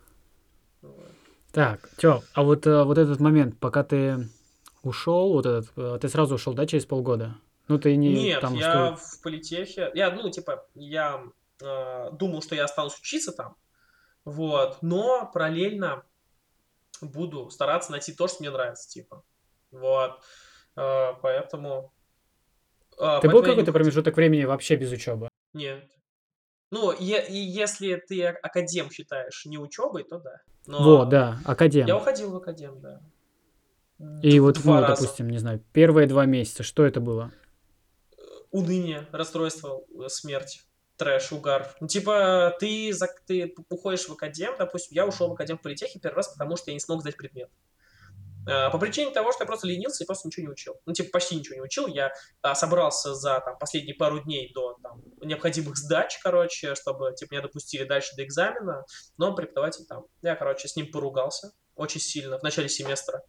Вот. 0.81 1.11
Так, 1.57 1.89
чё, 1.97 2.23
а 2.35 2.43
вот, 2.43 2.67
э, 2.67 2.85
вот 2.85 2.99
этот 2.99 3.19
момент, 3.19 3.59
пока 3.59 3.83
ты 3.83 4.29
ушел, 4.83 5.33
вот 5.33 5.47
этот, 5.47 5.73
э, 5.79 5.99
ты 6.03 6.11
сразу 6.11 6.35
ушел, 6.35 6.53
да, 6.53 6.67
через 6.67 6.85
полгода? 6.85 7.39
Ну, 7.67 7.79
ты 7.79 7.97
не 7.97 8.13
Нет, 8.13 8.43
там 8.43 8.53
я 8.53 8.95
что... 8.95 8.97
в 8.97 9.23
политехе, 9.23 9.91
я, 9.95 10.11
ну, 10.11 10.29
типа, 10.29 10.67
я 10.75 11.23
э, 11.63 12.11
думал, 12.13 12.43
что 12.43 12.55
я 12.55 12.65
останусь 12.65 12.99
учиться 13.01 13.33
там, 13.33 13.57
вот, 14.27 14.83
но 14.83 15.31
параллельно 15.33 16.05
буду 17.01 17.49
стараться 17.49 17.91
найти 17.91 18.13
то, 18.13 18.29
что 18.29 18.41
мне 18.41 18.51
нравится, 18.51 18.91
типа, 18.91 19.25
вот, 19.71 20.21
э, 20.77 21.13
поэтому... 21.23 21.95
Э, 23.01 23.21
ты 23.23 23.31
был 23.31 23.43
какой-то 23.43 23.73
промежуток 23.73 24.15
времени 24.15 24.45
вообще 24.45 24.77
без 24.77 24.93
учебы? 24.93 25.31
Нет. 25.55 25.91
Ну, 26.71 26.93
е- 26.93 27.25
если 27.31 27.95
ты 27.95 28.27
академ 28.27 28.91
считаешь 28.91 29.47
не 29.47 29.57
учебой, 29.57 30.05
то 30.05 30.19
да. 30.19 30.43
Но 30.67 30.99
вот, 30.99 31.09
да, 31.09 31.39
академ. 31.45 31.87
Я 31.87 31.97
уходил 31.97 32.31
в 32.31 32.37
академ, 32.37 32.81
да. 32.81 33.01
И 34.23 34.39
вот, 34.41 34.59
ну, 34.62 34.81
раза. 34.81 35.03
допустим, 35.03 35.31
не 35.31 35.39
знаю, 35.39 35.62
первые 35.73 36.07
два 36.07 36.27
месяца, 36.27 36.62
что 36.62 36.85
это 36.85 37.01
было? 37.01 37.31
Уныние, 38.51 39.07
расстройство, 39.11 39.81
э, 39.99 40.09
смерть, 40.09 40.67
трэш, 40.97 41.33
угар. 41.33 41.75
Ну, 41.81 41.87
типа, 41.87 42.55
ты, 42.61 42.93
ты 43.27 43.55
уходишь 43.71 44.07
в 44.07 44.12
академ, 44.12 44.55
допустим, 44.59 44.95
я 44.95 45.07
ушел 45.07 45.29
в 45.29 45.33
академ 45.33 45.57
в 45.59 45.62
политехе 45.62 45.99
первый 45.99 46.17
раз, 46.17 46.29
потому 46.29 46.57
что 46.57 46.71
я 46.71 46.75
не 46.75 46.81
смог 46.81 47.01
сдать 47.01 47.17
предмет. 47.17 47.51
Э, 48.47 48.71
по 48.71 48.79
причине 48.79 49.11
того, 49.11 49.33
что 49.33 49.43
я 49.43 49.47
просто 49.47 49.67
ленился 49.67 50.05
и 50.05 50.07
просто 50.07 50.29
ничего 50.29 50.47
не 50.47 50.53
учил. 50.53 50.81
Ну, 50.87 50.93
типа, 50.93 51.11
почти 51.13 51.37
ничего 51.37 51.57
не 51.57 51.63
учил. 51.63 51.87
Я 51.89 52.13
а, 52.43 52.55
собрался 52.55 53.15
за 53.15 53.41
там, 53.41 53.59
последние 53.59 53.97
пару 53.97 54.21
дней 54.21 54.53
до 54.55 54.79
там, 54.83 55.03
необходимых 55.21 55.77
сдач, 55.77 56.19
короче, 56.23 56.75
чтобы, 56.77 57.13
типа, 57.15 57.35
меня 57.35 57.43
допустили 57.43 57.85
дальше 57.85 58.15
до 58.17 58.25
экзамена, 58.25 58.85
но 59.19 59.35
преподаватель 59.35 59.85
там, 59.87 60.05
я, 60.23 60.37
короче, 60.37 60.69
с 60.69 60.77
ним 60.77 60.91
поругался 60.93 61.53
очень 61.75 62.01
сильно 62.01 62.39
в 62.39 62.43
начале 62.43 62.69
семестра. 62.69 63.23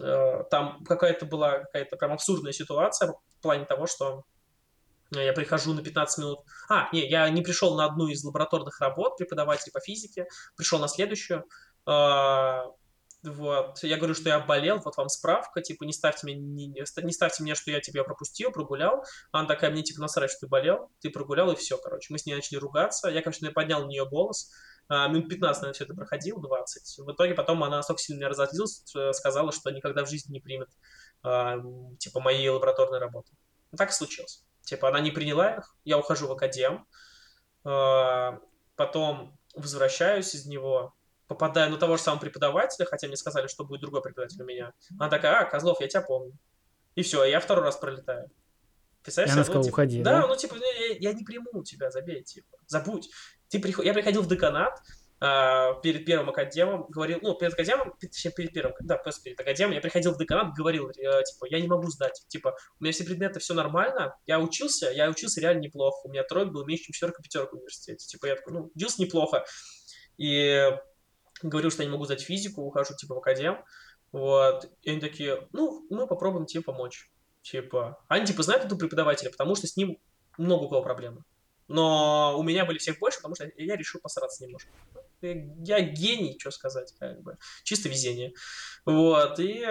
Э, 0.00 0.44
там 0.48 0.84
какая-то 0.84 1.26
была 1.26 1.58
какая-то 1.60 1.96
прям 1.96 2.12
абсурдная 2.12 2.52
ситуация 2.52 3.08
в 3.12 3.42
плане 3.42 3.64
того, 3.64 3.86
что 3.86 4.24
я 5.10 5.32
прихожу 5.32 5.74
на 5.74 5.82
15 5.82 6.18
минут. 6.18 6.38
А, 6.68 6.88
не, 6.92 7.08
я 7.08 7.28
не 7.28 7.42
пришел 7.42 7.76
на 7.76 7.84
одну 7.84 8.06
из 8.06 8.22
лабораторных 8.24 8.80
работ 8.80 9.16
преподавателя 9.18 9.72
по 9.72 9.80
физике, 9.80 10.26
пришел 10.56 10.78
на 10.78 10.88
следующую. 10.88 11.44
Э, 13.24 13.30
вот. 13.30 13.82
Я 13.82 13.96
говорю, 13.96 14.14
что 14.14 14.28
я 14.28 14.40
болел, 14.40 14.78
вот 14.78 14.96
вам 14.96 15.08
справка, 15.08 15.60
типа, 15.60 15.84
не 15.84 15.92
ставьте 15.92 16.26
мне, 16.26 16.34
не, 16.34 16.66
не 16.68 17.12
ставьте 17.12 17.42
мне, 17.42 17.54
что 17.54 17.70
я 17.70 17.80
тебя 17.80 18.04
пропустил, 18.04 18.50
прогулял. 18.52 19.04
Она 19.30 19.46
такая, 19.46 19.70
мне, 19.70 19.82
типа, 19.82 20.00
насрать, 20.00 20.30
что 20.30 20.40
ты 20.40 20.46
болел, 20.48 20.90
ты 21.00 21.10
прогулял, 21.10 21.50
и 21.52 21.56
все, 21.56 21.78
короче. 21.78 22.12
Мы 22.12 22.18
с 22.18 22.26
ней 22.26 22.34
начали 22.34 22.58
ругаться. 22.58 23.08
Я, 23.08 23.22
конечно, 23.22 23.50
поднял 23.52 23.82
на 23.82 23.86
нее 23.86 24.06
голос. 24.06 24.50
А, 24.88 25.08
минут 25.08 25.28
15, 25.28 25.62
наверное, 25.62 25.74
все 25.74 25.84
это 25.84 25.94
проходило, 25.94 26.40
20. 26.40 26.98
В 26.98 27.12
итоге 27.12 27.34
потом 27.34 27.62
она 27.64 27.76
настолько 27.76 28.02
сильно 28.02 28.28
разозлилась, 28.28 28.84
сказала, 29.12 29.52
что 29.52 29.70
никогда 29.70 30.04
в 30.04 30.08
жизни 30.10 30.32
не 30.32 30.40
примет, 30.40 30.68
а, 31.22 31.58
типа, 31.98 32.20
моей 32.20 32.48
лабораторной 32.48 32.98
работы. 32.98 33.32
И 33.72 33.76
так 33.76 33.90
и 33.90 33.92
случилось. 33.92 34.44
Типа, 34.62 34.88
она 34.88 35.00
не 35.00 35.10
приняла 35.10 35.56
их, 35.56 35.74
я 35.84 35.98
ухожу 35.98 36.28
в 36.28 36.32
академ, 36.32 36.86
а, 37.64 38.38
потом 38.76 39.38
возвращаюсь 39.54 40.34
из 40.34 40.46
него, 40.46 40.94
попадаю 41.32 41.70
на 41.70 41.78
того 41.78 41.96
же 41.96 42.02
самого 42.02 42.20
преподавателя, 42.20 42.86
хотя 42.86 43.06
мне 43.06 43.16
сказали, 43.16 43.46
что 43.46 43.64
будет 43.64 43.80
другой 43.80 44.02
преподаватель 44.02 44.42
у 44.42 44.44
меня. 44.44 44.72
Она 44.98 45.08
такая, 45.08 45.40
а, 45.40 45.44
Козлов, 45.44 45.80
я 45.80 45.88
тебя 45.88 46.02
помню. 46.02 46.32
И 46.94 47.02
все, 47.02 47.24
я 47.24 47.40
второй 47.40 47.64
раз 47.64 47.76
пролетаю. 47.76 48.30
Представляешь? 49.02 49.34
она 49.34 49.44
сказала, 49.44 49.62
ну, 49.62 49.64
типа, 49.64 49.74
уходи, 49.74 50.02
да? 50.02 50.20
Да, 50.20 50.26
ну, 50.28 50.36
типа, 50.36 50.56
я, 50.56 50.96
я 50.98 51.12
не 51.12 51.24
приму 51.24 51.64
тебя, 51.64 51.90
забей, 51.90 52.22
типа, 52.22 52.58
забудь. 52.66 53.08
Ты 53.48 53.60
приход... 53.60 53.84
Я 53.84 53.94
приходил 53.94 54.22
в 54.22 54.28
деканат, 54.28 54.78
Uh, 55.22 55.80
перед 55.82 56.04
первым 56.04 56.30
академом 56.30 56.86
говорил, 56.88 57.20
ну, 57.22 57.36
перед 57.36 57.52
академом, 57.52 57.94
точнее, 58.00 58.32
перед 58.32 58.52
первым, 58.52 58.74
да, 58.80 58.96
просто 58.96 59.22
перед 59.22 59.38
академом, 59.38 59.72
я 59.72 59.80
приходил 59.80 60.12
в 60.12 60.18
деканат, 60.18 60.52
говорил, 60.52 60.88
uh, 60.88 61.22
типа, 61.22 61.46
я 61.48 61.60
не 61.60 61.68
могу 61.68 61.86
сдать, 61.90 62.24
типа, 62.26 62.56
у 62.80 62.82
меня 62.82 62.92
все 62.92 63.04
предметы, 63.04 63.38
все 63.38 63.54
нормально, 63.54 64.16
я 64.26 64.40
учился, 64.40 64.90
я 64.90 65.08
учился 65.08 65.40
реально 65.40 65.60
неплохо, 65.60 66.08
у 66.08 66.10
меня 66.10 66.24
тройка 66.24 66.50
был 66.50 66.66
меньше, 66.66 66.86
чем 66.86 66.94
четверка, 66.94 67.22
пятерка 67.22 67.52
в 67.52 67.54
университете, 67.54 68.04
типа, 68.04 68.26
я 68.26 68.34
такой, 68.34 68.52
ну, 68.52 68.72
учился 68.74 69.00
неплохо, 69.00 69.44
и 70.18 70.72
говорю, 71.42 71.70
что 71.70 71.82
я 71.82 71.88
не 71.88 71.92
могу 71.92 72.04
сдать 72.04 72.22
физику, 72.22 72.62
ухожу, 72.62 72.94
типа, 72.96 73.14
в 73.14 73.18
академ, 73.18 73.64
вот, 74.12 74.70
и 74.82 74.90
они 74.90 75.00
такие, 75.00 75.48
ну, 75.52 75.86
мы 75.90 76.06
попробуем 76.06 76.46
тебе 76.46 76.62
помочь, 76.62 77.10
типа, 77.42 78.02
они, 78.08 78.26
типа, 78.26 78.42
знают 78.42 78.64
этого 78.64 78.78
преподавателя, 78.78 79.30
потому 79.30 79.54
что 79.54 79.66
с 79.66 79.76
ним 79.76 79.98
много 80.38 80.64
у 80.64 80.68
кого 80.68 80.82
проблемы, 80.82 81.24
но 81.68 82.36
у 82.38 82.42
меня 82.42 82.64
были 82.64 82.78
всех 82.78 82.98
больше, 82.98 83.18
потому 83.18 83.34
что 83.34 83.50
я 83.56 83.76
решил 83.76 84.00
посраться 84.00 84.44
немножко. 84.44 84.70
Я 85.20 85.80
гений, 85.80 86.36
что 86.38 86.50
сказать, 86.50 86.94
как 86.98 87.22
бы, 87.22 87.38
чисто 87.62 87.88
везение, 87.88 88.32
вот, 88.84 89.38
и 89.38 89.64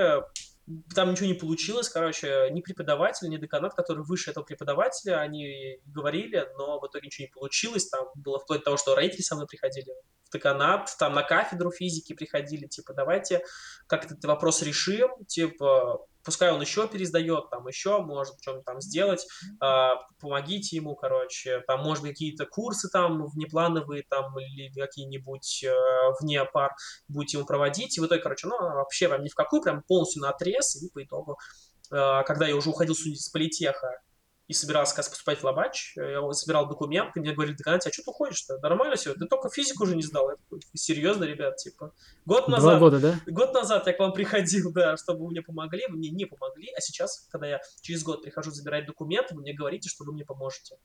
там 0.96 1.12
ничего 1.12 1.28
не 1.28 1.34
получилось, 1.34 1.90
короче, 1.90 2.50
ни 2.52 2.62
преподаватель, 2.62 3.30
ни 3.30 3.38
деканат, 3.38 3.74
который 3.74 4.04
выше 4.04 4.32
этого 4.32 4.44
преподавателя, 4.44 5.20
они 5.20 5.80
говорили, 5.86 6.48
но 6.58 6.80
в 6.80 6.88
итоге 6.88 7.08
ничего 7.08 7.26
не 7.28 7.32
получилось, 7.32 7.88
там 7.90 8.08
было 8.16 8.40
вплоть 8.40 8.60
до 8.60 8.66
того, 8.66 8.78
что 8.78 8.96
родители 8.96 9.22
со 9.22 9.36
мной 9.36 9.48
приходили 9.48 9.92
в 10.26 10.32
деканат, 10.34 10.96
там 11.00 11.14
на 11.14 11.24
кафедру 11.24 11.72
физики 11.72 12.14
приходили, 12.14 12.68
типа, 12.68 12.94
давайте 12.94 13.44
как 13.88 14.06
этот 14.06 14.24
вопрос 14.26 14.62
решим, 14.62 15.10
типа, 15.26 16.06
пускай 16.24 16.52
он 16.52 16.62
еще 16.62 16.88
пересдает, 16.88 17.50
там 17.50 17.68
еще 17.68 18.02
может 18.02 18.36
что-нибудь 18.42 18.66
там 18.66 18.82
сделать, 18.82 19.26
э, 19.62 19.90
помогите 20.20 20.76
ему, 20.76 20.96
короче, 20.96 21.62
там, 21.68 21.82
может 21.82 22.04
быть, 22.04 22.14
какие-то 22.14 22.46
курсы 22.46 22.90
там 22.90 23.28
внеплановые, 23.28 24.04
там, 24.10 24.38
или 24.40 24.72
какие-нибудь 24.74 25.64
э, 25.64 25.74
вне 26.20 26.44
пар 26.46 26.72
будете 27.08 27.38
ему 27.38 27.48
проводить, 27.48 27.98
и 27.98 28.02
в 28.02 28.06
итоге, 28.06 28.22
короче, 28.22 28.48
ну, 28.48 28.58
вообще 28.58 29.08
прям 29.08 29.24
ни 29.24 29.30
в 29.30 29.36
какую, 29.36 29.62
прям 29.62 29.84
полностью 29.84 30.22
на 30.22 30.30
отрез, 30.30 30.76
и 30.82 30.90
по 30.90 31.04
итогу, 31.04 31.38
э, 31.92 32.24
когда 32.26 32.48
я 32.48 32.56
уже 32.56 32.70
уходил 32.70 32.96
с 32.96 33.30
политеха, 33.30 34.02
и 34.52 34.54
собирался 34.54 34.94
как 34.94 35.10
поступать 35.10 35.40
в 35.40 35.46
Лабач, 35.46 35.94
я 35.96 36.30
собирал 36.34 36.68
документы, 36.68 37.22
мне 37.22 37.32
говорили, 37.32 37.56
деканат, 37.56 37.88
а 37.88 37.90
что 37.90 38.04
ты 38.04 38.10
уходишь-то? 38.12 38.58
Нормально 38.58 38.98
все, 38.98 39.14
ты 39.14 39.26
только 39.26 39.50
физику 39.50 39.84
уже 39.84 39.96
не 39.96 40.02
сдал. 40.02 40.30
Я 40.30 40.36
такой, 40.36 40.60
серьезно, 40.74 41.24
ребят, 41.24 41.56
типа. 41.56 41.94
Год 42.26 42.50
назад, 42.50 42.72
Два 42.72 42.80
года, 42.80 43.00
да? 43.00 43.20
Год 43.28 43.54
назад 43.54 43.88
я 43.88 43.94
к 43.94 44.00
вам 44.00 44.12
приходил, 44.12 44.74
да, 44.74 44.98
чтобы 44.98 45.24
вы 45.24 45.32
мне 45.32 45.42
помогли, 45.42 45.88
вы 45.88 45.96
мне 45.96 46.10
не 46.10 46.26
помогли, 46.26 46.68
а 46.76 46.82
сейчас, 46.82 47.30
когда 47.32 47.48
я 47.48 47.62
через 47.80 48.04
год 48.04 48.24
прихожу 48.24 48.52
забирать 48.52 48.86
документы, 48.86 49.36
вы 49.36 49.42
мне 49.42 49.54
говорите, 49.54 49.88
что 49.88 50.04
вы 50.04 50.12
мне 50.12 50.26
поможете. 50.26 50.76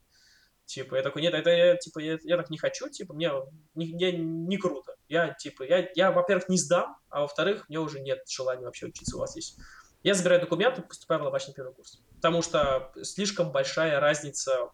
Типа, 0.64 0.94
я 0.94 1.02
такой, 1.02 1.22
нет, 1.22 1.34
это 1.34 1.50
я, 1.50 1.76
типа, 1.76 1.98
я, 1.98 2.18
я 2.22 2.36
так 2.36 2.50
не 2.50 2.58
хочу, 2.58 2.88
типа, 2.88 3.14
мне 3.14 3.32
не, 3.74 3.92
не, 3.92 4.12
не 4.12 4.58
круто. 4.58 4.94
Я, 5.08 5.34
типа, 5.34 5.64
я, 5.64 5.88
я, 5.96 6.12
во-первых, 6.12 6.48
не 6.48 6.58
сдам, 6.58 6.96
а 7.08 7.22
во-вторых, 7.22 7.68
мне 7.68 7.80
уже 7.80 7.98
нет 7.98 8.20
желания 8.28 8.64
вообще 8.64 8.86
учиться 8.86 9.16
у 9.16 9.20
вас 9.20 9.32
здесь. 9.32 9.56
Я 10.06 10.14
забираю 10.14 10.40
документы, 10.40 10.82
поступаю 10.82 11.20
в 11.20 11.24
лобачный 11.24 11.52
первый 11.52 11.74
курс. 11.74 12.00
Потому 12.14 12.40
что 12.40 12.92
слишком 13.02 13.50
большая 13.50 13.98
разница 13.98 14.70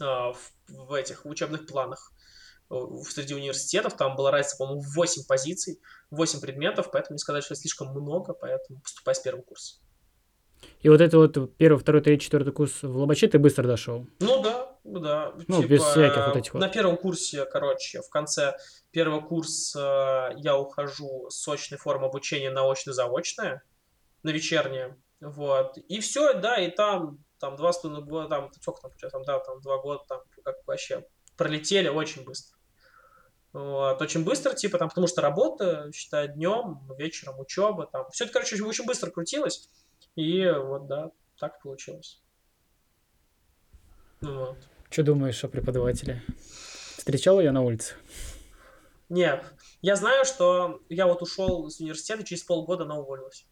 э, 0.00 0.04
в, 0.04 0.36
в 0.66 0.92
этих 0.94 1.24
в 1.24 1.28
учебных 1.28 1.64
планах. 1.64 2.10
среди 3.08 3.34
университетов, 3.34 3.96
там 3.96 4.16
была 4.16 4.32
разница, 4.32 4.56
по-моему, 4.56 4.80
в 4.80 4.96
8 4.96 5.28
позиций, 5.28 5.80
8 6.10 6.40
предметов, 6.40 6.90
поэтому 6.90 7.14
не 7.14 7.18
сказать, 7.20 7.44
что 7.44 7.54
слишком 7.54 7.90
много, 7.90 8.34
поэтому 8.34 8.80
поступай 8.80 9.14
с 9.14 9.20
первого 9.20 9.42
курса. 9.42 9.76
И 10.80 10.88
вот 10.88 11.00
это 11.00 11.18
вот 11.18 11.56
первый, 11.56 11.78
второй, 11.78 12.02
третий, 12.02 12.24
четвертый 12.24 12.52
курс 12.52 12.82
в 12.82 12.96
Лобаче 12.96 13.28
ты 13.28 13.38
быстро 13.38 13.68
дошел? 13.68 14.08
Ну 14.18 14.42
да, 14.42 14.76
да. 14.82 15.34
Ну, 15.46 15.62
типа, 15.62 15.70
без 15.70 15.82
всяких 15.84 16.26
вот 16.26 16.36
этих 16.36 16.54
вот. 16.54 16.58
На 16.58 16.68
первом 16.68 16.96
курсе, 16.96 17.44
короче, 17.44 18.00
в 18.02 18.08
конце 18.10 18.56
первого 18.90 19.20
курса 19.20 20.32
я 20.38 20.58
ухожу 20.58 21.30
с 21.30 21.46
очной 21.46 21.78
формы 21.78 22.06
обучения 22.06 22.50
на 22.50 22.68
очно-заочное, 22.68 23.62
на 24.22 24.30
вечернее, 24.30 24.96
вот. 25.20 25.78
И 25.78 26.00
все, 26.00 26.34
да, 26.34 26.56
и 26.56 26.70
там, 26.70 27.24
там 27.38 27.56
два 27.56 27.72
с 27.72 27.78
половиной 27.78 28.04
года, 28.04 28.28
там, 28.28 28.52
сколько 28.60 28.80
там, 28.82 28.92
там, 29.10 29.22
да, 29.24 29.38
там 29.40 29.60
два 29.60 29.78
года, 29.78 30.02
там, 30.08 30.20
как 30.44 30.56
вообще 30.66 31.06
пролетели 31.36 31.88
очень 31.88 32.24
быстро. 32.24 32.58
Вот, 33.52 34.00
очень 34.00 34.24
быстро, 34.24 34.54
типа, 34.54 34.78
там, 34.78 34.88
потому 34.88 35.06
что 35.06 35.20
работа, 35.20 35.90
считай, 35.92 36.28
днем, 36.28 36.80
вечером 36.96 37.38
учеба, 37.38 37.86
там. 37.86 38.10
Все 38.10 38.24
это, 38.24 38.32
короче, 38.32 38.62
очень 38.62 38.86
быстро 38.86 39.10
крутилось. 39.10 39.68
И 40.16 40.48
вот, 40.48 40.86
да, 40.86 41.10
так 41.38 41.60
получилось. 41.60 42.22
Вот. 44.22 44.56
Что 44.90 45.02
думаешь 45.02 45.42
о 45.44 45.48
преподавателе? 45.48 46.22
Встречал 46.96 47.40
ее 47.40 47.50
на 47.50 47.62
улице? 47.62 47.94
Нет. 49.08 49.44
Я 49.82 49.96
знаю, 49.96 50.24
что 50.24 50.80
я 50.88 51.06
вот 51.06 51.22
ушел 51.22 51.66
из 51.66 51.80
университета, 51.80 52.24
через 52.24 52.44
полгода 52.44 52.84
она 52.84 52.96
уволилась. 52.98 53.46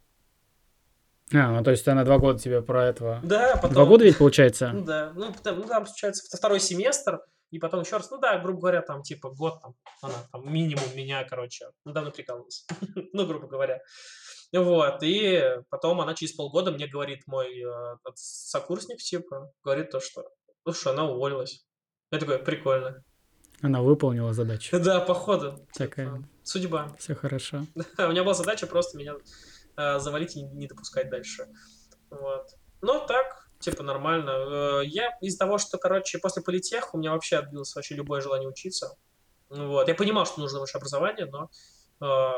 А, 1.33 1.53
ну 1.53 1.63
то 1.63 1.71
есть 1.71 1.87
она 1.87 2.05
два 2.05 2.19
года 2.19 2.39
тебе 2.39 2.61
про 2.61 2.87
этого... 2.87 3.21
Да, 3.23 3.55
потом... 3.57 3.73
Два 3.73 3.85
года 3.85 4.05
ведь 4.05 4.19
получается? 4.19 4.71
Ну 4.73 4.85
да, 4.85 5.13
ну 5.15 5.33
там, 5.43 5.59
ну, 5.59 5.65
там 5.65 5.85
получается 5.85 6.37
второй 6.37 6.59
семестр, 6.59 7.21
и 7.51 7.59
потом 7.59 7.83
еще 7.83 7.97
раз, 7.97 8.11
ну 8.11 8.19
да, 8.19 8.39
грубо 8.39 8.61
говоря, 8.61 8.83
там 8.83 9.03
типа 9.03 9.31
год 9.31 9.61
там, 9.61 9.75
она 10.03 10.15
там 10.33 10.53
минимум 10.53 10.85
меня, 10.95 11.25
короче, 11.25 11.67
недавно 11.85 12.11
прикалывалась, 12.11 12.67
ну 13.13 13.27
грубо 13.27 13.47
говоря. 13.47 13.81
Вот, 14.53 15.03
и 15.03 15.43
потом 15.69 16.01
она 16.01 16.15
через 16.15 16.33
полгода 16.33 16.73
мне 16.73 16.89
говорит 16.89 17.21
мой 17.29 17.63
э, 17.63 17.97
сокурсник, 18.15 18.99
типа, 18.99 19.53
говорит 19.63 19.91
то, 19.91 20.01
что, 20.01 20.25
ну 20.65 20.73
что, 20.73 20.91
она 20.91 21.09
уволилась. 21.09 21.65
Я 22.11 22.19
такой, 22.19 22.41
прикольно. 22.41 23.05
Она 23.63 23.81
выполнила 23.81 24.33
задачу. 24.33 24.77
Да, 24.81 24.99
походу. 25.01 25.65
Такая. 25.75 26.07
Типа, 26.07 26.29
судьба. 26.43 26.97
Все 26.99 27.15
хорошо. 27.15 27.67
У 27.99 28.09
меня 28.09 28.25
была 28.25 28.35
задача 28.35 28.67
просто 28.67 28.99
меня 28.99 29.15
завалить 29.99 30.37
и 30.37 30.43
не 30.43 30.67
допускать 30.67 31.11
дальше. 31.11 31.49
Вот. 32.11 32.49
Но 32.83 32.99
так, 33.07 33.49
типа, 33.59 33.83
нормально. 33.83 34.31
Э, 34.31 34.83
я 34.85 35.11
из-за 35.21 35.39
того, 35.39 35.59
что, 35.59 35.79
короче, 35.79 36.19
после 36.19 36.43
политех 36.43 36.95
у 36.95 36.99
меня 36.99 37.13
вообще 37.13 37.37
отбилось 37.37 37.75
вообще 37.75 37.95
любое 37.95 38.21
желание 38.21 38.49
учиться. 38.49 38.97
Вот. 39.49 39.89
Я 39.89 39.95
понимал, 39.95 40.27
что 40.27 40.41
нужно 40.41 40.61
высшее 40.61 40.81
образование, 40.81 41.27
но 41.27 41.51
э, 42.01 42.33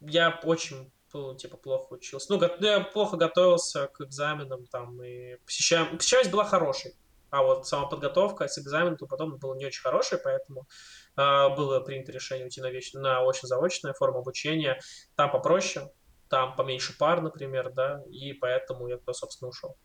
я 0.00 0.40
очень 0.44 0.92
ну, 1.12 1.34
типа, 1.34 1.56
плохо 1.56 1.94
учился. 1.94 2.32
Ну, 2.32 2.40
я 2.60 2.80
плохо 2.80 3.16
готовился 3.16 3.88
к 3.88 4.00
экзаменам, 4.02 4.66
там, 4.66 5.02
и 5.02 5.36
посещаем... 5.44 5.96
посещаемость 5.96 6.30
была 6.30 6.44
хорошей. 6.44 6.94
А 7.30 7.42
вот 7.42 7.66
сама 7.66 7.86
подготовка 7.86 8.48
с 8.48 8.58
экзаменом 8.58 8.96
то 8.96 9.06
потом 9.06 9.36
была 9.38 9.56
не 9.56 9.64
очень 9.64 9.82
хорошая, 9.82 10.20
поэтому 10.22 10.68
э, 11.16 11.48
было 11.56 11.80
принято 11.80 12.10
решение 12.12 12.44
уйти 12.44 12.60
на, 12.60 12.70
веч... 12.70 12.92
на 12.92 13.20
очно-заочную 13.20 13.94
форму 13.94 14.18
обучения. 14.18 14.80
Там 15.16 15.30
попроще, 15.30 15.92
там 16.30 16.54
поменьше 16.54 16.96
пар, 16.96 17.20
например, 17.20 17.72
да, 17.74 18.02
и 18.08 18.32
поэтому 18.32 18.88
я 18.88 18.96
туда, 18.96 19.12
собственно, 19.12 19.48
ушел. 19.48 19.76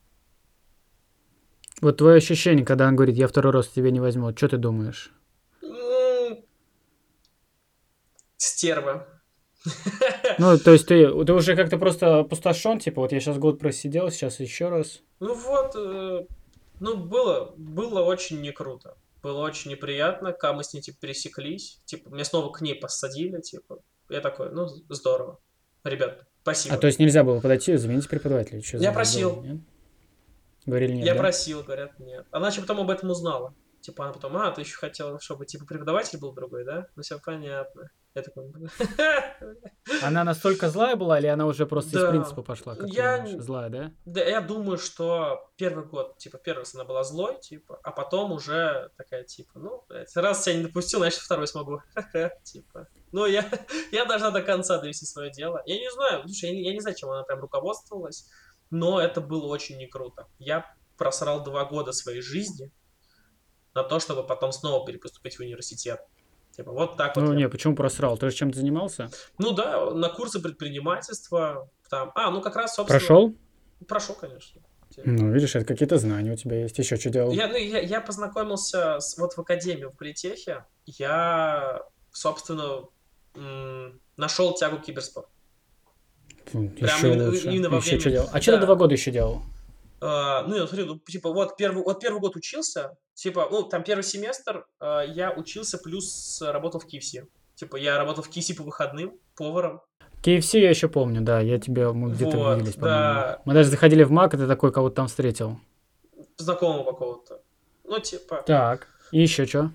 Вот 1.82 1.98
твое 1.98 2.18
ощущение, 2.18 2.66
когда 2.66 2.88
он 2.88 2.96
говорит, 2.96 3.18
я 3.18 3.28
второй 3.28 3.52
раз 3.52 3.68
тебе 3.68 3.91
не 3.91 4.00
возьму, 4.00 4.32
что 4.36 4.48
ты 4.48 4.58
думаешь? 4.58 5.12
Стерва. 8.38 9.08
Ну, 10.38 10.58
то 10.60 10.72
есть 10.72 10.86
ты, 10.88 11.08
ты 11.26 11.34
уже 11.34 11.56
как-то 11.56 11.78
просто 11.78 12.20
опустошен, 12.20 12.78
типа, 12.78 13.02
вот 13.02 13.12
я 13.12 13.20
сейчас 13.20 13.38
год 13.38 13.58
просидел, 13.58 14.12
сейчас 14.12 14.39
еще 14.39 14.70
раз. 14.70 15.02
Ну 15.20 15.34
вот, 15.34 15.76
э, 15.76 16.28
ну 16.80 16.98
было, 16.98 17.54
было 17.58 18.02
очень 18.02 18.41
не 18.41 18.52
круто. 18.52 18.98
Было 19.24 19.39
очень 19.39 19.72
неприятно, 19.72 20.34
когда 20.34 20.54
мы 20.54 20.64
с 20.64 20.74
ней, 20.74 20.82
типа, 20.82 20.98
пересеклись. 21.02 21.80
Типа, 21.86 22.10
меня 22.10 22.26
снова 22.26 22.52
к 22.52 22.62
ней 22.62 22.76
посадили, 22.76 23.41
типа. 23.41 23.80
Я 24.10 24.22
такой, 24.22 24.52
ну, 24.52 24.68
здорово. 24.89 25.39
Ребят, 25.84 26.28
спасибо. 26.46 26.76
А 26.76 26.78
то 26.78 26.86
есть 26.86 27.00
нельзя 27.00 27.24
было 27.24 27.39
подойти, 27.39 27.76
заменить 27.76 28.08
преподавателя? 28.08 28.62
Что 28.62 28.78
я 28.78 28.91
просил. 28.91 29.38
Было, 29.38 29.43
нет? 29.43 29.62
Говорили 30.68 30.93
нет, 30.93 31.06
Я 31.06 31.14
да? 31.14 31.20
просил, 31.20 31.64
говорят, 31.64 32.00
нет. 32.00 32.26
Она 32.32 32.50
еще 32.50 32.62
потом 32.62 32.82
об 32.82 32.89
этом 32.91 33.10
узнала. 33.10 33.56
Типа, 33.82 34.06
она 34.06 34.14
потом, 34.14 34.36
а, 34.38 34.50
ты 34.52 34.62
еще 34.62 34.78
хотела, 34.78 35.20
чтобы, 35.20 35.46
типа, 35.46 35.66
преподаватель 35.66 36.20
был 36.20 36.34
другой, 36.34 36.66
да? 36.66 36.88
Ну, 36.96 37.04
все 37.04 37.20
понятно. 37.20 37.91
Я 38.16 38.24
такой... 38.24 38.52
Она 40.02 40.24
настолько 40.24 40.70
злая 40.70 40.96
была, 40.96 41.20
или 41.20 41.28
она 41.28 41.46
уже 41.46 41.68
просто 41.68 41.91
да. 41.91 42.00
из 42.00 42.10
принципа 42.10 42.41
пошла? 42.41 42.76
Как 42.76 42.88
я... 42.89 43.28
Злая, 43.39 43.70
да? 43.70 43.91
Да, 44.06 44.24
я 44.24 44.41
думаю, 44.41 44.80
что 44.80 45.52
первый 45.56 45.86
год, 45.86 46.18
типа, 46.18 46.39
первый 46.39 46.60
раз 46.62 46.74
она 46.74 46.84
была 46.84 47.04
злой, 47.04 47.39
типа, 47.39 47.80
а 47.84 47.91
потом 47.91 48.32
уже 48.32 48.89
такая, 48.98 49.24
типа, 49.24 49.60
ну, 49.60 49.84
блядь, 49.88 50.16
раз 50.16 50.43
тебя 50.43 50.56
не 50.56 50.64
допустил, 50.64 51.00
значит, 51.00 51.20
второй 51.20 51.48
смогу. 51.48 51.82
типа. 52.43 52.88
Ну, 53.16 53.26
я, 53.26 53.49
я 53.93 54.03
должна 54.03 54.30
до 54.30 54.41
конца 54.41 54.78
довести 54.78 55.05
свое 55.05 55.32
дело. 55.32 55.63
Я 55.66 55.80
не 55.80 55.89
знаю, 55.89 56.24
слушай, 56.26 56.49
я 56.49 56.55
не, 56.55 56.63
я 56.63 56.74
не 56.74 56.82
знаю, 56.82 56.97
чем 56.97 57.09
она 57.11 57.24
прям 57.24 57.39
руководствовалась, 57.39 58.30
но 58.72 58.99
это 58.99 59.22
было 59.22 59.47
очень 59.47 59.78
не 59.78 59.88
круто. 59.88 60.28
Я 60.38 60.66
просрал 60.97 61.41
два 61.41 61.63
года 61.63 61.93
своей 61.93 62.22
жизни 62.22 62.74
на 63.74 63.84
то, 63.84 64.01
чтобы 64.01 64.28
потом 64.28 64.51
снова 64.51 64.86
перепоступить 64.86 65.38
в 65.38 65.39
университет. 65.39 66.01
Типа 66.51 66.74
вот 66.74 66.97
так 66.97 67.16
ну, 67.16 67.22
вот. 67.22 67.30
Ну, 67.30 67.36
не, 67.36 67.47
почему 67.47 67.74
просрал? 67.74 68.18
Ты 68.18 68.30
же 68.30 68.36
чем-то 68.36 68.59
занимался? 68.59 69.09
Ну 69.38 69.53
да, 69.53 69.91
на 69.91 70.09
курсы 70.09 70.41
предпринимательства. 70.41 71.70
Там. 71.89 72.11
А, 72.16 72.30
ну 72.32 72.41
как 72.41 72.57
раз, 72.57 72.76
собственно... 72.76 72.99
Прошел? 72.99 73.34
Прошел, 73.88 74.16
конечно. 74.16 74.61
Ну, 75.05 75.32
видишь, 75.32 75.55
это 75.55 75.66
какие-то 75.66 75.97
знания 75.99 76.34
у 76.34 76.36
тебя 76.36 76.63
есть. 76.63 76.78
Еще 76.78 76.97
что 76.97 77.09
делал? 77.09 77.32
Я, 77.32 77.47
ну, 77.47 77.55
я, 77.55 77.80
я 77.80 78.01
познакомился 78.01 78.99
с, 78.99 79.18
вот 79.18 79.34
в 79.34 79.39
академии, 79.39 79.86
в 79.86 79.91
политехе. 79.91 80.66
Я, 80.86 81.82
собственно, 82.11 82.84
нашел 84.18 84.54
тягу 84.56 84.78
к 84.80 84.84
киберспорту. 84.84 85.30
Прям 86.52 86.74
еще 86.76 87.14
именно, 87.14 87.30
лучше. 87.30 87.50
именно 87.50 87.70
во 87.70 87.78
еще 87.78 87.88
время... 87.88 88.02
Что 88.02 88.12
делал? 88.12 88.28
А 88.30 88.34
да. 88.34 88.42
что 88.42 88.52
ты 88.52 88.66
два 88.66 88.76
года 88.76 88.94
еще 88.94 89.12
делал? 89.12 89.42
Uh, 90.02 90.44
ну, 90.46 90.56
я 90.58 90.68
смотрю, 90.68 90.86
ну, 90.86 91.00
типа, 91.00 91.32
вот 91.32 91.58
первый, 91.58 91.84
вот 91.84 92.00
первый 92.00 92.20
год 92.20 92.36
учился, 92.36 92.98
типа, 93.16 93.48
ну, 93.50 93.64
там 93.64 93.84
первый 93.84 94.04
семестр 94.04 94.68
uh, 94.80 95.08
я 95.08 95.32
учился, 95.32 95.78
плюс 95.78 96.42
работал 96.46 96.80
в 96.80 96.86
KFC. 96.86 97.26
Типа, 97.56 97.78
я 97.78 97.98
работал 97.98 98.24
в 98.24 98.30
KFC 98.30 98.56
по 98.56 98.64
выходным, 98.64 99.14
поваром. 99.36 99.82
KFC 100.22 100.60
я 100.60 100.70
еще 100.70 100.90
помню, 100.90 101.22
да, 101.22 101.40
я 101.40 101.60
тебя, 101.60 101.94
мы 101.94 102.12
где-то 102.12 102.38
вот, 102.38 102.58
виделись. 102.58 102.76
Да. 102.76 103.42
Мы 103.46 103.54
даже 103.54 103.70
заходили 103.70 104.04
в 104.04 104.12
Мак, 104.12 104.34
и 104.34 104.38
ты 104.38 104.48
такой 104.48 104.72
кого-то 104.72 104.96
там 104.96 105.08
встретил. 105.08 105.60
Знакомого 106.38 106.84
какого-то. 106.84 107.42
Ну, 107.86 108.00
типа... 108.00 108.44
Так, 108.46 108.88
и 109.12 109.22
еще 109.22 109.46
что? 109.46 109.72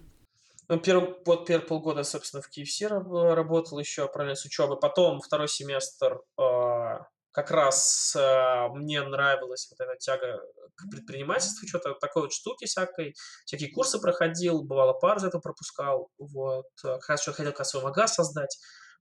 Ну, 0.70 0.78
первый, 0.78 1.16
вот 1.26 1.46
первые 1.46 1.66
полгода, 1.66 2.04
собственно, 2.04 2.42
в 2.42 2.48
KFC 2.48 2.86
работал 3.34 3.80
еще, 3.80 4.06
параллельно 4.06 4.36
с 4.36 4.44
учебой. 4.44 4.78
Потом 4.78 5.20
второй 5.20 5.48
семестр 5.48 6.22
э, 6.38 6.98
как 7.32 7.50
раз 7.50 8.14
э, 8.16 8.68
мне 8.68 9.02
нравилась 9.02 9.68
вот 9.68 9.84
эта 9.84 9.98
тяга 9.98 10.40
к 10.76 10.88
предпринимательству, 10.88 11.66
что-то 11.66 11.94
такой 11.94 12.22
вот 12.22 12.32
штуки 12.32 12.66
всякой, 12.66 13.16
всякие 13.46 13.72
курсы 13.72 13.98
проходил, 13.98 14.62
бывало 14.62 14.92
пар 14.92 15.18
за 15.18 15.26
это 15.26 15.40
пропускал, 15.40 16.08
вот, 16.18 16.66
э, 16.84 16.98
как 17.00 17.08
раз 17.08 17.22
что 17.22 17.32
хотел 17.32 17.52
как 17.52 17.66
свой 17.66 17.82
магаз 17.82 18.14
создать, 18.14 18.56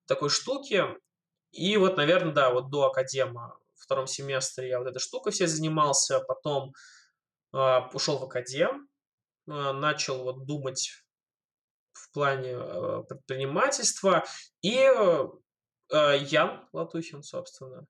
такой 0.08 0.32
штуки, 0.32 0.86
и 1.52 1.78
вот, 1.78 1.98
наверное, 1.98 2.34
да, 2.34 2.50
вот 2.50 2.72
до 2.72 2.88
академа 2.88 3.60
в 3.76 3.84
втором 3.84 4.08
семестре 4.08 4.70
я 4.70 4.80
вот 4.80 4.88
этой 4.88 5.00
штукой 5.00 5.34
все 5.34 5.46
занимался, 5.46 6.20
потом 6.22 6.74
э, 7.54 7.80
ушел 7.94 8.18
в 8.18 8.24
академ, 8.24 8.88
э, 9.48 9.72
начал 9.72 10.24
вот 10.24 10.48
думать 10.48 11.04
в 12.10 12.14
плане 12.14 12.54
э, 12.54 13.04
предпринимательства, 13.08 14.24
и 14.62 14.76
э, 14.76 16.18
Ян 16.20 16.68
Латухин, 16.74 17.24
собственно, 17.24 17.86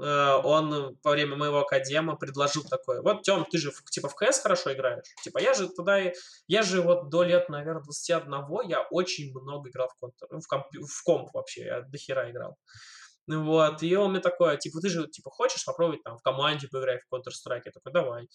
Э, 0.00 0.40
он 0.42 0.98
во 1.04 1.10
время 1.12 1.36
моего 1.36 1.60
академа 1.60 2.16
предложил 2.16 2.64
такое, 2.64 3.00
вот, 3.00 3.22
Тём, 3.22 3.44
ты 3.44 3.58
же 3.58 3.72
типа 3.90 4.08
в 4.08 4.16
КС 4.16 4.40
хорошо 4.40 4.72
играешь, 4.72 5.04
типа 5.22 5.38
я 5.38 5.54
же 5.54 5.68
туда, 5.68 6.00
я 6.48 6.62
же 6.62 6.82
вот 6.82 7.10
до 7.10 7.22
лет, 7.22 7.48
наверное, 7.48 7.82
21 7.82 8.68
я 8.68 8.82
очень 8.90 9.30
много 9.32 9.70
играл 9.70 9.88
в, 9.88 9.94
контр, 10.00 10.26
в, 10.30 10.46
комп, 10.48 10.66
в 10.72 11.02
комп 11.04 11.30
вообще, 11.32 11.64
я 11.66 11.80
до 11.82 11.96
хера 11.98 12.30
играл. 12.30 12.56
Вот, 13.26 13.82
и 13.82 13.96
он 13.96 14.10
мне 14.10 14.20
такой, 14.20 14.58
типа, 14.58 14.80
ты 14.80 14.88
же, 14.88 15.06
типа, 15.08 15.30
хочешь 15.30 15.64
попробовать 15.64 16.02
там 16.02 16.18
в 16.18 16.22
команде 16.22 16.68
поиграть 16.68 17.00
в 17.08 17.14
Counter-Strike? 17.14 17.62
Я 17.64 17.72
такой, 17.72 17.92
давай. 17.92 18.28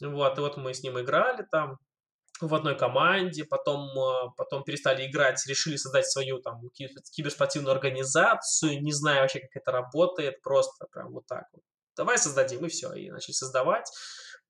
Вот, 0.00 0.38
и 0.38 0.40
вот 0.40 0.56
мы 0.58 0.74
с 0.74 0.82
ним 0.84 1.00
играли 1.00 1.44
там, 1.50 1.78
в 2.40 2.54
одной 2.54 2.76
команде, 2.76 3.44
потом, 3.44 3.88
э, 3.98 4.30
потом 4.36 4.64
перестали 4.64 5.06
играть, 5.06 5.44
решили 5.46 5.76
создать 5.76 6.10
свою 6.10 6.40
там 6.40 6.60
киберспортивную 7.12 7.72
организацию, 7.72 8.82
не 8.82 8.92
знаю 8.92 9.22
вообще, 9.22 9.40
как 9.40 9.50
это 9.54 9.72
работает, 9.72 10.40
просто 10.42 10.86
прям 10.92 11.12
вот 11.12 11.26
так 11.26 11.44
вот. 11.52 11.62
Давай 11.96 12.18
создадим, 12.18 12.64
и 12.64 12.68
все, 12.68 12.92
и 12.92 13.10
начали 13.10 13.32
создавать. 13.32 13.90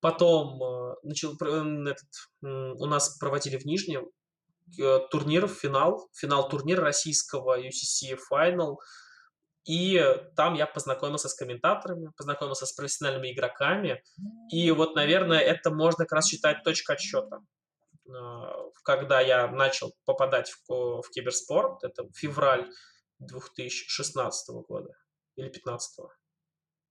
Потом 0.01 0.63
э, 0.63 0.95
начал, 1.03 1.35
этот, 1.35 2.09
у 2.43 2.87
нас 2.87 3.17
проводили 3.19 3.57
в 3.57 3.65
Нижнем 3.65 4.09
э, 4.79 4.99
турнир, 5.11 5.49
финал, 5.49 6.09
финал 6.15 6.49
турнира 6.49 6.83
российского 6.83 7.59
UCC 7.59 8.19
Final. 8.31 8.77
И 9.65 10.03
там 10.35 10.55
я 10.55 10.67
познакомился 10.67 11.29
с 11.29 11.35
комментаторами, 11.35 12.11
познакомился 12.17 12.65
с 12.65 12.73
профессиональными 12.73 13.33
игроками. 13.33 14.03
И 14.51 14.71
вот, 14.71 14.95
наверное, 14.95 15.41
это 15.41 15.71
можно 15.71 16.05
как 16.05 16.13
раз 16.13 16.27
считать 16.27 16.63
точкой 16.65 16.93
отсчета. 16.97 17.41
А, 18.15 18.71
когда 18.83 19.21
я 19.21 19.49
начал 19.49 19.95
попадать 20.05 20.51
в, 20.69 21.03
в 21.03 21.11
киберспорт, 21.11 21.85
это 21.85 22.09
февраль 22.15 22.71
2016 23.19 24.55
года 24.69 24.95
или 25.37 25.49
15 25.49 26.07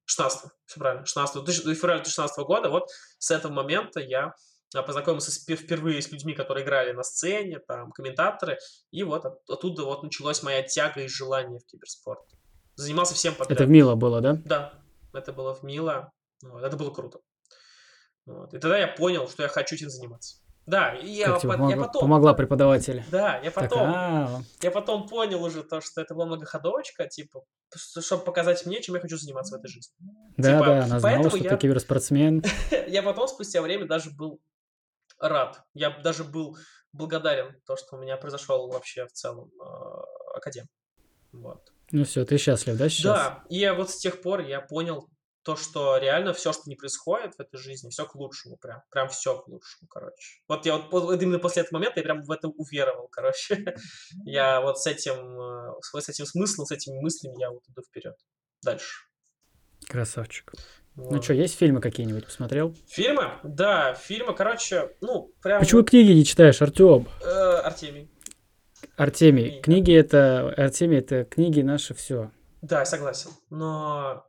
16 0.05 0.51
все 0.65 0.79
правильно, 0.79 1.05
16 1.05 1.49
февраля 1.49 1.97
2016 1.97 2.37
года, 2.45 2.69
вот 2.69 2.89
с 3.17 3.31
этого 3.31 3.51
момента 3.51 3.99
я 3.99 4.33
а, 4.73 4.83
познакомился 4.83 5.31
с, 5.31 5.39
впервые 5.39 6.01
с 6.01 6.11
людьми, 6.11 6.33
которые 6.33 6.65
играли 6.65 6.91
на 6.93 7.03
сцене, 7.03 7.59
там, 7.59 7.91
комментаторы, 7.91 8.57
и 8.91 9.03
вот 9.03 9.25
от, 9.25 9.49
оттуда 9.49 9.83
вот 9.83 10.03
началась 10.03 10.43
моя 10.43 10.63
тяга 10.63 11.01
и 11.01 11.07
желание 11.07 11.59
в 11.59 11.65
киберспорт. 11.65 12.21
Занимался 12.75 13.15
всем 13.15 13.35
подряд. 13.35 13.59
Это 13.59 13.65
в 13.65 13.69
Мило 13.69 13.95
было, 13.95 14.21
да? 14.21 14.33
Да, 14.45 14.73
это 15.13 15.33
было 15.33 15.53
в 15.53 15.63
Мило, 15.63 16.13
вот, 16.41 16.63
это 16.63 16.77
было 16.77 16.91
круто. 16.91 17.19
Вот. 18.25 18.53
И 18.53 18.59
тогда 18.59 18.77
я 18.77 18.87
понял, 18.87 19.27
что 19.27 19.43
я 19.43 19.49
хочу 19.49 19.75
этим 19.75 19.89
заниматься. 19.89 20.37
Да, 20.67 20.93
и 20.93 21.07
я, 21.07 21.33
по, 21.33 21.47
помог, 21.47 21.71
я 21.71 21.77
потом... 21.77 22.01
Помогла 22.01 22.33
преподаватель. 22.33 23.01
Да, 23.09 23.39
я 23.41 23.51
потом... 23.51 23.79
Так, 23.79 23.95
а... 23.95 24.41
Я 24.61 24.69
потом 24.69 25.07
понял 25.07 25.41
уже 25.41 25.63
то, 25.63 25.79
что 25.79 26.01
это 26.01 26.13
была 26.13 26.25
многоходовочка, 26.25 27.07
типа, 27.07 27.43
чтобы 27.73 28.25
показать 28.25 28.65
мне, 28.65 28.81
чем 28.81 28.95
я 28.95 29.01
хочу 29.01 29.17
заниматься 29.17 29.55
в 29.55 29.59
этой 29.59 29.69
жизни. 29.69 29.95
Да, 30.35 30.53
типа, 30.53 30.65
да, 30.65 30.83
она 30.83 30.99
знала, 30.99 31.29
что 31.29 31.37
я... 31.37 31.49
ты 31.51 31.57
киберспортсмен. 31.57 32.43
я 32.87 33.01
потом, 33.01 33.29
спустя 33.29 33.61
время, 33.61 33.87
даже 33.87 34.09
был 34.11 34.41
рад. 35.19 35.63
Я 35.73 35.89
даже 36.01 36.25
был 36.25 36.57
благодарен 36.91 37.55
то, 37.65 37.77
что 37.77 37.95
у 37.95 37.99
меня 38.01 38.17
произошел 38.17 38.69
вообще 38.69 39.05
в 39.05 39.13
целом 39.13 39.49
э, 39.61 40.35
академ. 40.35 40.65
Вот. 41.31 41.61
Ну 41.91 42.03
все, 42.03 42.25
ты 42.25 42.37
счастлив, 42.37 42.77
да, 42.77 42.89
сейчас? 42.89 43.03
Да, 43.03 43.43
и 43.49 43.57
я 43.57 43.73
вот 43.73 43.89
с 43.89 43.97
тех 43.97 44.21
пор 44.21 44.41
я 44.41 44.59
понял 44.59 45.07
то, 45.47 45.55
что 45.55 45.95
реально 45.95 46.33
все, 46.33 46.51
что 46.51 46.63
не 46.65 46.75
происходит 46.75 47.35
в 47.35 47.39
этой 47.39 47.57
жизни, 47.57 47.89
все 47.89 48.05
к 48.05 48.15
лучшему, 48.15 48.57
прям, 48.57 48.81
прям 48.91 49.07
все 49.07 49.37
к 49.37 49.47
лучшему, 49.47 49.87
короче. 49.89 50.41
Вот 50.49 50.65
я 50.65 50.75
вот, 50.75 50.91
вот 50.91 51.21
именно 51.21 51.39
после 51.39 51.61
этого 51.61 51.79
момента 51.79 52.01
я 52.01 52.03
прям 52.03 52.21
в 52.23 52.31
это 52.31 52.49
уверовал, 52.49 53.07
короче. 53.11 53.73
я 54.25 54.59
вот 54.59 54.77
с 54.77 54.85
этим, 54.87 55.39
э, 55.39 56.01
с 56.01 56.09
этим 56.09 56.25
смыслом, 56.25 56.65
с 56.65 56.71
этими 56.73 56.99
мыслями 56.99 57.39
я 57.39 57.49
вот 57.49 57.63
иду 57.69 57.81
вперед. 57.81 58.17
Дальше. 58.61 59.05
Красавчик. 59.87 60.51
Ну 60.97 61.03
вот. 61.03 61.13
Ну 61.13 61.21
что, 61.21 61.33
есть 61.33 61.57
фильмы 61.57 61.79
какие-нибудь 61.79 62.25
посмотрел? 62.25 62.75
Фильмы? 62.89 63.31
Да, 63.43 63.93
фильмы, 63.93 64.35
короче, 64.35 64.97
ну, 64.99 65.31
прям... 65.41 65.61
Почему 65.61 65.81
книги 65.83 66.11
не 66.11 66.25
читаешь, 66.25 66.61
Артем? 66.61 67.07
Э, 67.23 67.61
Артемий. 67.63 68.11
Артемий. 68.97 69.61
Книги 69.61 69.93
это... 69.93 70.53
Артемий 70.57 70.97
это 70.97 71.23
книги 71.23 71.61
наши 71.61 71.93
все. 71.93 72.31
Да, 72.61 72.79
я 72.79 72.85
согласен. 72.85 73.31
Но 73.49 74.26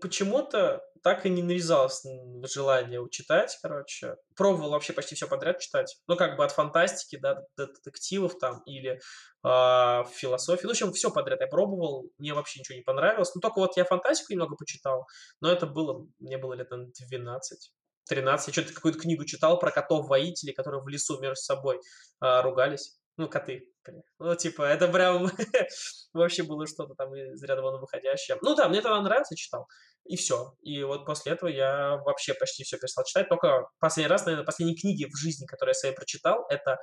почему-то 0.00 0.82
так 1.02 1.24
и 1.24 1.28
не 1.28 1.42
навязалось 1.42 2.04
желание 2.52 3.00
читать, 3.10 3.56
короче. 3.62 4.16
Пробовал 4.34 4.70
вообще 4.70 4.92
почти 4.92 5.14
все 5.14 5.28
подряд 5.28 5.60
читать. 5.60 5.96
Ну, 6.08 6.16
как 6.16 6.36
бы 6.36 6.44
от 6.44 6.50
фантастики, 6.50 7.16
да, 7.16 7.44
до 7.56 7.68
детективов 7.68 8.38
там, 8.40 8.62
или 8.66 8.98
э, 9.44 10.04
философии. 10.14 10.64
Ну, 10.64 10.70
в 10.70 10.72
общем, 10.72 10.92
все 10.92 11.12
подряд 11.12 11.40
я 11.40 11.46
пробовал. 11.46 12.10
Мне 12.18 12.34
вообще 12.34 12.58
ничего 12.58 12.76
не 12.76 12.82
понравилось. 12.82 13.32
Ну, 13.36 13.40
только 13.40 13.60
вот 13.60 13.76
я 13.76 13.84
фантастику 13.84 14.32
немного 14.32 14.56
почитал, 14.56 15.06
но 15.40 15.50
это 15.50 15.66
было, 15.66 16.06
мне 16.18 16.38
было 16.38 16.54
лет, 16.54 16.70
наверное, 16.70 16.92
12. 17.08 17.72
13. 18.08 18.48
Я 18.48 18.52
что-то 18.52 18.74
какую-то 18.74 18.98
книгу 18.98 19.24
читал 19.24 19.58
про 19.58 19.70
котов-воителей, 19.70 20.54
которые 20.54 20.82
в 20.82 20.88
лесу 20.88 21.20
между 21.20 21.36
собой 21.36 21.76
э, 21.76 22.40
ругались. 22.42 22.98
Ну, 23.16 23.28
коты. 23.28 23.72
Ну, 24.18 24.34
типа, 24.34 24.62
это 24.62 24.88
прям 24.88 25.30
вообще 26.12 26.42
было 26.42 26.66
что-то 26.66 26.94
там 26.94 27.14
из 27.14 27.42
ряда 27.42 27.62
вон 27.62 27.80
выходящее. 27.80 28.36
Ну 28.42 28.54
да, 28.54 28.68
мне 28.68 28.80
это 28.80 29.00
нравится, 29.00 29.34
читал. 29.36 29.66
И 30.04 30.16
все. 30.16 30.54
И 30.60 30.82
вот 30.82 31.06
после 31.06 31.32
этого 31.32 31.48
я 31.48 31.96
вообще 32.04 32.34
почти 32.34 32.64
все 32.64 32.76
перестал 32.78 33.04
читать. 33.04 33.28
Только 33.28 33.68
последний 33.78 34.10
раз, 34.10 34.26
наверное, 34.26 34.44
последние 34.44 34.76
книги 34.76 35.06
в 35.06 35.16
жизни, 35.16 35.46
которые 35.46 35.70
я 35.70 35.80
себе 35.80 35.92
прочитал, 35.92 36.44
это 36.50 36.78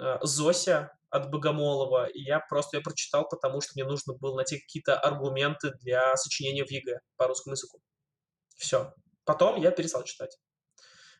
э, 0.00 0.18
Зося 0.22 0.90
от 1.10 1.30
Богомолова. 1.30 2.06
И 2.06 2.22
я 2.22 2.40
просто 2.40 2.78
ее 2.78 2.82
прочитал, 2.82 3.28
потому 3.28 3.60
что 3.60 3.72
мне 3.74 3.84
нужно 3.84 4.14
было 4.14 4.36
найти 4.36 4.58
какие-то 4.58 4.98
аргументы 4.98 5.72
для 5.82 6.16
сочинения 6.16 6.64
в 6.64 6.70
ЕГЭ 6.70 7.00
по 7.16 7.26
русскому 7.26 7.54
языку. 7.54 7.80
Все. 8.56 8.92
Потом 9.24 9.60
я 9.60 9.70
перестал 9.70 10.02
читать. 10.04 10.38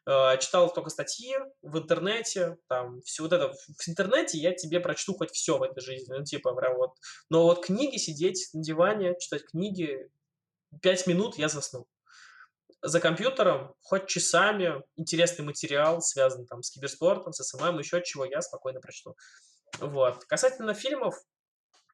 Э, 0.09 0.38
читал 0.40 0.72
только 0.72 0.88
статьи 0.88 1.36
в 1.61 1.76
интернете, 1.76 2.56
там, 2.66 3.02
все 3.02 3.24
вот 3.24 3.32
это, 3.34 3.52
в 3.52 3.88
интернете 3.88 4.38
я 4.38 4.54
тебе 4.54 4.80
прочту 4.80 5.14
хоть 5.14 5.32
все 5.32 5.59
в 5.59 5.62
этой 5.62 5.82
жизни, 5.82 6.14
ну, 6.14 6.24
типа, 6.24 6.54
прям 6.54 6.76
вот, 6.76 6.92
но 7.28 7.42
вот 7.42 7.66
книги, 7.66 7.98
сидеть 7.98 8.48
на 8.54 8.62
диване, 8.62 9.16
читать 9.18 9.44
книги, 9.44 10.11
пять 10.80 11.06
минут 11.06 11.36
я 11.36 11.50
заснул. 11.50 11.86
За 12.80 13.00
компьютером, 13.00 13.74
хоть 13.82 14.06
часами, 14.06 14.82
интересный 14.96 15.44
материал, 15.44 16.00
связанный 16.00 16.46
там 16.46 16.62
с 16.62 16.70
киберспортом, 16.70 17.34
с 17.34 17.42
SMM, 17.45 17.78
еще 17.78 18.02
чего, 18.02 18.24
я 18.24 18.40
спокойно 18.40 18.80
прочту. 18.80 19.14
Вот. 19.78 20.24
Касательно 20.24 20.72
фильмов, 20.72 21.16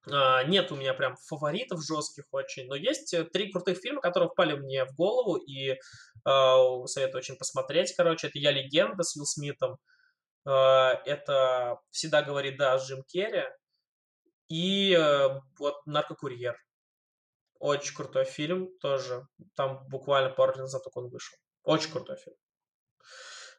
нет 0.06 0.70
у 0.70 0.76
меня 0.76 0.92
прям 0.94 1.16
фаворитов 1.16 1.84
жестких 1.84 2.24
очень, 2.30 2.66
но 2.66 2.74
есть 2.74 3.14
э, 3.14 3.24
три 3.24 3.50
крутых 3.50 3.78
фильма, 3.78 4.00
которые 4.00 4.28
впали 4.28 4.54
мне 4.54 4.84
в 4.84 4.94
голову, 4.94 5.36
и 5.36 5.70
э, 5.70 5.76
советую 6.24 7.18
очень 7.18 7.36
посмотреть, 7.36 7.94
короче. 7.96 8.28
Это 8.28 8.38
«Я 8.38 8.50
легенда» 8.50 9.02
с 9.02 9.16
Уилл 9.16 9.26
Смитом, 9.26 9.78
э, 10.46 10.50
это 10.50 11.78
«Всегда 11.90 12.22
говорит 12.22 12.58
да» 12.58 12.78
с 12.78 12.86
Джим 12.86 13.02
Керри, 13.04 13.44
и 14.48 14.94
э, 14.94 15.40
вот 15.58 15.86
«Наркокурьер». 15.86 16.56
Очень 17.58 17.94
крутой 17.94 18.24
фильм 18.24 18.68
тоже. 18.80 19.26
Там 19.56 19.88
буквально 19.88 20.28
пару 20.28 20.52
лет 20.52 20.62
назад 20.62 20.84
только 20.84 20.98
он 20.98 21.08
вышел. 21.08 21.38
Очень 21.62 21.92
крутой 21.92 22.16
фильм. 22.16 22.36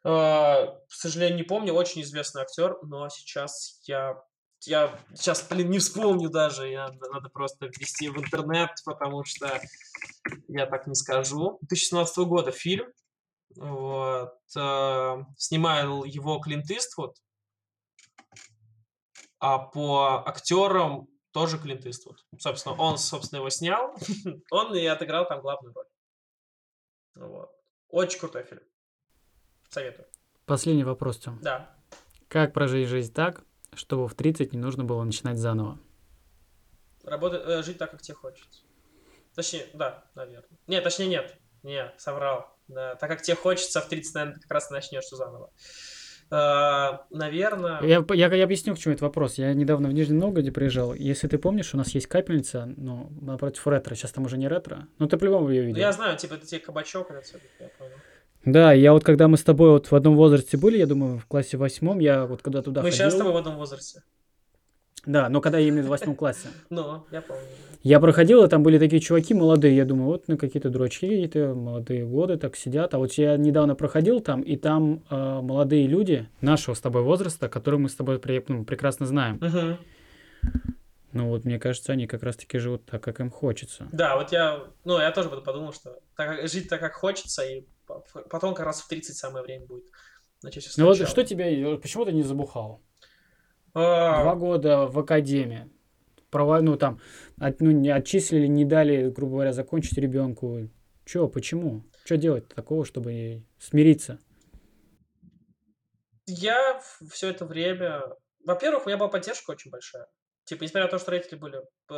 К 0.04 0.78
сожалению, 0.90 1.38
не 1.38 1.44
помню, 1.44 1.74
очень 1.74 2.04
известный 2.04 2.44
актер, 2.44 2.78
но 2.84 3.10
сейчас 3.10 3.82
я 3.88 4.22
я 4.62 5.00
сейчас, 5.14 5.48
блин, 5.48 5.70
не 5.70 5.80
вспомню 5.80 6.30
даже, 6.30 6.68
я, 6.68 6.90
надо 7.12 7.30
просто 7.30 7.68
ввести 7.68 8.10
в 8.10 8.18
интернет, 8.18 8.72
потому 8.86 9.24
что 9.24 9.62
я 10.48 10.66
так 10.66 10.88
не 10.88 10.96
скажу. 10.96 11.60
2017 11.62 12.18
года 12.20 12.52
фильм, 12.52 12.92
вот, 13.56 14.40
э, 14.58 15.24
снимал 15.38 16.04
его 16.04 16.40
Клинт 16.40 16.70
Иствуд, 16.72 17.16
а 19.40 19.60
по 19.60 20.24
актерам 20.28 21.08
тоже 21.32 21.60
Клинт 21.60 21.86
Иствуд. 21.86 22.26
Собственно, 22.40 22.76
он, 22.76 22.98
собственно, 22.98 23.40
его 23.40 23.50
снял, 23.50 23.96
он 24.52 24.76
и 24.76 24.86
отыграл 24.86 25.28
там 25.28 25.42
главную 25.42 25.74
роль. 25.74 25.86
Вот. 27.16 27.52
Очень 27.90 28.20
крутой 28.20 28.44
фильм. 28.44 28.62
Советую. 29.70 30.08
Последний 30.46 30.84
вопрос, 30.84 31.20
Тём. 31.20 31.40
Да. 31.42 31.76
Как 32.28 32.54
прожить 32.54 32.88
жизнь 32.88 33.14
так, 33.14 33.44
чтобы 33.76 34.08
в 34.08 34.16
30 34.16 34.54
не 34.54 34.60
нужно 34.60 34.84
было 34.84 35.04
начинать 35.04 35.38
заново. 35.38 35.80
Работать, 37.04 37.44
э, 37.46 37.64
жить 37.64 37.78
так, 37.78 37.92
как 37.92 38.02
тебе 38.02 38.16
хочется. 38.16 38.62
Точнее, 39.36 39.68
да, 39.74 40.06
наверное. 40.16 40.58
Нет, 40.68 40.84
точнее, 40.84 41.08
нет. 41.08 41.36
Не, 41.64 41.94
соврал. 41.98 42.56
Да, 42.68 42.96
так 42.96 43.10
как 43.10 43.22
тебе 43.22 43.36
хочется, 43.36 43.82
в 43.82 43.88
30, 43.88 44.16
наверное, 44.16 44.40
как 44.40 44.52
раз 44.52 44.70
начнешь 44.70 45.04
все 45.04 45.16
заново. 45.16 45.52
Uh, 46.32 47.02
наверное... 47.12 47.80
Я, 47.84 48.04
я, 48.14 48.34
я 48.34 48.44
объясню, 48.44 48.74
к 48.74 48.80
чему 48.80 48.94
этот 48.94 49.04
вопрос. 49.04 49.36
Я 49.36 49.54
недавно 49.54 49.90
в 49.90 49.94
Нижнем 49.94 50.18
Новгороде 50.18 50.52
приезжал. 50.52 50.96
Если 50.96 51.28
ты 51.28 51.38
помнишь, 51.38 51.76
у 51.76 51.78
нас 51.78 51.90
есть 51.90 52.08
капельница, 52.08 52.66
ну, 52.78 53.12
напротив 53.22 53.68
ретро. 53.68 53.94
Сейчас 53.94 54.12
там 54.12 54.26
уже 54.26 54.40
не 54.40 54.48
ретро. 54.48 54.88
Но 54.98 55.08
ты 55.08 55.18
по-любому 55.18 55.50
ее 55.50 55.62
видел. 55.62 55.76
Ну, 55.76 55.82
я 55.82 55.92
знаю, 55.92 56.18
типа, 56.18 56.34
это 56.34 56.48
тебе 56.48 56.60
кабачок, 56.62 57.12
это 57.12 57.22
все, 57.22 57.38
я 57.60 57.70
понял. 57.78 57.94
Да, 58.46 58.74
я 58.74 58.94
вот 58.94 59.04
когда 59.04 59.28
мы 59.28 59.38
с 59.38 59.44
тобой 59.44 59.72
вот 59.72 59.92
в 59.92 59.96
одном 59.96 60.16
возрасте 60.16 60.58
были, 60.58 60.78
я 60.78 60.86
думаю, 60.86 61.20
в 61.20 61.26
классе 61.26 61.58
восьмом, 61.58 62.00
я 62.00 62.26
вот 62.26 62.42
когда 62.42 62.62
туда 62.62 62.82
мы 62.82 62.92
ходил... 62.92 63.06
сейчас 63.06 63.14
с 63.14 63.18
тобой 63.18 63.34
в 63.34 63.38
одном 63.38 63.58
возрасте. 63.58 64.04
Да, 65.06 65.30
но 65.30 65.42
когда 65.42 65.60
именно 65.60 65.84
в 65.84 65.90
восьмом 65.90 66.16
классе. 66.16 66.48
Ну, 66.70 67.06
я 67.12 67.22
помню. 67.22 67.44
Я 67.84 68.00
проходил, 68.00 68.44
и 68.44 68.48
там 68.48 68.64
были 68.64 68.80
такие 68.80 69.00
чуваки 69.00 69.36
молодые, 69.36 69.76
я 69.76 69.86
думаю, 69.86 70.08
вот 70.08 70.28
на 70.28 70.38
какие-то 70.38 70.70
дурачки 70.72 71.08
какие-то 71.08 71.54
молодые 71.54 72.06
годы 72.06 72.38
так 72.38 72.56
сидят. 72.56 72.96
А 72.96 72.98
вот 72.98 73.14
я 73.14 73.38
недавно 73.38 73.76
проходил 73.76 74.22
там, 74.22 74.42
и 74.42 74.56
там 74.56 75.04
э, 75.10 75.16
молодые 75.16 75.86
люди 75.86 76.28
нашего 76.42 76.74
с 76.74 76.82
тобой 76.82 77.04
возраста, 77.04 77.48
которые 77.48 77.80
мы 77.80 77.90
с 77.90 77.96
тобой 77.96 78.18
при, 78.18 78.44
ну, 78.48 78.66
прекрасно 78.66 79.06
знаем. 79.06 79.36
Угу. 79.36 79.78
Ну 81.14 81.30
вот 81.30 81.46
мне 81.46 81.60
кажется, 81.60 81.94
они 81.94 82.08
как 82.08 82.24
раз-таки 82.24 82.58
живут 82.58 82.86
так, 82.86 83.04
как 83.04 83.20
им 83.20 83.30
хочется. 83.30 83.88
Да, 83.92 84.18
вот 84.18 84.32
я, 84.32 84.64
ну 84.84 85.00
я 85.00 85.12
тоже 85.12 85.30
подумал, 85.30 85.72
что 85.72 86.00
так, 86.18 86.48
жить 86.48 86.68
так, 86.68 86.80
как 86.80 86.94
хочется, 86.94 87.44
и 87.44 87.66
потом 87.86 88.54
как 88.54 88.66
раз 88.66 88.82
в 88.82 88.88
30 88.88 89.16
самое 89.16 89.44
время 89.44 89.66
будет 89.66 89.86
начать 90.42 90.72
Ну 90.78 90.86
вот 90.86 90.98
что 90.98 91.24
тебе, 91.24 91.78
почему 91.78 92.06
ты 92.06 92.12
не 92.12 92.24
забухал? 92.24 92.82
А... 93.74 94.24
Два 94.24 94.36
года 94.36 94.88
в 94.88 94.98
академии. 95.00 95.70
Права, 96.30 96.62
ну 96.62 96.76
там, 96.78 97.00
от, 97.40 97.62
ну, 97.62 97.72
не 97.72 97.90
отчислили, 97.90 98.48
не 98.48 98.66
дали, 98.66 99.10
грубо 99.10 99.34
говоря, 99.34 99.54
закончить 99.54 99.98
ребенку. 99.98 100.70
Че, 101.06 101.28
почему? 101.28 101.84
Что 102.04 102.18
делать 102.18 102.48
такого, 102.48 102.84
чтобы 102.84 103.44
смириться? 103.60 104.20
Я 106.26 106.82
все 107.12 107.30
это 107.30 107.46
время... 107.46 108.02
Во-первых, 108.44 108.86
у 108.86 108.90
меня 108.90 108.98
была 108.98 109.10
поддержка 109.10 109.52
очень 109.52 109.72
большая. 109.72 110.08
Типа, 110.46 110.64
несмотря 110.64 110.84
на 110.84 110.92
то, 110.92 111.00
что 111.00 111.10
родители 111.10 111.38
были 111.38 111.58
э, 111.58 111.94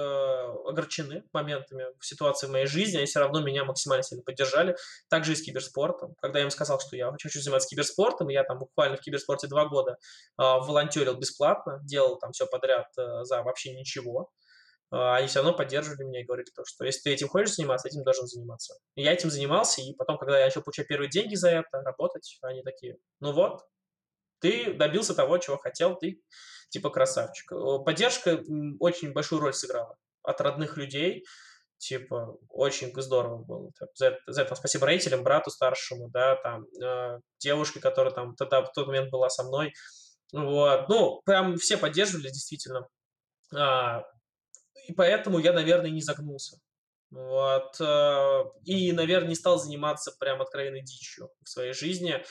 огорчены 0.66 1.24
моментами 1.34 1.88
в 2.00 2.06
ситуации 2.06 2.48
в 2.48 2.52
моей 2.52 2.66
жизни, 2.66 2.98
они 2.98 3.06
все 3.06 3.20
равно 3.20 3.42
меня 3.42 3.66
максимально 3.66 4.04
сильно 4.04 4.24
поддержали. 4.24 4.78
Также 5.10 5.34
и 5.34 5.36
с 5.36 5.42
киберспортом. 5.42 6.16
Когда 6.22 6.40
я 6.40 6.46
им 6.46 6.50
сказал, 6.50 6.80
что 6.80 6.96
я 6.96 7.12
хочу 7.12 7.42
заниматься 7.42 7.68
киберспортом, 7.68 8.30
я 8.30 8.46
там 8.46 8.60
буквально 8.60 8.96
в 8.96 9.02
киберспорте 9.02 9.48
два 9.48 9.68
года 9.68 9.92
э, 9.92 9.96
волонтерил 10.38 11.16
бесплатно, 11.16 11.80
делал 11.84 12.18
там 12.20 12.32
все 12.32 12.48
подряд 12.48 12.88
э, 12.98 13.24
за 13.24 13.44
вообще 13.44 13.76
ничего, 13.76 14.32
э, 14.94 14.96
они 14.96 15.28
все 15.28 15.40
равно 15.40 15.54
поддерживали 15.54 16.06
меня 16.06 16.22
и 16.22 16.26
говорили 16.26 16.50
то, 16.56 16.64
что 16.66 16.86
если 16.86 17.02
ты 17.02 17.14
этим 17.14 17.28
хочешь 17.28 17.56
заниматься, 17.56 17.90
этим 17.90 18.04
должен 18.04 18.28
заниматься. 18.28 18.76
И 18.96 19.04
я 19.04 19.12
этим 19.12 19.30
занимался, 19.30 19.82
и 19.82 19.94
потом, 19.94 20.18
когда 20.18 20.40
я 20.40 20.46
начал 20.46 20.62
получать 20.62 20.88
первые 20.88 21.10
деньги 21.10 21.36
за 21.36 21.50
это, 21.50 21.82
работать, 21.82 22.38
они 22.44 22.64
такие, 22.64 22.96
ну 23.20 23.34
вот, 23.34 23.60
ты 24.40 24.74
добился 24.74 25.16
того, 25.16 25.38
чего 25.38 25.58
хотел, 25.58 25.98
ты 25.98 26.22
типа 26.70 26.90
красавчик. 26.90 27.52
Поддержка 27.86 28.42
очень 28.80 29.14
большую 29.14 29.42
роль 29.42 29.54
сыграла 29.54 29.98
от 30.24 30.42
родных 30.42 30.78
людей, 30.78 31.26
типа, 31.78 32.38
очень 32.50 32.92
здорово 33.02 33.44
было. 33.44 33.72
За, 33.96 34.18
за 34.28 34.42
это 34.42 34.56
спасибо 34.56 34.86
родителям, 34.86 35.24
брату 35.24 35.50
старшему, 35.50 36.10
да, 36.10 36.36
там, 36.38 36.66
э, 36.82 37.20
девушке, 37.40 37.80
которая 37.80 38.14
там 38.14 38.36
тогда 38.36 38.62
в 38.62 38.72
тот 38.74 38.88
момент 38.88 39.10
была 39.10 39.30
со 39.30 39.44
мной. 39.44 39.74
Вот, 40.34 40.90
ну, 40.90 41.22
прям 41.26 41.58
все 41.58 41.78
поддерживали, 41.78 42.28
действительно. 42.28 42.88
А, 43.56 44.04
и 44.88 44.94
поэтому 44.94 45.40
я, 45.40 45.54
наверное, 45.54 45.90
не 45.90 46.02
загнулся. 46.02 46.58
Вот, 47.10 47.80
э, 47.80 48.44
и, 48.66 48.92
наверное, 48.92 49.30
не 49.30 49.36
стал 49.36 49.60
заниматься 49.60 50.12
прям 50.20 50.42
откровенной 50.42 50.82
дичью 50.82 51.30
в 51.44 51.50
своей 51.50 51.74
жизни. 51.74 52.24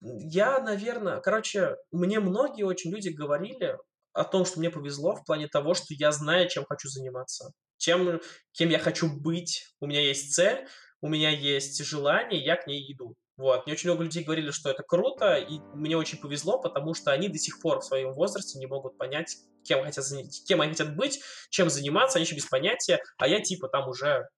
Я, 0.00 0.60
наверное, 0.60 1.20
короче, 1.20 1.76
мне 1.90 2.20
многие 2.20 2.64
очень 2.64 2.90
люди 2.90 3.08
говорили 3.08 3.76
о 4.12 4.24
том, 4.24 4.44
что 4.44 4.58
мне 4.58 4.70
повезло 4.70 5.14
в 5.14 5.24
плане 5.24 5.48
того, 5.48 5.74
что 5.74 5.86
я 5.90 6.12
знаю, 6.12 6.48
чем 6.48 6.64
хочу 6.64 6.88
заниматься, 6.88 7.52
чем, 7.76 8.20
кем 8.52 8.70
я 8.70 8.78
хочу 8.78 9.08
быть. 9.08 9.74
У 9.80 9.86
меня 9.86 10.00
есть 10.00 10.34
цель, 10.34 10.66
у 11.00 11.08
меня 11.08 11.30
есть 11.30 11.84
желание, 11.84 12.42
я 12.42 12.56
к 12.56 12.66
ней 12.66 12.92
иду. 12.92 13.14
Вот. 13.36 13.66
Мне 13.66 13.74
очень 13.74 13.90
много 13.90 14.04
людей 14.04 14.24
говорили, 14.24 14.50
что 14.50 14.70
это 14.70 14.82
круто, 14.82 15.36
и 15.36 15.58
мне 15.74 15.96
очень 15.96 16.18
повезло, 16.18 16.58
потому 16.58 16.94
что 16.94 17.12
они 17.12 17.28
до 17.28 17.38
сих 17.38 17.60
пор 17.60 17.80
в 17.80 17.84
своем 17.84 18.14
возрасте 18.14 18.58
не 18.58 18.66
могут 18.66 18.96
понять, 18.96 19.36
кем, 19.64 19.84
хотят, 19.84 20.06
кем 20.46 20.62
они 20.62 20.72
хотят 20.72 20.96
быть, 20.96 21.20
чем 21.50 21.68
заниматься, 21.68 22.18
они 22.18 22.24
еще 22.24 22.34
без 22.34 22.46
понятия, 22.46 23.02
а 23.18 23.28
я 23.28 23.42
типа 23.42 23.68
там 23.68 23.88
уже 23.88 24.28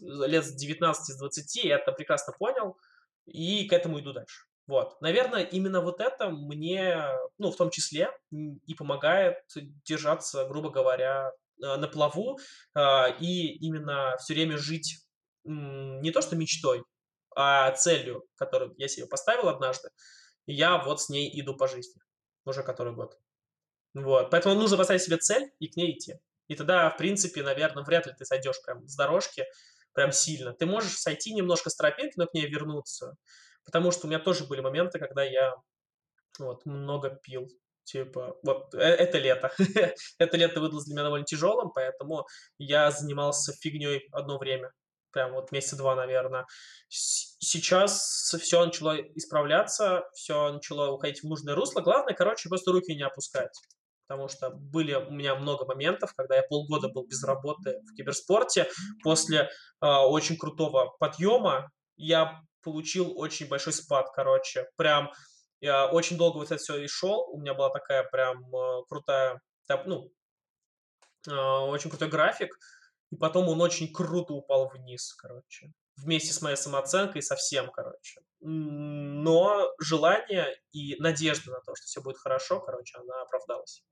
лет 0.00 0.44
с 0.44 0.60
19-20 0.60 0.94
я 1.62 1.76
это 1.76 1.92
прекрасно 1.92 2.32
понял, 2.36 2.76
и 3.26 3.68
к 3.68 3.72
этому 3.72 4.00
иду 4.00 4.12
дальше. 4.12 4.46
Вот, 4.66 5.00
наверное, 5.02 5.42
именно 5.42 5.80
вот 5.80 6.00
это 6.00 6.30
мне, 6.30 7.06
ну, 7.38 7.50
в 7.50 7.56
том 7.56 7.70
числе, 7.70 8.10
и 8.30 8.74
помогает 8.74 9.36
держаться, 9.84 10.46
грубо 10.46 10.70
говоря, 10.70 11.32
э, 11.62 11.76
на 11.76 11.86
плаву 11.86 12.38
а, 12.74 13.08
и 13.20 13.48
именно 13.58 14.16
все 14.18 14.34
время 14.34 14.56
жить 14.56 15.00
не 15.44 16.10
то 16.10 16.22
что 16.22 16.36
мечтой, 16.36 16.82
а 17.36 17.70
целью, 17.72 18.24
которую 18.36 18.74
я 18.78 18.88
себе 18.88 19.06
поставил 19.06 19.48
однажды, 19.48 19.90
и 20.46 20.54
я 20.54 20.78
вот 20.78 21.02
с 21.02 21.10
ней 21.10 21.30
иду 21.38 21.54
по 21.54 21.68
жизни 21.68 22.00
уже 22.46 22.62
который 22.62 22.94
год. 22.94 23.18
Вот, 23.94 24.30
поэтому 24.30 24.54
нужно 24.54 24.76
поставить 24.76 25.02
себе 25.02 25.18
цель 25.18 25.50
и 25.58 25.68
к 25.68 25.76
ней 25.76 25.92
идти. 25.92 26.14
И 26.48 26.56
тогда, 26.56 26.90
в 26.90 26.96
принципе, 26.96 27.42
наверное, 27.42 27.84
вряд 27.84 28.06
ли 28.06 28.12
ты 28.16 28.24
сойдешь 28.24 28.62
прям 28.64 28.86
с 28.86 28.96
дорожки 28.96 29.44
прям 29.92 30.12
сильно. 30.12 30.52
Ты 30.52 30.66
можешь 30.66 30.98
сойти 30.98 31.32
немножко 31.32 31.70
с 31.70 31.76
тропинки, 31.76 32.14
но 32.16 32.26
к 32.26 32.34
ней 32.34 32.46
вернуться. 32.46 33.16
Потому 33.64 33.90
что 33.90 34.06
у 34.06 34.10
меня 34.10 34.18
тоже 34.18 34.44
были 34.44 34.60
моменты, 34.60 34.98
когда 34.98 35.22
я 35.24 35.54
вот 36.38 36.64
много 36.66 37.10
пил. 37.10 37.48
Типа, 37.84 38.36
вот, 38.42 38.74
э, 38.74 38.78
это 38.78 39.18
лето. 39.18 39.52
это 40.18 40.36
лето 40.36 40.60
выдалось 40.60 40.86
для 40.86 40.94
меня 40.94 41.04
довольно 41.04 41.26
тяжелым, 41.26 41.70
поэтому 41.74 42.26
я 42.58 42.90
занимался 42.90 43.52
фигней 43.60 44.08
одно 44.10 44.38
время. 44.38 44.70
Прям 45.12 45.32
вот 45.32 45.52
месяца 45.52 45.76
два, 45.76 45.94
наверное. 45.94 46.46
Сейчас 46.88 48.34
все 48.40 48.64
начало 48.64 48.96
исправляться, 49.14 50.04
все 50.14 50.52
начало 50.52 50.90
уходить 50.90 51.20
в 51.20 51.28
нужное 51.28 51.54
русло. 51.54 51.82
Главное, 51.82 52.14
короче, 52.14 52.48
просто 52.48 52.72
руки 52.72 52.94
не 52.94 53.02
опускать. 53.02 53.52
Потому 54.06 54.28
что 54.28 54.50
были 54.50 54.94
у 54.94 55.10
меня 55.10 55.34
много 55.34 55.66
моментов, 55.66 56.14
когда 56.14 56.36
я 56.36 56.42
полгода 56.42 56.88
был 56.88 57.06
без 57.06 57.22
работы 57.22 57.80
в 57.90 57.94
киберспорте. 57.94 58.68
После 59.02 59.50
э, 59.80 59.86
очень 59.86 60.36
крутого 60.36 60.96
подъема 60.98 61.70
я 61.96 62.40
получил 62.64 63.18
очень 63.18 63.48
большой 63.48 63.72
спад, 63.72 64.10
короче. 64.14 64.66
Прям 64.76 65.12
я 65.60 65.86
очень 65.86 66.16
долго 66.16 66.38
вот 66.38 66.46
это 66.46 66.56
все 66.56 66.76
и 66.76 66.86
шел. 66.86 67.28
У 67.30 67.40
меня 67.40 67.54
была 67.54 67.70
такая 67.70 68.04
прям 68.04 68.54
э, 68.54 68.82
крутая, 68.88 69.40
ну, 69.86 70.10
э, 71.28 71.32
очень 71.32 71.90
крутой 71.90 72.08
график. 72.08 72.56
И 73.10 73.16
потом 73.16 73.48
он 73.48 73.60
очень 73.60 73.92
круто 73.92 74.34
упал 74.34 74.68
вниз, 74.68 75.14
короче. 75.14 75.72
Вместе 75.96 76.32
с 76.32 76.42
моей 76.42 76.56
самооценкой 76.56 77.22
совсем, 77.22 77.70
короче. 77.70 78.20
Но 78.40 79.72
желание 79.78 80.54
и 80.72 80.96
надежда 81.00 81.52
на 81.52 81.60
то, 81.60 81.74
что 81.76 81.86
все 81.86 82.02
будет 82.02 82.18
хорошо, 82.18 82.60
короче, 82.60 82.98
она 82.98 83.22
оправдалась. 83.22 83.84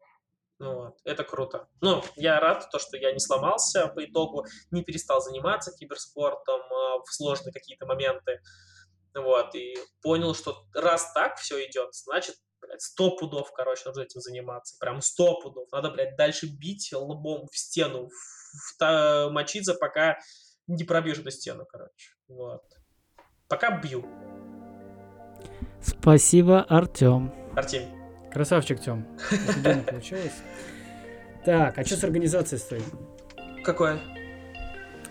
Ну 0.62 0.76
вот, 0.76 1.00
это 1.04 1.24
круто. 1.24 1.66
Ну, 1.80 2.04
я 2.14 2.38
рад, 2.38 2.68
то, 2.70 2.78
что 2.78 2.96
я 2.96 3.10
не 3.10 3.18
сломался 3.18 3.88
по 3.88 4.04
итогу, 4.04 4.46
не 4.70 4.84
перестал 4.84 5.20
заниматься 5.20 5.72
киберспортом 5.76 6.60
э, 6.60 7.02
в 7.04 7.12
сложные 7.12 7.52
какие-то 7.52 7.84
моменты. 7.84 8.40
Вот, 9.12 9.56
и 9.56 9.76
понял, 10.02 10.36
что 10.36 10.64
раз 10.72 11.12
так 11.14 11.36
все 11.38 11.66
идет, 11.66 11.92
значит, 11.92 12.36
блядь, 12.60 12.80
сто 12.80 13.16
пудов, 13.16 13.52
короче, 13.52 13.82
нужно 13.86 14.02
этим 14.02 14.20
заниматься. 14.20 14.76
Прям 14.78 15.00
сто 15.00 15.40
пудов. 15.40 15.66
Надо, 15.72 15.90
блядь, 15.90 16.14
дальше 16.14 16.46
бить 16.46 16.92
лбом 16.92 17.48
в 17.48 17.58
стену, 17.58 18.08
в, 18.08 18.80
в, 18.80 19.30
мочиться, 19.30 19.74
пока 19.74 20.16
не 20.68 20.84
пробьешь 20.84 21.18
эту 21.18 21.32
стену, 21.32 21.66
короче. 21.68 22.12
Вот. 22.28 22.62
Пока 23.48 23.80
бью. 23.80 24.06
Спасибо, 25.80 26.62
Артем. 26.68 27.34
Артем. 27.56 28.01
Красавчик, 28.32 28.80
Тём. 28.80 29.06
Офигенно 29.30 29.82
получилось. 29.82 30.32
Так, 31.44 31.78
а 31.78 31.84
что 31.84 31.96
с 31.96 32.04
организацией 32.04 32.60
стоит? 32.60 32.84
Какое? 33.64 33.98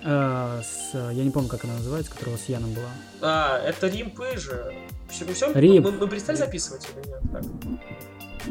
А, 0.04 0.62
с, 0.64 0.94
я 0.94 1.24
не 1.24 1.30
помню, 1.30 1.50
как 1.50 1.64
она 1.64 1.76
называется, 1.76 2.12
которая 2.12 2.38
с 2.38 2.46
Яном 2.46 2.74
была. 2.74 2.90
А, 3.22 3.60
это 3.60 3.88
Римпы 3.88 4.38
же. 4.38 4.74
Все, 5.10 5.26
все? 5.34 5.52
Римп. 5.54 5.86
Мы, 5.86 5.92
мы 5.92 6.08
перестали 6.08 6.38
записывать 6.38 6.88
или 6.90 7.08
нет? 7.08 7.22
Так. 7.32 7.44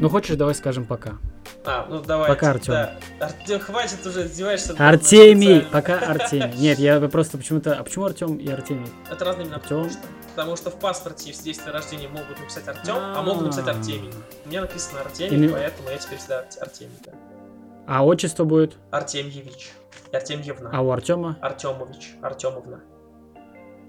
Ну, 0.01 0.09
хочешь, 0.09 0.35
давай 0.35 0.55
скажем 0.55 0.85
пока. 0.85 1.19
А, 1.63 1.85
ну 1.87 2.01
давай. 2.01 2.27
Пока, 2.27 2.51
Артем. 2.51 2.73
Да. 2.73 2.95
Артем, 3.19 3.59
хватит 3.59 4.03
уже 4.05 4.25
издеваешься. 4.25 4.73
Артемий! 4.77 5.61
Пока 5.61 5.99
Артемий. 5.99 6.53
Нет, 6.57 6.79
я 6.79 6.99
просто 7.01 7.37
почему-то... 7.37 7.75
А 7.75 7.83
почему 7.83 8.05
Артем 8.05 8.37
и 8.37 8.49
Артемий? 8.49 8.87
Это 9.11 9.23
разные 9.25 9.45
имена. 9.45 9.57
Артем. 9.57 9.89
Потому 10.35 10.55
что, 10.55 10.71
в 10.71 10.79
паспорте 10.79 11.31
в 11.31 11.35
свидетельстве 11.35 11.71
рождения 11.71 12.07
могут 12.07 12.39
написать 12.39 12.67
Артем, 12.67 12.95
а 12.97 13.21
могут 13.21 13.43
написать 13.43 13.67
а. 13.67 13.71
Артемий. 13.71 14.09
У 14.45 14.49
меня 14.49 14.61
написано 14.61 15.01
Артемий, 15.01 15.49
поэтому 15.49 15.89
я 15.89 15.97
теперь 15.97 16.17
всегда 16.17 16.45
Артемий. 16.59 16.97
А 17.85 18.03
отчество 18.03 18.43
будет? 18.43 18.77
Артемьевич. 18.89 19.71
Артемьевна. 20.11 20.71
А 20.73 20.81
у 20.81 20.89
Артема? 20.89 21.37
Артемович. 21.41 22.15
Артемовна. 22.23 22.81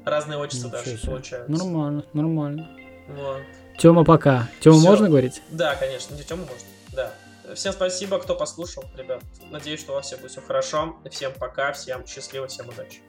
Разные 0.05 0.39
отчества 0.39 0.71
даже 0.71 0.99
получаются. 0.99 1.51
Нормально, 1.51 2.05
нормально. 2.13 2.69
Вот. 3.09 3.43
Тема 3.79 4.05
пока. 4.05 4.49
Тема 4.61 4.79
можно 4.79 5.09
говорить? 5.09 5.43
Да, 5.51 5.75
конечно, 5.75 6.16
Тема 6.16 6.43
можно. 6.43 6.66
Да. 6.93 7.12
Всем 7.55 7.73
спасибо, 7.73 8.18
кто 8.18 8.35
послушал, 8.35 8.85
ребят. 8.97 9.23
Надеюсь, 9.51 9.81
что 9.81 9.93
у 9.93 9.95
вас 9.97 10.07
все 10.07 10.16
будет 10.16 10.31
все 10.31 10.41
хорошо. 10.41 10.97
Всем 11.11 11.33
пока, 11.39 11.73
всем 11.73 12.07
счастливо, 12.07 12.47
всем 12.47 12.68
удачи. 12.68 13.01